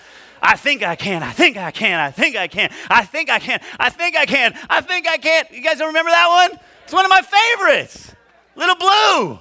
I 0.42 0.58
think 0.58 0.84
I 0.84 0.96
can. 0.96 1.24
I 1.24 1.32
think 1.32 1.58
I 1.58 1.72
can. 1.72 2.00
I 2.00 2.12
think 2.12 2.36
I 2.36 2.48
can. 2.48 2.72
I 2.90 3.06
think 3.06 3.30
I 3.30 3.40
can. 3.40 3.62
I 3.80 3.90
think 3.90 4.18
I 4.18 4.26
can. 4.26 4.58
I 4.70 4.82
think 4.82 5.08
I 5.08 5.18
can. 5.18 5.46
You 5.52 5.62
guys 5.62 5.78
don't 5.78 5.88
remember 5.88 6.12
that 6.12 6.50
one? 6.50 6.60
It's 6.84 6.94
one 6.94 7.06
of 7.06 7.10
my 7.10 7.22
favorites. 7.22 8.14
Little 8.56 8.76
blue. 8.76 9.40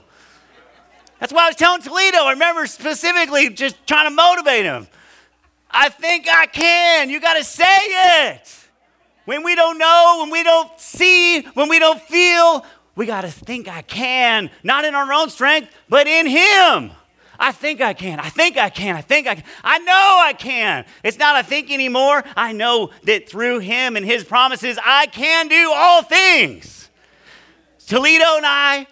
That's 1.19 1.33
why 1.33 1.45
I 1.45 1.49
was 1.49 1.57
telling 1.57 1.83
Toledo. 1.83 2.19
I 2.19 2.33
remember 2.33 2.67
specifically 2.67 3.49
just 3.49 3.85
trying 3.87 4.09
to 4.09 4.15
motivate 4.15 4.65
him. 4.65 4.87
I 5.73 5.89
think 5.89 6.29
I 6.29 6.47
can. 6.47 7.11
You 7.11 7.21
got 7.21 7.35
to 7.35 7.45
say 7.45 7.65
it. 7.65 8.69
When 9.25 9.43
we 9.43 9.55
don't 9.55 9.79
know, 9.79 10.19
when 10.21 10.31
we 10.31 10.43
don't 10.43 10.79
see, 10.79 11.43
when 11.55 11.69
we 11.69 11.79
don't 11.79 12.01
feel, 12.01 12.65
we 12.95 13.07
got 13.07 13.23
to 13.23 13.31
think 13.31 13.69
I 13.69 13.83
can, 13.83 14.51
not 14.63 14.85
in 14.85 14.95
our 14.95 15.13
own 15.13 15.31
strength, 15.31 15.73
but 15.89 16.07
in 16.07 16.27
Him. 16.27 16.93
I 17.39 17.51
think 17.51 17.81
I 17.81 17.95
can. 17.95 18.21
I 18.21 18.29
think 18.29 18.57
I 18.57 18.69
can. 18.69 18.97
I 18.97 19.01
think 19.01 19.27
I 19.27 19.37
can. 19.37 19.45
I 19.65 19.79
know 19.79 20.19
I 20.23 20.33
can. 20.33 20.85
It's 21.03 21.19
not 21.19 21.41
a 21.41 21.43
think 21.43 21.71
anymore. 21.71 22.23
I 22.37 22.53
know 22.53 22.91
that 23.05 23.29
through 23.29 23.61
Him 23.61 23.97
and 23.97 24.05
His 24.05 24.25
promises, 24.25 24.79
I 24.85 25.07
can 25.07 25.49
do 25.49 25.73
all 25.75 26.03
things. 26.03 26.91
Toledo 27.87 28.37
and 28.37 28.47
I, 28.47 28.87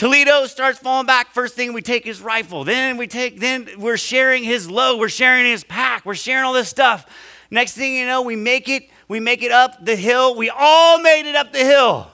Toledo 0.00 0.46
starts 0.46 0.78
falling 0.78 1.04
back. 1.04 1.34
First 1.34 1.56
thing 1.56 1.74
we 1.74 1.82
take 1.82 2.06
his 2.06 2.22
rifle. 2.22 2.64
Then 2.64 2.96
we 2.96 3.06
take, 3.06 3.38
then 3.38 3.68
we're 3.76 3.98
sharing 3.98 4.42
his 4.42 4.70
load. 4.70 4.98
We're 4.98 5.10
sharing 5.10 5.44
his 5.44 5.62
pack. 5.62 6.06
We're 6.06 6.14
sharing 6.14 6.46
all 6.46 6.54
this 6.54 6.70
stuff. 6.70 7.04
Next 7.50 7.74
thing 7.74 7.96
you 7.96 8.06
know, 8.06 8.22
we 8.22 8.34
make 8.34 8.70
it 8.70 8.88
we 9.08 9.20
make 9.20 9.42
it 9.42 9.52
up 9.52 9.84
the 9.84 9.96
hill. 9.96 10.36
We 10.36 10.48
all 10.48 11.02
made 11.02 11.28
it 11.28 11.36
up 11.36 11.52
the 11.52 11.58
hill. 11.58 12.10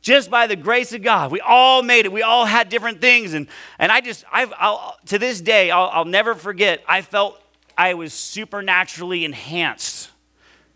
Just 0.00 0.30
by 0.30 0.46
the 0.46 0.56
grace 0.56 0.94
of 0.94 1.02
God. 1.02 1.30
We 1.30 1.42
all 1.42 1.82
made 1.82 2.06
it. 2.06 2.12
We 2.12 2.22
all 2.22 2.46
had 2.46 2.70
different 2.70 3.02
things. 3.02 3.34
And, 3.34 3.46
and 3.78 3.92
I 3.92 4.00
just, 4.00 4.24
I've, 4.32 4.54
I'll, 4.56 4.96
to 5.08 5.18
this 5.18 5.42
day, 5.42 5.70
I'll, 5.70 5.90
I'll 5.92 6.04
never 6.06 6.34
forget, 6.34 6.82
I 6.88 7.02
felt 7.02 7.38
I 7.76 7.92
was 7.92 8.14
supernaturally 8.14 9.26
enhanced 9.26 10.08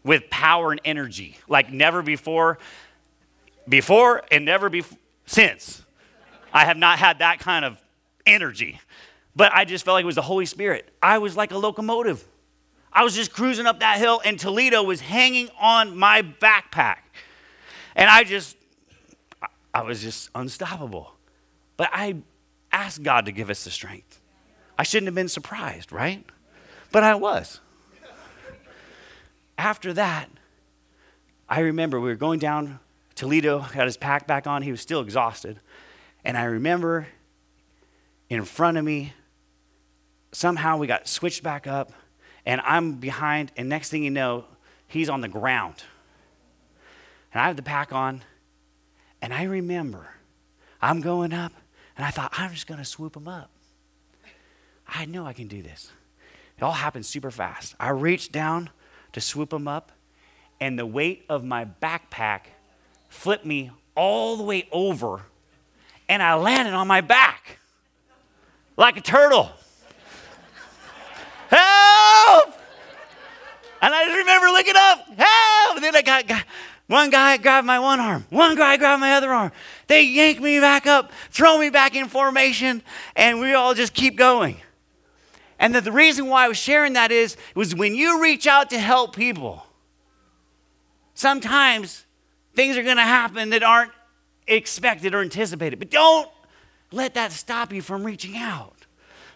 with 0.03 0.29
power 0.29 0.73
and 0.73 0.81
energy 0.85 1.39
like 1.49 1.73
never 1.73 2.03
before. 2.03 2.59
Before 3.67 4.23
and 4.31 4.45
never 4.45 4.69
before, 4.69 4.99
since. 5.27 5.83
I 6.53 6.65
have 6.65 6.77
not 6.77 6.99
had 6.99 7.19
that 7.19 7.41
kind 7.41 7.65
of 7.65 7.81
energy. 8.27 8.81
But 9.37 9.53
I 9.55 9.65
just 9.65 9.85
felt 9.85 9.95
like 9.95 10.05
it 10.05 10.07
was 10.07 10.15
the 10.15 10.23
Holy 10.23 10.47
Spirit. 10.47 10.89
I 11.03 11.19
was 11.19 11.37
like 11.37 11.53
a 11.53 11.59
locomotive. 11.59 12.25
I 12.93 13.03
was 13.03 13.15
just 13.15 13.33
cruising 13.33 13.67
up 13.67 13.81
that 13.81 13.99
hill, 13.99 14.21
and 14.25 14.39
Toledo 14.39 14.83
was 14.85 15.01
hanging 15.01 15.51
on 15.61 15.97
my 15.97 16.23
backpack. 16.23 16.99
And 17.97 18.09
I 18.09 18.23
just, 18.23 18.57
I 19.73 19.83
was 19.83 20.01
just 20.01 20.31
unstoppable. 20.35 21.13
But 21.77 21.91
I 21.93 22.17
asked 22.71 23.03
God 23.03 23.27
to 23.27 23.33
give 23.33 23.51
us 23.51 23.65
the 23.65 23.71
strength. 23.71 24.21
I 24.79 24.85
shouldn't 24.85 25.07
have 25.07 25.15
been 25.15 25.29
surprised, 25.29 25.91
right? 25.91 26.25
But 26.93 27.03
I 27.03 27.17
was. 27.17 27.61
After 29.59 29.93
that, 29.93 30.29
I 31.49 31.61
remember 31.61 32.01
we 32.01 32.09
were 32.09 32.17
going 32.17 32.39
down, 32.39 32.79
Toledo 33.15 33.67
got 33.73 33.87
his 33.87 33.97
pack 33.97 34.27
back 34.27 34.47
on, 34.47 34.63
he 34.63 34.71
was 34.71 34.81
still 34.81 35.01
exhausted. 35.01 35.61
And 36.25 36.37
I 36.37 36.45
remember 36.45 37.07
in 38.29 38.45
front 38.45 38.77
of 38.77 38.85
me, 38.85 39.13
somehow 40.33 40.77
we 40.77 40.87
got 40.87 41.07
switched 41.07 41.43
back 41.43 41.67
up 41.67 41.93
and 42.47 42.61
I'm 42.63 42.95
behind, 42.95 43.53
and 43.57 43.69
next 43.69 43.89
thing 43.89 44.05
you 44.05 44.11
know, 44.11 44.45
he's 44.87 45.09
on 45.09 45.21
the 45.21 45.29
ground. 45.29 45.83
And 47.33 47.41
I 47.41 47.47
have 47.47 47.57
the 47.57 47.63
pack 47.63 47.93
on, 47.93 48.23
and 49.23 49.33
I 49.33 49.45
remember 49.45 50.09
I'm 50.83 51.01
going 51.01 51.33
up, 51.33 51.53
and 51.97 52.05
I 52.05 52.11
thought, 52.11 52.35
I'm 52.37 52.53
just 52.53 52.67
going 52.67 52.79
to 52.79 52.85
swoop 52.85 53.17
him 53.17 53.29
up. 53.29 53.51
I 54.87 55.07
know 55.07 55.25
I 55.25 55.33
can 55.33 55.49
do 55.49 55.63
this. 55.63 55.91
It 56.59 56.63
all 56.63 56.73
happened 56.73 57.07
super 57.07 57.31
fast. 57.31 57.75
I 57.81 57.91
reached 57.91 58.33
down 58.33 58.71
to 59.13 59.21
swoop 59.21 59.53
him 59.53 59.67
up, 59.67 59.93
and 60.61 60.79
the 60.79 60.87
weight 60.87 61.25
of 61.29 61.45
my 61.45 61.65
backpack 61.65 62.41
flipped 63.15 63.47
me 63.47 63.71
all 63.97 64.37
the 64.37 64.43
way 64.43 64.69
over, 64.71 65.23
and 66.09 66.23
I 66.23 66.35
landed 66.35 66.75
on 66.75 66.87
my 66.87 67.01
back. 67.01 67.59
like 68.77 68.97
a 68.97 69.01
turtle. 69.01 69.51
Help! 71.49 72.55
And 73.81 73.95
I 73.95 74.05
just 74.07 74.17
remember 74.17 74.47
looking 74.49 74.75
up, 74.77 75.07
help! 75.17 75.77
And 75.77 75.85
then 75.85 75.95
I 75.95 76.03
got, 76.03 76.27
got 76.27 76.45
one 76.89 77.11
guy 77.11 77.37
grabbed 77.37 77.67
my 77.67 77.79
one 77.79 78.01
arm, 78.01 78.27
one 78.31 78.57
guy 78.57 78.77
grabbed 78.77 79.01
my 79.01 79.15
other 79.15 79.31
arm. 79.31 79.53
They 79.87 80.03
yank 80.03 80.41
me 80.41 80.59
back 80.59 80.87
up, 80.87 81.13
throw 81.31 81.57
me 81.59 81.71
back 81.71 81.95
in 81.95 82.09
formation, 82.09 82.83
and 83.15 83.39
we 83.39 83.55
all 83.55 83.75
just 83.75 83.95
keep 83.95 84.17
going. 84.17 84.57
And 85.59 85.75
the, 85.75 85.81
the 85.81 85.93
reason 85.93 86.27
why 86.27 86.45
I 86.47 86.49
was 86.49 86.59
sharing 86.59 86.95
that 86.95 87.13
is 87.13 87.37
was 87.55 87.75
when 87.75 87.95
you 87.95 88.21
reach 88.21 88.47
out 88.47 88.71
to 88.71 88.79
help 88.79 89.15
people, 89.15 89.65
sometimes 91.15 92.04
things 92.55 92.77
are 92.77 92.83
going 92.83 92.97
to 92.97 93.03
happen 93.03 93.51
that 93.51 93.63
aren't 93.63 93.93
expected 94.47 95.15
or 95.15 95.21
anticipated. 95.21 95.79
But 95.79 95.91
don't 95.91 96.29
let 96.93 97.15
that 97.15 97.33
stop 97.33 97.73
you 97.73 97.83
from 97.83 98.05
reaching 98.05 98.37
out. 98.37 98.75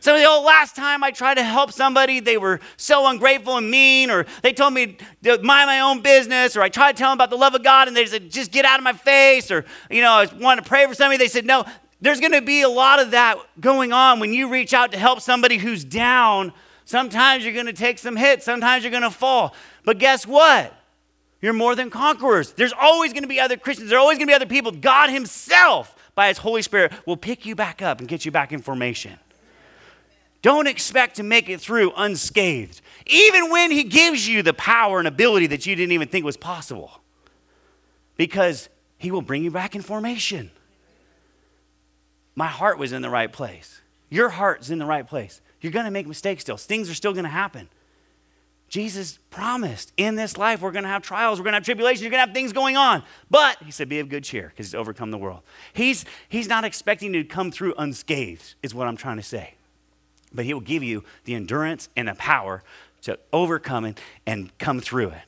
So 0.00 0.16
the 0.16 0.24
old 0.24 0.44
last 0.44 0.76
time 0.76 1.02
I 1.02 1.10
tried 1.10 1.34
to 1.34 1.42
help 1.42 1.72
somebody, 1.72 2.20
they 2.20 2.38
were 2.38 2.60
so 2.76 3.08
ungrateful 3.08 3.56
and 3.56 3.68
mean, 3.68 4.10
or 4.10 4.26
they 4.42 4.52
told 4.52 4.72
me 4.72 4.96
to 5.24 5.42
mind 5.42 5.66
my 5.66 5.80
own 5.80 6.02
business, 6.02 6.56
or 6.56 6.62
I 6.62 6.68
tried 6.68 6.92
to 6.92 6.98
tell 6.98 7.10
them 7.10 7.16
about 7.16 7.30
the 7.30 7.36
love 7.36 7.54
of 7.54 7.64
God 7.64 7.88
and 7.88 7.96
they 7.96 8.06
said, 8.06 8.30
just 8.30 8.52
get 8.52 8.64
out 8.64 8.78
of 8.78 8.84
my 8.84 8.92
face, 8.92 9.50
or 9.50 9.64
you 9.90 10.00
know, 10.00 10.12
I 10.12 10.26
wanted 10.40 10.62
to 10.62 10.68
pray 10.68 10.86
for 10.86 10.94
somebody, 10.94 11.16
they 11.18 11.28
said, 11.28 11.44
no. 11.44 11.64
There's 12.00 12.20
gonna 12.20 12.42
be 12.42 12.62
a 12.62 12.68
lot 12.68 13.00
of 13.00 13.10
that 13.10 13.38
going 13.58 13.92
on 13.92 14.20
when 14.20 14.32
you 14.32 14.48
reach 14.48 14.72
out 14.72 14.92
to 14.92 14.98
help 14.98 15.20
somebody 15.20 15.56
who's 15.56 15.82
down. 15.82 16.52
Sometimes 16.84 17.44
you're 17.44 17.54
gonna 17.54 17.72
take 17.72 17.98
some 17.98 18.14
hits, 18.14 18.44
sometimes 18.44 18.84
you're 18.84 18.92
gonna 18.92 19.10
fall. 19.10 19.52
But 19.84 19.98
guess 19.98 20.24
what? 20.24 20.77
You're 21.40 21.52
more 21.52 21.74
than 21.74 21.90
conquerors. 21.90 22.52
There's 22.52 22.72
always 22.72 23.12
gonna 23.12 23.26
be 23.26 23.40
other 23.40 23.56
Christians, 23.56 23.90
there 23.90 23.98
are 23.98 24.02
always 24.02 24.18
gonna 24.18 24.26
be 24.26 24.34
other 24.34 24.46
people. 24.46 24.72
God 24.72 25.10
Himself, 25.10 25.94
by 26.14 26.28
His 26.28 26.38
Holy 26.38 26.62
Spirit, 26.62 26.92
will 27.06 27.16
pick 27.16 27.46
you 27.46 27.54
back 27.54 27.80
up 27.80 28.00
and 28.00 28.08
get 28.08 28.24
you 28.24 28.30
back 28.30 28.52
in 28.52 28.60
formation. 28.60 29.18
Don't 30.42 30.68
expect 30.68 31.16
to 31.16 31.22
make 31.22 31.48
it 31.48 31.60
through 31.60 31.92
unscathed, 31.96 32.80
even 33.06 33.50
when 33.50 33.70
He 33.70 33.84
gives 33.84 34.28
you 34.28 34.42
the 34.42 34.54
power 34.54 34.98
and 34.98 35.08
ability 35.08 35.48
that 35.48 35.66
you 35.66 35.74
didn't 35.74 35.92
even 35.92 36.08
think 36.08 36.24
was 36.24 36.36
possible, 36.36 37.00
because 38.16 38.68
He 38.98 39.10
will 39.10 39.22
bring 39.22 39.44
you 39.44 39.50
back 39.50 39.74
in 39.74 39.82
formation. 39.82 40.50
My 42.34 42.46
heart 42.46 42.78
was 42.78 42.92
in 42.92 43.02
the 43.02 43.10
right 43.10 43.32
place. 43.32 43.80
Your 44.10 44.28
heart's 44.28 44.70
in 44.70 44.78
the 44.78 44.86
right 44.86 45.06
place. 45.06 45.40
You're 45.60 45.72
going 45.72 45.86
to 45.86 45.90
make 45.90 46.06
mistakes 46.06 46.42
still, 46.42 46.56
things 46.56 46.88
are 46.88 46.94
still 46.94 47.12
going 47.12 47.24
to 47.24 47.30
happen. 47.30 47.68
Jesus 48.68 49.18
promised 49.30 49.92
in 49.96 50.14
this 50.14 50.36
life 50.36 50.60
we're 50.60 50.72
going 50.72 50.84
to 50.84 50.90
have 50.90 51.02
trials, 51.02 51.38
we're 51.38 51.44
going 51.44 51.52
to 51.52 51.56
have 51.56 51.64
tribulations, 51.64 52.02
you're 52.02 52.10
going 52.10 52.22
to 52.22 52.26
have 52.26 52.34
things 52.34 52.52
going 52.52 52.76
on. 52.76 53.02
But 53.30 53.56
he 53.62 53.70
said, 53.70 53.88
be 53.88 53.98
of 54.00 54.08
good 54.08 54.24
cheer 54.24 54.48
because 54.48 54.66
he's 54.66 54.74
overcome 54.74 55.10
the 55.10 55.18
world. 55.18 55.40
He's, 55.72 56.04
he's 56.28 56.48
not 56.48 56.64
expecting 56.64 57.12
to 57.14 57.24
come 57.24 57.50
through 57.50 57.74
unscathed, 57.78 58.54
is 58.62 58.74
what 58.74 58.86
I'm 58.86 58.96
trying 58.96 59.16
to 59.16 59.22
say 59.22 59.54
but 60.32 60.44
He 60.44 60.54
will 60.54 60.60
give 60.60 60.82
you 60.82 61.04
the 61.24 61.34
endurance 61.34 61.88
and 61.96 62.08
the 62.08 62.14
power 62.14 62.62
to 63.02 63.18
overcome 63.32 63.84
it 63.84 64.00
and 64.26 64.56
come 64.58 64.80
through 64.80 65.10
it. 65.10 65.22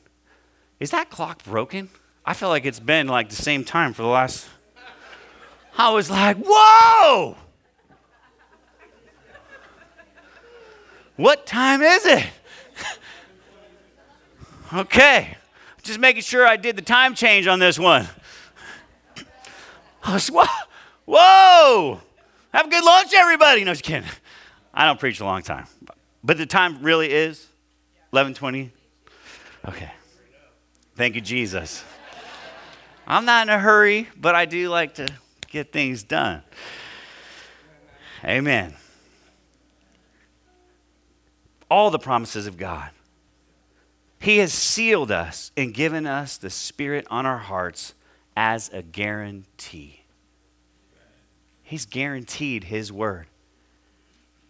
Is 0.79 0.91
that 0.91 1.11
clock 1.11 1.45
broken? 1.45 1.89
I 2.25 2.35
feel 2.35 2.49
like 2.49 2.65
it's 2.65 2.81
been 2.81 3.07
like 3.09 3.29
the 3.29 3.37
same 3.37 3.65
time 3.65 3.93
for 3.93 4.03
the 4.03 4.09
last. 4.09 4.47
I 5.77 5.91
was 5.91 6.11
like, 6.11 6.37
whoa! 6.45 7.37
What 11.17 11.47
time 11.47 11.83
is 11.83 12.07
it? 12.07 12.27
Okay, 14.73 15.37
just 15.83 15.99
making 15.99 16.23
sure 16.23 16.47
I 16.47 16.57
did 16.57 16.77
the 16.77 16.83
time 16.83 17.15
change 17.15 17.47
on 17.47 17.59
this 17.59 17.79
one. 17.79 18.09
I 20.03 20.15
was, 20.15 20.29
whoa! 20.29 20.45
whoa! 21.05 22.01
Have 22.53 22.67
a 22.67 22.71
good 22.71 22.85
lunch, 22.85 23.13
everybody. 23.15 23.65
No, 23.65 23.73
just 23.73 23.85
kidding. 23.85 24.09
I 24.73 24.87
don't 24.87 24.99
preach 24.99 25.21
a 25.21 25.25
long 25.25 25.43
time. 25.43 25.67
But 26.23 26.39
the 26.39 26.47
time 26.47 26.83
really 26.83 27.11
is 27.11 27.47
11:20. 28.13 28.71
Okay. 29.69 29.91
Thank 30.97 31.15
you 31.15 31.21
Jesus. 31.21 31.85
I'm 33.07 33.25
not 33.25 33.49
in 33.49 33.55
a 33.55 33.59
hurry, 33.59 34.09
but 34.17 34.35
I 34.35 34.45
do 34.45 34.69
like 34.69 34.95
to 34.95 35.09
get 35.49 35.73
things 35.73 36.03
done. 36.03 36.43
Amen. 38.25 38.75
All 41.71 41.91
the 41.91 41.99
promises 41.99 42.47
of 42.47 42.57
God. 42.57 42.91
He 44.21 44.39
has 44.39 44.53
sealed 44.53 45.11
us 45.11 45.51
and 45.57 45.75
given 45.75 46.07
us 46.07 46.37
the 46.37 46.51
Spirit 46.51 47.07
on 47.11 47.27
our 47.27 47.39
hearts 47.39 47.95
as 48.37 48.69
a 48.73 48.83
guarantee. 48.83 50.05
He's 51.63 51.87
guaranteed 51.87 52.65
His 52.65 52.93
word 52.93 53.27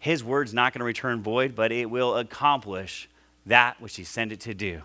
his 0.01 0.25
word's 0.25 0.53
not 0.53 0.73
going 0.73 0.81
to 0.81 0.85
return 0.85 1.23
void, 1.23 1.55
but 1.55 1.71
it 1.71 1.89
will 1.91 2.17
accomplish 2.17 3.09
that 3.47 3.81
which 3.81 3.97
he 3.97 4.03
sent 4.03 4.33
it 4.33 4.41
to 4.41 4.55
do. 4.55 4.83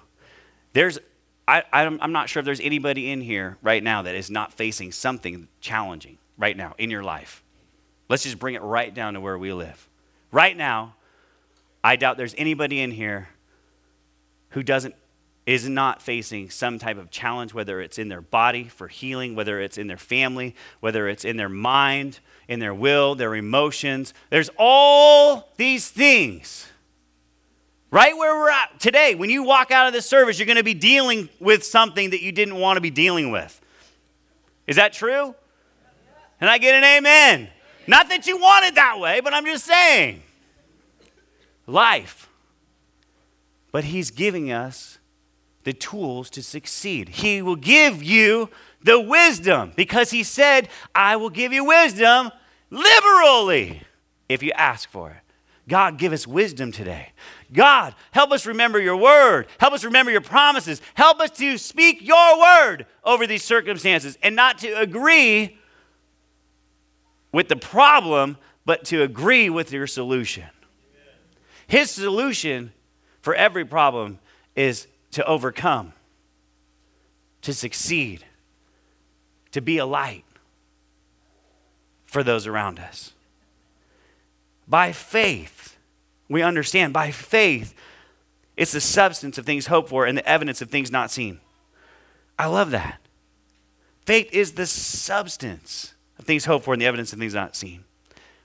There's, 0.74 1.00
I, 1.48 1.64
I'm 1.72 2.12
not 2.12 2.28
sure 2.28 2.42
if 2.42 2.46
there's 2.46 2.60
anybody 2.60 3.10
in 3.10 3.22
here 3.22 3.58
right 3.62 3.82
now 3.82 4.02
that 4.02 4.14
is 4.14 4.30
not 4.30 4.54
facing 4.54 4.92
something 4.92 5.48
challenging 5.62 6.18
right 6.38 6.56
now 6.56 6.76
in 6.78 6.92
your 6.92 7.02
life. 7.02 7.44
Let's 8.10 8.24
just 8.24 8.40
bring 8.40 8.56
it 8.56 8.62
right 8.62 8.94
down 8.94 9.14
to 9.14 9.22
where 9.22 9.38
we 9.38 9.54
live. 9.54 9.88
Right 10.32 10.56
now, 10.56 10.96
I 11.82 11.96
doubt 11.96 12.18
there's 12.18 12.36
anybody 12.38 12.82
in 12.82 12.92
here 12.92 13.30
who 14.56 14.64
doesn't 14.64 14.95
is 15.45 15.70
not 15.70 16.01
facing 16.01 16.49
some 16.49 16.80
type 16.80 16.97
of 16.97 17.12
challenge, 17.12 17.53
whether 17.53 17.80
it's 17.80 17.99
in 17.99 18.08
their 18.10 18.22
body 18.22 18.64
for 18.64 18.88
healing, 18.88 19.36
whether 19.36 19.62
it's 19.62 19.78
in 19.78 19.86
their 19.86 19.97
family, 19.97 20.56
whether 20.80 21.08
it's 21.08 21.24
in 21.24 21.38
their 21.38 21.49
mind, 21.49 22.20
in 22.47 22.60
their 22.60 22.74
will, 22.74 23.14
their 23.14 23.36
emotions. 23.36 24.14
There's 24.32 24.49
all 24.58 25.49
these 25.58 25.89
things. 25.89 26.68
Right 27.91 28.18
where 28.18 28.36
we're 28.36 28.49
at 28.49 28.80
today, 28.80 29.14
when 29.14 29.30
you 29.30 29.43
walk 29.43 29.70
out 29.72 29.86
of 29.88 29.93
this 29.93 30.08
service, 30.08 30.39
you're 30.39 30.47
going 30.47 30.58
to 30.58 30.64
be 30.64 30.74
dealing 30.74 31.30
with 31.39 31.64
something 31.64 32.10
that 32.10 32.24
you 32.24 32.32
didn't 32.32 32.56
want 32.56 32.78
to 32.78 32.82
be 32.82 32.89
dealing 32.89 33.30
with. 33.30 33.62
Is 34.66 34.78
that 34.78 34.93
true? 34.93 35.36
And 36.41 36.49
I 36.49 36.58
get 36.58 36.74
an 36.74 36.84
amen. 36.84 37.49
Not 37.88 38.10
that 38.10 38.26
you 38.26 38.38
want 38.38 38.66
it 38.66 38.76
that 38.76 38.99
way, 38.99 39.20
but 39.20 39.34
I'm 39.34 39.45
just 39.45 39.66
saying. 39.66 40.24
Life. 41.68 42.24
But 43.76 43.84
He's 43.84 44.09
giving 44.09 44.53
us 44.53 44.99
the 45.65 45.73
tools 45.73 46.30
to 46.30 46.41
succeed. 46.41 47.09
He 47.09 47.41
will 47.41 47.57
give 47.57 48.01
you 48.01 48.49
the 48.82 49.01
wisdom 49.01 49.73
because 49.76 50.11
he 50.11 50.23
said, 50.23 50.69
I 50.95 51.17
will 51.17 51.30
give 51.30 51.51
you 51.51 51.65
wisdom 51.65 52.32
liberally 52.69 53.82
if 54.30 54.41
you 54.41 54.53
ask 54.53 54.89
for 54.89 55.11
it. 55.11 55.17
God, 55.67 55.97
give 55.97 56.13
us 56.13 56.26
wisdom 56.26 56.71
today. 56.71 57.09
God, 57.51 57.95
help 58.11 58.32
us 58.32 58.45
remember 58.45 58.80
your 58.80 58.95
word. 58.95 59.47
Help 59.59 59.73
us 59.73 59.84
remember 59.84 60.09
your 60.09 60.21
promises. 60.21 60.82
Help 60.93 61.19
us 61.19 61.32
to 61.32 61.57
speak 61.57 61.97
your 62.01 62.39
word 62.39 62.86
over 63.03 63.28
these 63.28 63.43
circumstances 63.43 64.17
and 64.23 64.38
not 64.38 64.59
to 64.59 64.71
agree 64.80 65.57
with 67.34 67.49
the 67.49 67.57
problem, 67.57 68.38
but 68.63 68.86
to 68.86 69.01
agree 69.01 69.49
with 69.49 69.73
your 69.73 69.86
solution. 69.86 70.45
His 71.67 71.91
solution 71.91 72.71
for 73.26 73.34
every 73.34 73.65
problem 73.65 74.19
is 74.55 74.86
to 75.09 75.26
overcome, 75.26 75.93
to 77.41 77.55
succeed 77.55 78.23
to 79.51 79.61
be 79.61 79.80
a 79.80 79.86
light 79.88 80.23
for 82.05 82.21
those 82.21 82.45
around 82.45 82.78
us. 82.78 83.13
By 84.67 84.91
faith, 84.91 85.76
we 86.30 86.43
understand, 86.43 86.93
by 86.93 87.09
faith, 87.09 87.73
it's 88.57 88.73
the 88.73 88.80
substance 88.80 89.39
of 89.39 89.45
things 89.47 89.65
hoped 89.65 89.89
for 89.89 90.05
and 90.05 90.15
the 90.15 90.30
evidence 90.30 90.61
of 90.61 90.69
things 90.69 90.91
not 90.91 91.09
seen. 91.09 91.39
I 92.38 92.45
love 92.45 92.69
that. 92.69 93.01
Faith 94.05 94.30
is 94.32 94.51
the 94.51 94.67
substance 94.67 95.95
of 96.19 96.26
things 96.26 96.45
hoped 96.45 96.65
for 96.65 96.73
and 96.73 96.82
the 96.82 96.86
evidence 96.86 97.11
of 97.11 97.17
things 97.17 97.34
not 97.34 97.55
seen. 97.55 97.86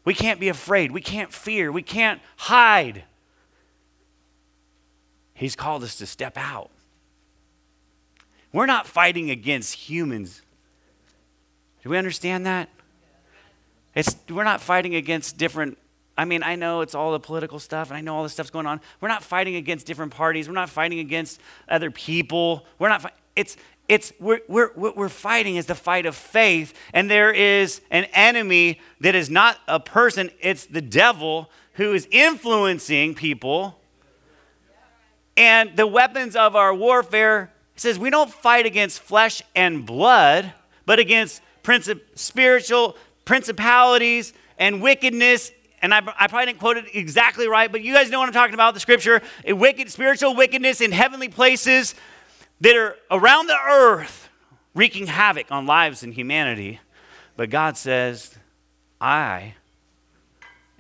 We 0.07 0.15
can't 0.15 0.41
be 0.41 0.49
afraid. 0.49 0.91
We 0.91 1.03
can't 1.03 1.35
fear. 1.35 1.71
We 1.71 1.83
can't 1.83 2.23
hide. 2.39 3.05
He's 5.41 5.57
called 5.57 5.83
us 5.83 5.97
to 5.97 6.07
step 6.07 6.37
out. 6.37 6.71
We're 8.53 8.67
not 8.67 8.87
fighting 8.87 9.31
against 9.31 9.75
humans 9.75 10.43
do 11.83 11.91
we 11.91 11.97
understand 11.97 12.47
that? 12.47 12.69
It's, 13.95 14.15
we're 14.29 14.45
not 14.45 14.61
fighting 14.61 14.95
against 14.95 15.39
different, 15.39 15.79
I 16.17 16.25
mean, 16.25 16.43
I 16.43 16.55
know 16.55 16.83
it's 16.83 16.95
all 16.95 17.13
the 17.13 17.21
political 17.21 17.59
stuff 17.59 17.89
and 17.89 17.97
I 17.97 18.01
know 18.01 18.17
all 18.17 18.23
this 18.23 18.33
stuff's 18.33 18.51
going 18.51 18.67
on. 18.67 18.81
We're 19.01 19.09
not 19.09 19.23
fighting 19.23 19.57
against 19.57 19.87
different 19.87 20.13
parties. 20.13 20.47
We're 20.47 20.55
not 20.55 20.69
fighting 20.69 20.99
against 20.99 21.41
other 21.69 21.91
people. 21.91 22.67
We're 22.79 22.91
not, 22.91 23.13
it's, 23.35 23.57
it's, 23.89 24.13
we're, 24.21 24.41
we're, 24.47 24.73
what 24.75 24.97
we're 24.97 25.09
fighting 25.09 25.57
is 25.57 25.67
the 25.67 25.75
fight 25.75 26.07
of 26.07 26.15
faith. 26.15 26.75
And 26.93 27.11
there 27.11 27.33
is 27.33 27.81
an 27.91 28.05
enemy 28.13 28.79
that 29.01 29.15
is 29.15 29.31
not 29.31 29.59
a 29.67 29.81
person, 29.81 30.31
it's 30.41 30.67
the 30.67 30.83
devil 30.83 31.51
who 31.75 31.95
is 31.95 32.07
influencing 32.11 33.15
people. 33.15 33.80
And 35.41 35.75
the 35.75 35.87
weapons 35.87 36.37
of 36.37 36.55
our 36.55 36.75
warfare 36.75 37.51
says 37.75 37.99
we 37.99 38.11
don't 38.11 38.31
fight 38.31 38.67
against 38.67 39.01
flesh 39.01 39.41
and 39.57 39.87
blood, 39.87 40.53
but 40.85 40.99
against 40.99 41.41
spiritual 42.15 42.95
principalities 43.25 44.35
and 44.59 44.83
wickedness 44.83 45.51
and 45.83 45.95
I, 45.95 46.03
I 46.19 46.27
probably 46.27 46.45
didn't 46.45 46.59
quote 46.59 46.77
it 46.77 46.85
exactly 46.93 47.49
right, 47.49 47.73
but 47.73 47.81
you 47.81 47.95
guys 47.95 48.11
know 48.11 48.19
what 48.19 48.27
I'm 48.27 48.35
talking 48.35 48.53
about 48.53 48.75
the 48.75 48.81
scripture 48.81 49.23
wicked, 49.47 49.91
spiritual 49.91 50.35
wickedness 50.35 50.83
in 50.83 50.93
heavenly 50.93 51.31
places 51.31 51.95
that 52.61 52.77
are 52.77 52.97
around 53.11 53.47
the 53.47 53.57
earth, 53.67 54.29
wreaking 54.75 55.07
havoc 55.07 55.51
on 55.51 55.65
lives 55.65 56.03
and 56.03 56.13
humanity. 56.13 56.81
But 57.35 57.49
God 57.49 57.79
says, 57.79 58.37
I 59.01 59.55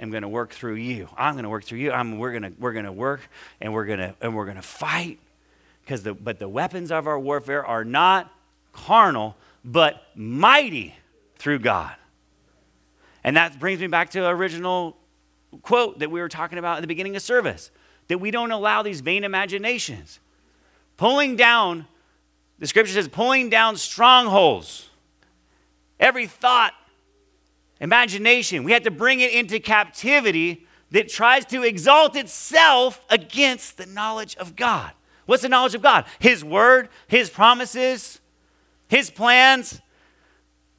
am 0.01 0.11
going 0.11 0.23
to 0.23 0.29
work 0.29 0.53
through 0.53 0.75
you. 0.75 1.09
I'm 1.17 1.35
going 1.35 1.45
to 1.45 1.49
work 1.51 1.65
through 1.65 1.79
you. 1.79 1.93
I'm, 1.93 2.19
we're 2.19 2.33
going 2.33 2.55
we're 2.59 2.73
to 2.83 2.93
work 2.93 3.21
and 3.61 3.73
we're 3.73 3.85
going 3.85 3.99
to 3.99 4.15
and 4.21 4.35
we're 4.35 4.47
going 4.47 4.57
to 4.57 4.63
fight 4.63 5.19
because 5.85 6.03
the 6.03 6.15
but 6.15 6.39
the 6.39 6.49
weapons 6.49 6.91
of 6.91 7.07
our 7.07 7.19
warfare 7.19 7.65
are 7.65 7.85
not 7.85 8.33
carnal 8.73 9.37
but 9.65 10.03
mighty 10.15 10.95
through 11.37 11.59
God. 11.59 11.95
And 13.23 13.37
that 13.37 13.59
brings 13.61 13.81
me 13.81 13.87
back 13.87 14.11
to 14.11 14.21
the 14.21 14.29
original 14.29 14.97
quote 15.63 15.99
that 15.99 16.11
we 16.11 16.21
were 16.21 16.29
talking 16.29 16.59
about 16.59 16.77
at 16.77 16.81
the 16.81 16.87
beginning 16.87 17.17
of 17.17 17.23
service 17.23 17.71
that 18.09 18.19
we 18.19 18.31
don't 18.31 18.51
allow 18.51 18.83
these 18.83 19.01
vain 19.03 19.23
imaginations. 19.23 20.19
Pulling 20.97 21.37
down, 21.37 21.87
the 22.59 22.67
scripture 22.67 22.93
says, 22.93 23.07
pulling 23.07 23.51
down 23.51 23.77
strongholds. 23.77 24.89
Every 26.01 26.27
thought, 26.27 26.75
imagination, 27.81 28.63
we 28.63 28.73
have 28.73 28.83
to 28.85 28.91
bring 28.91 29.21
it 29.21 29.33
into 29.33 29.59
captivity 29.59 30.67
that 30.91 31.09
tries 31.09 31.45
to 31.47 31.63
exalt 31.63 32.17
itself 32.17 33.05
against 33.11 33.77
the 33.77 33.87
knowledge 33.87 34.37
of 34.37 34.57
God. 34.57 34.93
What's 35.27 35.43
the 35.43 35.49
knowledge 35.49 35.75
of 35.75 35.83
God? 35.83 36.05
His 36.19 36.45
word, 36.45 36.89
His 37.07 37.31
promises, 37.31 38.21
His 38.89 39.11
plans. 39.11 39.81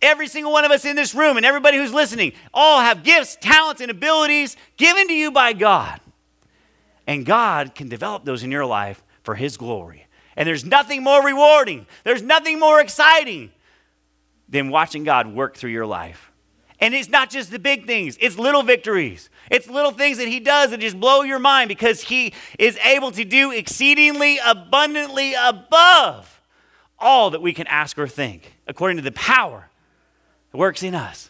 Every 0.02 0.28
single 0.28 0.52
one 0.52 0.66
of 0.66 0.72
us 0.72 0.84
in 0.84 0.95
this 0.95 1.14
room 1.14 1.38
and 1.38 1.45
everybody 1.45 1.78
who's 1.78 1.93
listening 1.93 2.34
all 2.54 2.82
have 2.82 3.04
gifts, 3.04 3.38
talents, 3.39 3.82
and 3.82 3.91
abilities 3.91 4.58
given 4.76 5.08
to 5.08 5.14
you 5.14 5.32
by 5.32 5.54
God. 5.54 6.02
And 7.08 7.26
God 7.26 7.76
can 7.76 7.88
develop 7.88 8.26
those 8.26 8.43
in 8.43 8.52
your 8.52 8.66
life 8.66 9.04
for 9.24 9.36
His 9.36 9.58
glory. 9.58 10.08
And 10.36 10.47
there's 10.47 10.66
nothing 10.66 11.04
more 11.04 11.24
rewarding, 11.24 11.86
there's 12.04 12.22
nothing 12.22 12.60
more 12.60 12.82
exciting 12.82 13.52
than 14.49 14.70
watching 14.70 15.04
God 15.04 15.28
work 15.28 15.56
through 15.56 15.72
your 15.72 15.86
life. 15.86 16.31
And 16.82 16.96
it's 16.96 17.10
not 17.10 17.30
just 17.30 17.52
the 17.52 17.60
big 17.60 17.86
things, 17.86 18.18
it's 18.20 18.38
little 18.38 18.64
victories. 18.64 19.30
It's 19.52 19.70
little 19.70 19.92
things 19.92 20.18
that 20.18 20.28
He 20.28 20.40
does 20.40 20.72
that 20.72 20.80
just 20.80 21.00
blow 21.00 21.22
your 21.22 21.40
mind 21.40 21.68
because 21.68 22.02
He 22.02 22.34
is 22.58 22.78
able 22.84 23.12
to 23.12 23.24
do 23.24 23.52
exceedingly 23.52 24.40
abundantly 24.44 25.36
above 25.36 26.42
all 26.98 27.30
that 27.32 27.42
we 27.42 27.54
can 27.54 27.68
ask 27.68 27.98
or 28.00 28.08
think, 28.08 28.56
according 28.68 28.98
to 28.98 29.04
the 29.04 29.12
power 29.12 29.70
that 30.52 30.58
works 30.58 30.82
in 30.82 30.96
us. 30.96 31.30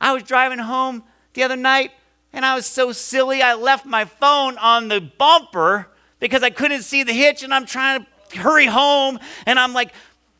I 0.00 0.12
was 0.12 0.22
driving 0.22 0.58
home 0.58 1.02
the 1.32 1.42
other 1.42 1.56
night 1.56 1.92
and 2.32 2.44
I 2.44 2.54
was 2.54 2.66
so 2.66 2.92
silly, 2.92 3.42
I 3.42 3.54
left 3.54 3.86
my 3.86 4.04
phone 4.04 4.58
on 4.58 4.88
the 4.88 5.00
bumper 5.00 5.88
because 6.20 6.42
I 6.42 6.50
couldn't 6.50 6.82
see 6.82 7.02
the 7.02 7.12
hitch 7.12 7.42
and 7.42 7.54
I'm 7.54 7.64
trying 7.64 8.04
to 8.30 8.38
hurry 8.38 8.66
home 8.66 9.18
and 9.46 9.58
I'm 9.58 9.72
like 9.72 9.92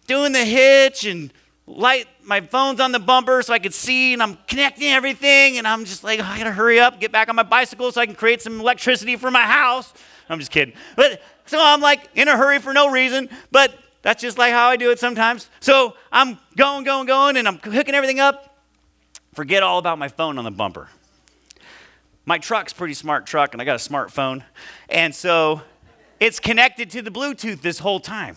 doing 0.07 0.33
the 0.33 0.45
hitch 0.45 1.07
and 1.07 1.33
light 1.67 2.07
my 2.23 2.41
phone's 2.41 2.81
on 2.81 2.93
the 2.93 2.99
bumper 2.99 3.43
so 3.43 3.53
I 3.53 3.59
could 3.59 3.75
see 3.75 4.13
and 4.13 4.23
I'm 4.23 4.37
connecting 4.47 4.89
everything 4.89 5.59
and 5.59 5.67
I'm 5.67 5.85
just 5.85 6.05
like 6.05 6.21
oh, 6.21 6.25
I 6.25 6.39
gotta 6.39 6.53
hurry 6.53 6.79
up, 6.79 7.01
get 7.01 7.13
back 7.13 7.29
on 7.29 7.37
my 7.37 7.43
bicycle 7.43 7.91
so 7.93 8.01
I 8.01 8.07
can 8.07 8.15
create 8.15 8.43
some 8.43 8.61
electricity 8.61 9.17
for 9.17 9.31
my 9.31 9.43
house. 9.43 9.93
I'm 10.29 10.39
just 10.39 10.51
kidding. 10.51 10.75
But 10.97 11.23
so 11.47 11.59
I'm 11.61 11.81
like 11.81 12.09
in 12.15 12.29
a 12.29 12.37
hurry 12.37 12.59
for 12.59 12.73
no 12.73 12.91
reason, 12.91 13.29
but 13.51 13.75
that's 14.03 14.21
just 14.21 14.37
like 14.37 14.53
how 14.53 14.69
I 14.69 14.77
do 14.77 14.91
it 14.91 14.99
sometimes. 14.99 15.49
So 15.61 15.95
I'm 16.13 16.39
going, 16.57 16.85
going, 16.85 17.07
going, 17.07 17.37
and 17.37 17.49
I'm 17.49 17.59
hooking 17.59 17.95
everything 17.95 18.21
up. 18.21 18.55
Forget 19.35 19.63
all 19.63 19.79
about 19.79 19.99
my 19.99 20.09
phone 20.09 20.39
on 20.39 20.45
the 20.45 20.51
bumper. 20.51 20.89
My 22.27 22.39
truck's 22.39 22.73
pretty 22.73 22.95
smart 22.95 23.27
truck, 23.27 23.55
and 23.55 23.61
I 23.61 23.65
got 23.65 23.75
a 23.75 23.89
smartphone. 23.89 24.43
And 24.89 25.15
so 25.15 25.63
it's 26.21 26.39
connected 26.39 26.91
to 26.91 27.03
the 27.03 27.11
Bluetooth 27.11 27.61
this 27.61 27.79
whole 27.79 27.99
time. 27.99 28.37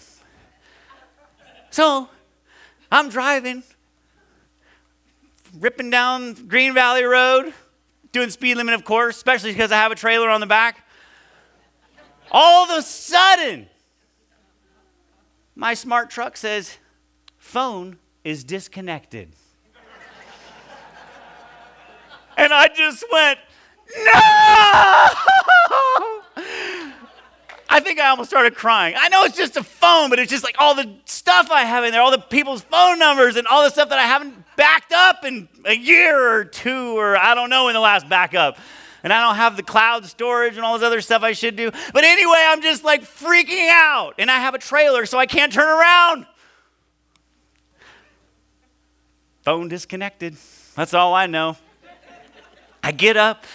So 1.69 2.09
I'm 2.91 3.09
driving, 3.09 3.63
ripping 5.59 5.89
down 5.89 6.33
Green 6.47 6.73
Valley 6.73 7.03
Road, 7.03 7.53
doing 8.11 8.29
speed 8.29 8.55
limit, 8.55 8.73
of 8.75 8.85
course, 8.85 9.17
especially 9.17 9.51
because 9.51 9.71
I 9.71 9.77
have 9.77 9.91
a 9.91 9.95
trailer 9.95 10.29
on 10.29 10.39
the 10.39 10.47
back. 10.47 10.85
All 12.31 12.69
of 12.69 12.77
a 12.77 12.81
sudden, 12.81 13.67
my 15.55 15.73
smart 15.73 16.09
truck 16.09 16.37
says, 16.37 16.77
phone 17.37 17.97
is 18.23 18.43
disconnected. 18.43 19.33
and 22.37 22.53
I 22.53 22.67
just 22.69 23.03
went, 23.11 23.39
no! 23.97 25.09
I 27.69 27.79
think 27.79 27.99
I 27.99 28.09
almost 28.09 28.29
started 28.29 28.55
crying. 28.55 28.95
I 28.97 29.09
know 29.09 29.23
it's 29.23 29.37
just 29.37 29.57
a 29.57 29.63
phone, 29.63 30.09
but 30.09 30.19
it's 30.19 30.31
just 30.31 30.43
like 30.43 30.55
all 30.59 30.73
the 30.73 30.89
stuff 31.05 31.51
I 31.51 31.63
have 31.63 31.83
in 31.83 31.91
there, 31.91 32.01
all 32.01 32.11
the 32.11 32.17
people's 32.17 32.61
phone 32.61 32.97
numbers, 32.97 33.35
and 33.35 33.45
all 33.47 33.63
the 33.63 33.69
stuff 33.69 33.89
that 33.89 33.99
I 33.99 34.03
haven't 34.03 34.35
backed 34.55 34.93
up 34.93 35.25
in 35.25 35.49
a 35.65 35.75
year 35.75 36.17
or 36.17 36.45
two, 36.45 36.97
or 36.97 37.17
I 37.17 37.35
don't 37.35 37.49
know 37.49 37.67
in 37.67 37.73
the 37.73 37.79
last 37.79 38.07
backup 38.07 38.57
and 39.03 39.13
I 39.13 39.21
don't 39.21 39.35
have 39.35 39.55
the 39.55 39.63
cloud 39.63 40.05
storage 40.05 40.57
and 40.57 40.65
all 40.65 40.77
this 40.77 40.85
other 40.85 41.01
stuff 41.01 41.23
I 41.23 41.31
should 41.31 41.55
do. 41.55 41.71
But 41.93 42.03
anyway, 42.03 42.43
I'm 42.45 42.61
just 42.61 42.83
like 42.83 43.03
freaking 43.03 43.69
out, 43.69 44.15
and 44.17 44.29
I 44.29 44.37
have 44.39 44.53
a 44.53 44.57
trailer, 44.57 45.05
so 45.05 45.17
I 45.17 45.25
can't 45.25 45.53
turn 45.53 45.67
around. 45.67 46.25
Phone 49.43 49.69
disconnected. 49.69 50.35
That's 50.75 50.93
all 50.93 51.13
I 51.13 51.27
know. 51.27 51.55
I 52.83 52.91
get 52.91 53.17
up, 53.17 53.45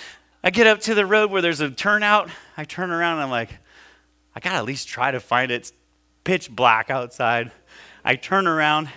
I 0.43 0.51
get 0.51 0.67
up 0.67 0.81
to 0.81 0.95
the 0.95 1.05
road 1.05 1.31
where 1.31 1.43
there's 1.43 1.61
a 1.61 1.71
turnout. 1.71 2.31
I 2.57 2.65
turn 2.65 2.91
around 2.91 3.15
and 3.15 3.25
I'm 3.25 3.31
like, 3.31 3.51
I 4.35 4.41
gotta 4.41 4.57
at 4.57 4.65
least 4.65 4.89
try 4.89 5.11
to 5.11 5.21
find 5.21 5.51
it. 5.51 5.57
It's 5.57 5.73
pitch 6.25 6.51
black 6.51 6.91
outside. 6.91 7.51
I 8.05 8.17
turn 8.17 8.47
around 8.47 8.89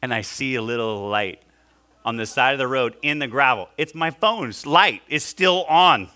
and 0.00 0.12
I 0.12 0.22
see 0.22 0.56
a 0.56 0.62
little 0.62 1.08
light 1.08 1.42
on 2.04 2.16
the 2.16 2.26
side 2.26 2.52
of 2.52 2.58
the 2.58 2.66
road 2.66 2.96
in 3.02 3.18
the 3.18 3.28
gravel. 3.28 3.68
It's 3.78 3.94
my 3.94 4.10
phone's 4.10 4.66
light 4.66 5.02
is 5.08 5.22
still 5.22 5.64
on 5.64 6.08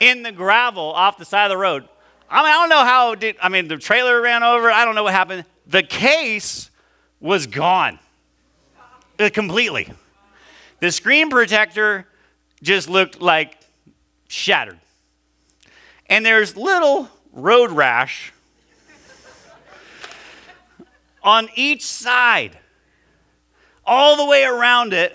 in 0.00 0.22
the 0.22 0.32
gravel 0.32 0.92
off 0.92 1.18
the 1.18 1.24
side 1.24 1.44
of 1.44 1.50
the 1.50 1.56
road. 1.56 1.88
I 2.28 2.42
mean, 2.42 2.50
I 2.50 2.54
don't 2.54 2.68
know 2.70 2.84
how 2.84 3.14
did, 3.14 3.36
I 3.40 3.48
mean, 3.48 3.68
the 3.68 3.76
trailer 3.76 4.20
ran 4.20 4.42
over. 4.42 4.70
I 4.70 4.84
don't 4.84 4.94
know 4.94 5.04
what 5.04 5.12
happened. 5.12 5.44
The 5.66 5.82
case 5.82 6.70
was 7.20 7.46
gone 7.46 7.98
uh, 9.18 9.30
completely. 9.32 9.92
The 10.80 10.90
screen 10.90 11.30
protector 11.30 12.06
just 12.62 12.88
looked 12.88 13.20
like 13.20 13.56
shattered. 14.28 14.78
And 16.08 16.24
there's 16.24 16.56
little 16.56 17.08
road 17.32 17.70
rash 17.70 18.32
on 21.22 21.48
each 21.54 21.84
side 21.84 22.56
all 23.84 24.16
the 24.16 24.24
way 24.24 24.44
around 24.44 24.92
it. 24.92 25.14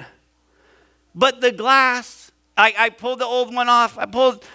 But 1.16 1.42
the 1.42 1.52
glass, 1.52 2.32
I, 2.58 2.74
I 2.78 2.90
pulled 2.90 3.20
the 3.20 3.26
old 3.26 3.54
one 3.54 3.70
off. 3.70 3.98
I 3.98 4.06
pulled 4.06 4.46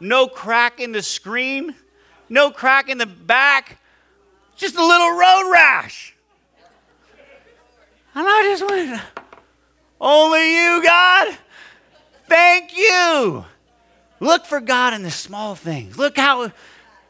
no 0.00 0.26
crack 0.26 0.80
in 0.80 0.92
the 0.92 1.02
screen, 1.02 1.74
no 2.28 2.50
crack 2.50 2.88
in 2.88 2.98
the 2.98 3.06
back, 3.06 3.78
just 4.56 4.76
a 4.76 4.84
little 4.84 5.10
road 5.10 5.50
rash. 5.50 6.14
And 8.14 8.26
I 8.28 8.42
just 8.42 8.68
went, 8.68 9.00
Only 10.00 10.56
you, 10.56 10.82
God. 10.82 11.36
Thank 12.26 12.76
you. 12.76 13.44
Look 14.20 14.44
for 14.44 14.60
God 14.60 14.92
in 14.92 15.02
the 15.02 15.10
small 15.10 15.54
things. 15.54 15.98
Look 15.98 16.16
how 16.16 16.52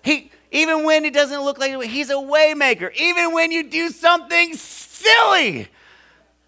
He, 0.03 0.31
even 0.53 0.85
when 0.85 1.05
it 1.05 1.13
doesn't 1.13 1.43
look 1.43 1.59
like 1.59 1.83
He's 1.83 2.09
a 2.11 2.15
waymaker. 2.15 2.95
Even 2.95 3.35
when 3.35 3.51
you 3.51 3.69
do 3.69 3.91
something 3.91 4.55
silly. 4.55 5.69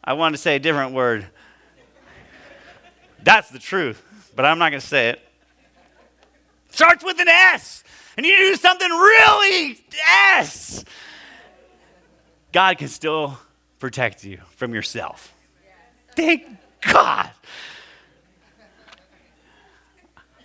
I 0.05 0.15
want 0.15 0.35
to 0.35 0.41
say 0.41 0.57
a 0.57 0.59
different 0.59 0.93
word. 0.93 1.27
That's 3.23 3.51
the 3.51 3.59
truth, 3.59 4.03
but 4.35 4.45
I'm 4.45 4.59
not 4.59 4.71
going 4.71 4.81
to 4.81 4.87
say 4.87 5.11
it. 5.11 5.21
Starts 6.71 7.05
with 7.05 7.21
an 7.21 7.29
S, 7.29 7.85
and 8.17 8.25
you 8.25 8.37
do 8.37 8.57
something 8.57 8.89
really 8.89 9.79
S. 10.39 10.85
God 12.53 12.79
can 12.79 12.89
still 12.89 13.39
protect 13.79 14.25
you 14.25 14.39
from 14.57 14.75
yourself. 14.75 15.33
Thank 16.17 16.45
God. 16.81 17.31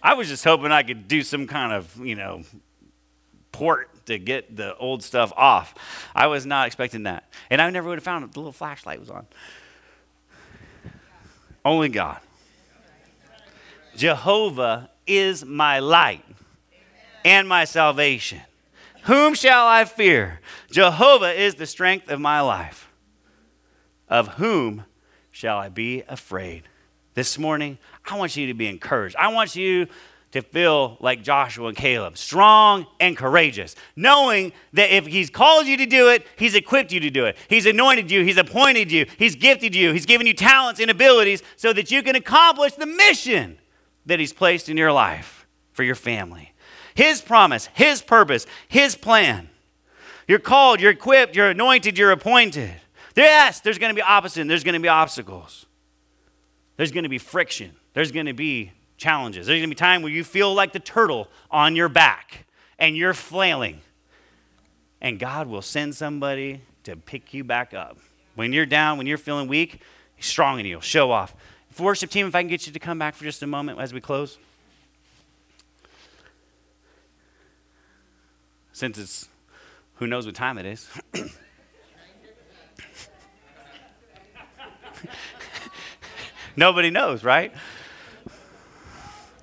I 0.02 0.14
was 0.14 0.28
just 0.28 0.43
hoping 0.43 0.72
I 0.72 0.84
could 0.84 1.08
do 1.08 1.24
some 1.24 1.48
kind 1.48 1.74
of, 1.74 2.06
you 2.06 2.16
know, 2.16 2.43
port 3.52 3.89
to 4.06 4.18
get 4.20 4.56
the 4.56 4.76
old 4.78 5.04
stuff 5.04 5.34
off. 5.36 5.74
I 6.16 6.28
was 6.28 6.45
not 6.45 6.68
expecting 6.68 7.04
that. 7.04 7.32
And 7.50 7.62
I 7.62 7.70
never 7.70 7.89
would 7.89 7.98
have 7.98 8.04
found 8.04 8.24
it. 8.24 8.32
The 8.32 8.39
little 8.39 8.52
flashlight 8.52 9.00
was 9.00 9.10
on. 9.10 9.26
Only 11.66 11.89
God. 11.89 12.20
Jehovah 13.95 14.89
is 15.08 15.43
my 15.43 15.80
light 15.80 16.24
and 17.26 17.50
my 17.50 17.66
salvation. 17.66 18.41
Whom 19.04 19.34
shall 19.34 19.66
I 19.68 19.86
fear? 19.86 20.39
Jehovah 20.72 21.34
is 21.34 21.56
the 21.56 21.66
strength 21.66 22.10
of 22.10 22.20
my 22.20 22.41
life. 22.41 22.89
Of 24.08 24.36
whom 24.36 24.86
shall 25.32 25.58
I 25.58 25.70
be 25.70 26.04
afraid? 26.08 26.64
This 27.16 27.39
morning, 27.39 27.80
I 28.08 28.18
want 28.18 28.36
you 28.36 28.47
to 28.47 28.53
be 28.53 28.68
encouraged. 28.68 29.16
I 29.18 29.28
want 29.30 29.55
you 29.55 29.88
to 30.32 30.41
feel 30.41 30.97
like 30.99 31.24
Joshua 31.24 31.70
and 31.70 31.78
Caleb, 31.78 32.18
strong 32.18 32.86
and 32.99 33.16
courageous, 33.16 33.76
knowing 33.95 34.51
that 34.74 34.91
if 34.91 35.05
He's 35.05 35.30
called 35.30 35.68
you 35.68 35.78
to 35.78 35.86
do 35.86 36.10
it, 36.10 36.26
He's 36.36 36.55
equipped 36.55 36.91
you 36.91 36.99
to 37.01 37.10
do 37.10 37.26
it. 37.26 37.38
He's 37.49 37.66
anointed 37.66 38.12
you, 38.12 38.24
He's 38.24 38.38
appointed 38.38 38.91
you, 38.91 39.05
He's 39.18 39.36
gifted 39.36 39.76
you, 39.76 39.93
He's 39.93 40.05
given 40.05 40.28
you 40.28 40.34
talents 40.34 40.80
and 40.80 40.91
abilities 40.91 41.41
so 41.55 41.74
that 41.74 41.91
you 41.91 42.03
can 42.03 42.16
accomplish 42.16 42.74
the 42.74 42.86
mission 42.86 43.58
that 44.05 44.20
He's 44.20 44.34
placed 44.34 44.70
in 44.70 44.78
your 44.78 44.91
life 44.91 45.47
for 45.72 45.84
your 45.84 45.95
family. 45.95 46.53
His 46.93 47.22
promise, 47.22 47.70
His 47.74 48.01
purpose, 48.01 48.45
His 48.68 48.95
plan. 48.95 49.49
You're 50.28 50.39
called, 50.39 50.82
you're 50.82 50.91
equipped, 50.91 51.36
you're 51.36 51.49
anointed, 51.49 51.97
you're 51.97 52.12
appointed. 52.12 52.74
Yes, 53.16 53.62
there's 53.62 53.78
going 53.78 53.91
to 53.91 53.95
be 53.95 54.01
opposite, 54.01 54.47
there's 54.47 54.64
going 54.64 54.74
to 54.74 54.80
be 54.80 54.89
obstacles. 54.89 55.66
There's 56.76 56.91
going 56.91 57.03
to 57.03 57.10
be 57.10 57.18
friction. 57.18 57.76
There's 57.98 58.12
going 58.12 58.28
to 58.28 58.34
be 58.34 58.74
challenges. 58.98 59.48
There's 59.48 59.58
going 59.58 59.72
to 59.72 59.76
be 59.76 59.80
time 59.80 60.04
where 60.04 60.12
you 60.12 60.24
feel 60.24 60.54
like 60.54 60.72
the 60.72 60.80
turtle 60.80 61.30
on 61.50 61.76
your 61.76 61.89
back 61.89 62.45
and 62.78 62.95
you're 62.95 63.16
flailing. 63.16 63.82
And 65.02 65.18
God 65.18 65.48
will 65.48 65.64
send 65.64 65.95
somebody 65.95 66.62
to 66.84 66.95
pick 66.95 67.34
you 67.34 67.43
back 67.43 67.74
up. 67.74 67.98
When 68.36 68.54
you're 68.54 68.68
down, 68.68 69.00
when 69.00 69.08
you're 69.08 69.18
feeling 69.18 69.48
weak, 69.48 69.82
He's 70.16 70.28
strong 70.28 70.60
in 70.60 70.68
you. 70.68 70.80
Show 70.80 71.10
off. 71.10 71.34
Worship 71.80 72.12
team, 72.12 72.28
if 72.28 72.36
I 72.36 72.43
can 72.43 72.50
get 72.50 72.68
you 72.68 72.74
to 72.74 72.78
come 72.78 73.00
back 73.00 73.16
for 73.16 73.24
just 73.24 73.41
a 73.41 73.48
moment 73.48 73.80
as 73.80 73.91
we 73.91 74.00
close. 74.00 74.38
Since 78.74 79.00
it's 79.00 79.28
who 79.95 80.06
knows 80.06 80.28
what 80.28 80.36
time 80.36 80.60
it 80.60 80.68
is. 80.68 80.88
Nobody 86.56 86.91
knows, 86.91 87.24
right? 87.24 87.52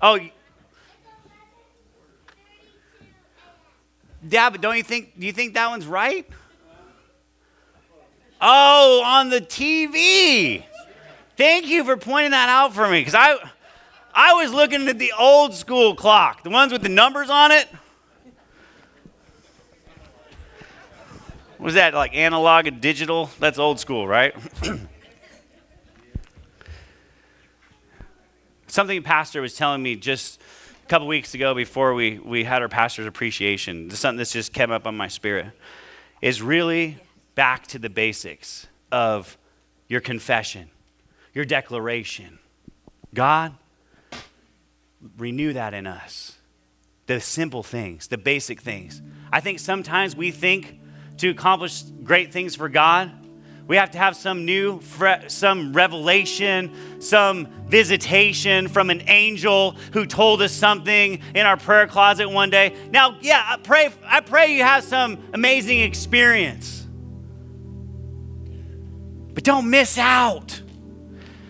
Oh, 0.07 0.21
yeah, 4.29 4.51
but 4.51 4.61
don't 4.61 4.77
you 4.77 4.83
think? 4.83 5.19
Do 5.19 5.25
you 5.25 5.33
think 5.33 5.55
that 5.55 5.71
one's 5.71 5.87
right? 5.87 6.29
Oh, 8.39 9.03
on 9.03 9.31
the 9.31 9.41
TV. 9.41 10.63
Thank 11.39 11.69
you 11.69 11.85
for 11.85 11.97
pointing 11.97 12.33
that 12.33 12.51
out 12.51 12.75
for 12.75 12.87
me, 12.87 13.01
because 13.01 13.15
I, 13.15 13.39
I 14.15 14.35
was 14.35 14.53
looking 14.53 14.87
at 14.89 14.99
the 14.99 15.15
old 15.19 15.55
school 15.55 15.95
clock, 15.95 16.43
the 16.43 16.51
ones 16.51 16.71
with 16.71 16.83
the 16.83 16.91
numbers 16.91 17.31
on 17.31 17.51
it. 17.51 17.67
Was 21.59 21.73
that 21.75 21.95
like 21.95 22.15
analog 22.15 22.67
and 22.67 22.79
digital? 22.83 23.31
That's 23.41 23.59
old 23.59 23.81
school, 23.81 24.07
right? 24.07 24.35
Something 28.75 29.05
pastor 29.05 29.41
was 29.41 29.55
telling 29.55 29.85
me 29.85 29.95
just 29.95 30.41
a 30.83 30.87
couple 30.89 31.07
weeks 31.07 31.33
ago 31.33 31.55
before 31.55 31.95
we, 31.95 32.19
we 32.19 32.43
had 32.43 32.61
our 32.61 32.69
pastor's 32.69 33.07
appreciation, 33.07 33.89
something 33.91 34.17
that's 34.17 34.33
just 34.33 34.53
came 34.53 34.73
up 34.73 34.85
on 34.85 34.97
my 34.97 35.07
spirit, 35.07 35.47
is 36.21 36.43
really 36.43 36.99
back 37.37 37.69
to 37.69 37.79
the 37.79 37.89
basics 37.89 38.67
of 38.91 39.39
your 39.87 40.01
confession, 40.01 40.71
your 41.33 41.45
declaration. 41.45 42.41
God, 43.15 43.55
renew 45.19 45.53
that 45.53 45.73
in 45.73 45.87
us. 45.87 46.39
The 47.07 47.21
simple 47.21 47.63
things, 47.63 48.09
the 48.09 48.19
basic 48.19 48.61
things. 48.61 49.01
I 49.33 49.39
think 49.39 49.61
sometimes 49.61 50.17
we 50.17 50.33
think 50.33 50.81
to 51.19 51.29
accomplish 51.29 51.83
great 52.03 52.33
things 52.33 52.57
for 52.57 52.69
God, 52.69 53.13
we 53.67 53.77
have 53.77 53.93
to 53.93 53.99
have 53.99 54.15
some 54.15 54.45
new, 54.45 54.81
some 55.29 55.73
revelation, 55.73 57.01
some 57.01 57.47
visitation 57.67 58.69
from 58.69 58.91
an 58.91 59.03
angel 59.09 59.73
who 59.93 60.05
told 60.05 60.43
us 60.43 60.53
something 60.53 61.21
in 61.35 61.47
our 61.47 61.57
prayer 61.57 61.87
closet 61.87 62.29
one 62.29 62.51
day. 62.51 62.77
Now, 62.91 63.17
yeah, 63.23 63.43
I 63.47 63.57
pray, 63.57 63.91
I 64.05 64.21
pray 64.21 64.55
you 64.55 64.63
have 64.63 64.85
some 64.85 65.19
amazing 65.33 65.81
experience. 65.81 66.87
But 69.33 69.45
don't 69.45 69.71
miss 69.71 69.97
out. 69.97 70.61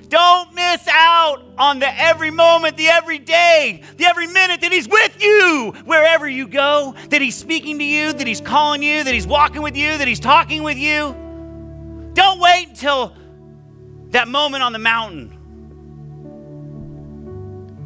Don't 0.08 0.54
miss 0.54 0.86
out 0.86 1.42
on 1.58 1.80
the 1.80 2.00
every 2.00 2.30
moment, 2.30 2.76
the 2.76 2.86
every 2.86 3.18
day, 3.18 3.82
the 3.96 4.04
every 4.04 4.28
minute 4.28 4.60
that 4.60 4.70
He's 4.70 4.86
with 4.86 5.20
you 5.20 5.74
wherever 5.84 6.28
you 6.28 6.46
go, 6.46 6.94
that 7.08 7.20
He's 7.20 7.34
speaking 7.34 7.78
to 7.80 7.84
you, 7.84 8.12
that 8.12 8.26
He's 8.26 8.40
calling 8.40 8.84
you, 8.84 9.02
that 9.02 9.12
He's 9.12 9.26
walking 9.26 9.62
with 9.62 9.76
you, 9.76 9.98
that 9.98 10.06
He's 10.06 10.20
talking 10.20 10.62
with 10.62 10.78
you. 10.78 11.23
Don't 12.14 12.40
wait 12.40 12.68
until 12.68 13.14
that 14.10 14.28
moment 14.28 14.62
on 14.62 14.72
the 14.72 14.78
mountain. 14.78 15.32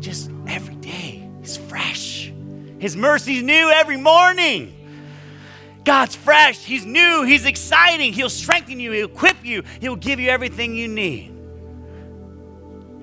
Just 0.01 0.31
every 0.47 0.76
day 0.76 1.29
is 1.43 1.57
fresh. 1.57 2.33
His 2.79 2.97
mercy's 2.97 3.43
new 3.43 3.70
every 3.70 3.97
morning. 3.97 4.74
God's 5.85 6.14
fresh. 6.14 6.62
He's 6.62 6.85
new. 6.85 7.22
He's 7.22 7.47
exciting. 7.47 8.12
He'll 8.12 8.31
strengthen 8.31 8.79
you. 8.79 8.93
He'll 8.93 9.07
equip 9.07 9.45
you. 9.45 9.64
He'll 9.81 9.97
give 9.97 10.20
you 10.20 10.29
everything 10.29 10.74
you 10.74 10.87
need. 10.87 11.35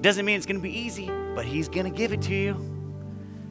Doesn't 0.02 0.24
mean 0.24 0.38
it's 0.38 0.46
going 0.46 0.58
to 0.58 0.62
be 0.62 0.78
easy, 0.78 1.08
but 1.34 1.46
He's 1.46 1.68
going 1.68 1.92
to 1.92 1.98
give 1.98 2.14
it 2.14 2.22
to 2.24 2.36
you. 2.36 2.76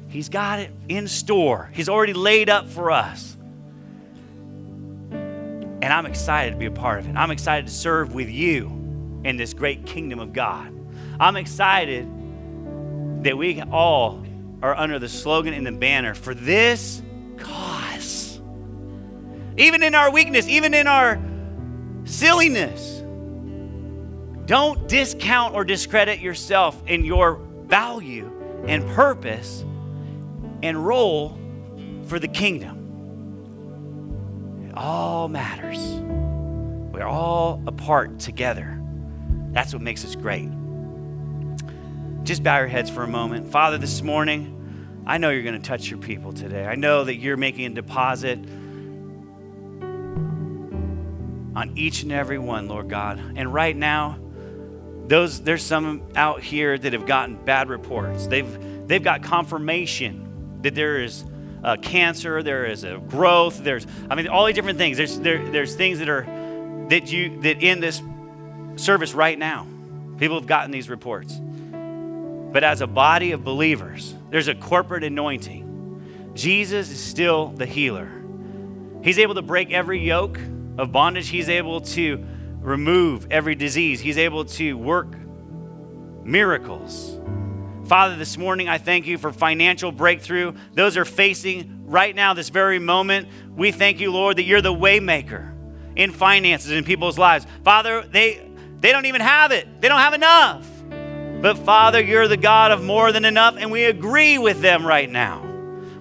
He's 0.09 0.29
got 0.29 0.61
it 0.61 0.71
in 0.89 1.09
store. 1.09 1.69
He's 1.75 1.89
already 1.89 2.13
laid 2.13 2.49
up 2.49 2.69
for 2.69 2.93
us. 2.93 3.34
And 5.85 5.93
I'm 5.93 6.07
excited 6.07 6.53
to 6.53 6.57
be 6.57 6.65
a 6.65 6.71
part 6.71 7.01
of 7.01 7.09
it. 7.11 7.15
I'm 7.15 7.31
excited 7.31 7.67
to 7.67 7.73
serve 7.73 8.15
with 8.15 8.31
you 8.31 8.69
in 9.23 9.37
this 9.37 9.53
great 9.53 9.85
kingdom 9.85 10.19
of 10.19 10.33
God. 10.33 10.73
I'm 11.21 11.37
excited 11.37 12.09
that 13.23 13.37
we 13.37 13.61
all 13.61 14.25
are 14.63 14.75
under 14.75 14.99
the 14.99 15.11
slogan 15.11 15.53
and 15.53 15.67
the 15.67 15.73
banner 15.73 16.15
for 16.15 16.33
this 16.33 17.03
cause. 17.37 18.41
Even 19.59 19.83
in 19.83 19.95
our 19.95 20.11
weakness, 20.11 20.49
even 20.49 20.73
in 20.73 20.87
our 20.87 21.23
silliness, 22.05 23.03
don't 24.47 24.89
discount 24.89 25.55
or 25.55 25.67
discredit 25.67 26.19
yourself 26.19 26.83
in 26.87 27.05
your 27.05 27.43
value 27.67 28.65
and 28.67 28.89
purpose 28.95 29.63
and 30.63 30.87
role 30.87 31.39
for 32.07 32.19
the 32.19 32.29
kingdom 32.29 32.84
all 34.77 35.29
matters. 35.29 35.79
We're 36.93 37.07
all 37.07 37.63
a 37.67 37.73
part 37.73 38.19
together. 38.19 38.81
That's 39.53 39.73
what 39.73 39.83
makes 39.83 40.05
us 40.05 40.15
great. 40.15 40.51
Just 42.25 42.43
bow 42.43 42.59
your 42.59 42.69
heads 42.69 42.91
for 42.91 43.03
a 43.03 43.09
moment. 43.09 43.51
Father, 43.51 43.79
this 43.79 44.03
morning, 44.03 45.03
I 45.07 45.19
know 45.19 45.31
you're 45.31 45.43
going 45.43 45.61
to 45.61 45.69
touch 45.69 45.91
your 45.91 45.99
people 45.99 46.33
today. 46.33 46.65
I 46.65 46.75
know 46.75 47.05
that 47.05 47.17
you're 47.17 47.37
making 47.37 47.67
a 47.67 47.75
deposit 47.75 48.39
on 51.55 51.73
each 51.77 52.03
and 52.03 52.13
every 52.13 52.39
one, 52.39 52.69
Lord 52.69 52.89
God. 52.89 53.21
And 53.37 53.53
right 53.53 53.77
now, 53.77 54.19
those 55.07 55.43
there's 55.43 55.63
some 55.63 56.03
out 56.17 56.43
here 56.43 56.79
that 56.79 56.93
have 56.95 57.07
gotten 57.07 57.37
bad 57.45 57.69
reports. 57.69 58.27
They've 58.27 58.89
they've 58.89 59.03
got 59.03 59.23
confirmation 59.23 60.59
that 60.63 60.75
there 60.75 61.03
is 61.03 61.25
uh, 61.65 61.77
cancer, 61.79 62.43
there 62.43 62.67
is 62.67 62.85
a 62.85 62.99
growth, 62.99 63.65
there's, 63.65 63.87
I 64.11 64.15
mean, 64.15 64.29
all 64.29 64.45
these 64.45 64.55
different 64.55 64.79
things. 64.79 64.97
There's, 64.99 65.19
there, 65.19 65.49
there's 65.51 65.75
things 65.75 65.99
that 65.99 66.09
are, 66.09 66.27
that 66.91 67.11
you, 67.11 67.41
that 67.41 67.63
in 67.63 67.81
this 67.81 68.03
service 68.77 69.15
right 69.15 69.39
now, 69.39 69.67
people 70.19 70.39
have 70.39 70.47
gotten 70.47 70.71
these 70.71 70.91
reports. 70.91 71.41
But 72.53 72.63
as 72.63 72.83
a 72.83 72.87
body 72.87 73.33
of 73.33 73.43
believers, 73.43 74.15
there's 74.31 74.49
a 74.49 74.55
corporate 74.55 75.05
anointing. 75.05 76.33
Jesus 76.35 76.91
is 76.91 77.03
still 77.03 77.49
the 77.49 77.67
healer. 77.67 78.11
He's 79.03 79.19
able 79.19 79.35
to 79.35 79.43
break 79.43 79.73
every 79.73 80.01
yoke 80.01 80.39
of 80.79 80.93
bondage. 80.93 81.29
He's 81.29 81.49
able 81.49 81.81
to 81.81 82.25
remove 82.61 83.27
every 83.31 83.55
disease. 83.55 84.01
He's 84.01 84.19
able 84.19 84.45
to 84.45 84.77
work 84.77 85.17
miracles. 86.25 87.19
Father, 87.87 88.17
this 88.17 88.39
morning 88.39 88.67
I 88.67 88.79
thank 88.79 89.07
you 89.07 89.19
for 89.19 89.31
financial 89.31 89.93
breakthrough. 89.93 90.55
Those 90.73 90.97
are 90.97 91.05
facing 91.05 91.85
right 91.87 92.15
now, 92.15 92.33
this 92.33 92.49
very 92.49 92.79
moment. 92.79 93.29
We 93.55 93.73
thank 93.73 94.01
you, 94.01 94.11
Lord, 94.11 94.39
that 94.39 94.45
you're 94.45 94.63
the 94.63 94.73
waymaker 94.73 95.53
in 95.95 96.11
finances 96.11 96.73
in 96.73 96.85
people's 96.85 97.19
lives. 97.19 97.47
Father, 97.63 98.03
they 98.03 98.49
they 98.81 98.91
don't 98.91 99.07
even 99.07 99.21
have 99.21 99.53
it. 99.53 99.83
They 99.83 99.89
don't 99.89 100.01
have 100.01 100.15
enough. 100.15 100.67
But 101.43 101.59
Father, 101.59 102.01
you're 102.01 102.27
the 102.27 102.39
God 102.39 102.71
of 102.71 102.83
more 102.83 103.13
than 103.13 103.27
enough, 103.27 103.57
and 103.59 103.71
we 103.71 103.85
agree 103.85 104.39
with 104.39 104.63
them 104.63 104.87
right 104.87 105.11
now. 105.11 105.47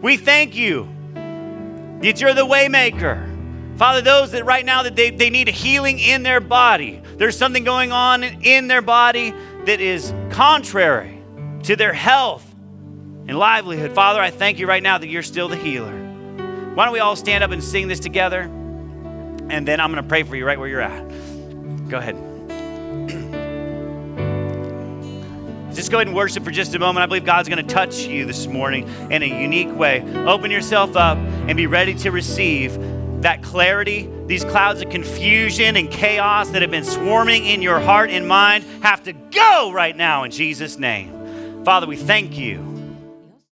We 0.01 0.15
thank 0.15 0.55
you 0.55 0.87
that 1.13 2.21
you're 2.21 2.33
the 2.33 2.45
waymaker. 2.45 3.29
Father, 3.77 4.01
those 4.01 4.31
that 4.31 4.45
right 4.45 4.65
now 4.65 4.83
that 4.83 4.95
they, 4.95 5.09
they 5.09 5.29
need 5.29 5.49
a 5.49 5.51
healing 5.51 5.99
in 5.99 6.23
their 6.23 6.39
body. 6.39 7.01
There's 7.17 7.37
something 7.37 7.63
going 7.63 7.91
on 7.91 8.23
in 8.23 8.67
their 8.67 8.81
body 8.81 9.33
that 9.65 9.81
is 9.81 10.13
contrary 10.29 11.22
to 11.63 11.75
their 11.75 11.93
health 11.93 12.45
and 13.27 13.37
livelihood. 13.37 13.93
Father, 13.93 14.21
I 14.21 14.31
thank 14.31 14.59
you 14.59 14.67
right 14.67 14.83
now 14.83 14.97
that 14.97 15.07
you're 15.07 15.23
still 15.23 15.47
the 15.47 15.55
healer. 15.55 15.93
Why 16.73 16.85
don't 16.85 16.93
we 16.93 16.99
all 16.99 17.15
stand 17.15 17.43
up 17.43 17.51
and 17.51 17.63
sing 17.63 17.87
this 17.87 17.99
together? 17.99 18.41
And 18.41 19.67
then 19.67 19.79
I'm 19.79 19.91
going 19.91 20.03
to 20.03 20.07
pray 20.07 20.23
for 20.23 20.35
you 20.35 20.45
right 20.45 20.59
where 20.59 20.67
you're 20.67 20.81
at. 20.81 21.07
Go 21.89 21.99
ahead. 21.99 22.15
just 25.73 25.91
go 25.91 25.97
ahead 25.97 26.07
and 26.07 26.15
worship 26.15 26.43
for 26.43 26.51
just 26.51 26.75
a 26.75 26.79
moment. 26.79 27.03
I 27.03 27.05
believe 27.05 27.25
God's 27.25 27.47
going 27.47 27.65
to 27.65 27.73
touch 27.73 28.05
you 28.05 28.25
this 28.25 28.47
morning 28.47 28.87
in 29.11 29.23
a 29.23 29.41
unique 29.41 29.73
way. 29.73 30.01
Open 30.25 30.51
yourself 30.51 30.95
up 30.95 31.17
and 31.17 31.55
be 31.55 31.67
ready 31.67 31.93
to 31.95 32.11
receive 32.11 32.77
that 33.21 33.41
clarity, 33.41 34.09
these 34.25 34.43
clouds 34.43 34.81
of 34.81 34.89
confusion 34.89 35.77
and 35.77 35.89
chaos 35.89 36.49
that 36.49 36.61
have 36.61 36.71
been 36.71 36.83
swarming 36.83 37.45
in 37.45 37.61
your 37.61 37.79
heart 37.79 38.09
and 38.09 38.27
mind 38.27 38.65
have 38.81 39.03
to 39.03 39.13
go 39.13 39.71
right 39.71 39.95
now 39.95 40.23
in 40.23 40.31
Jesus' 40.31 40.77
name. 40.77 41.22
Father, 41.63 41.87
we 41.87 41.95
thank 41.95 42.37
you 42.37 42.72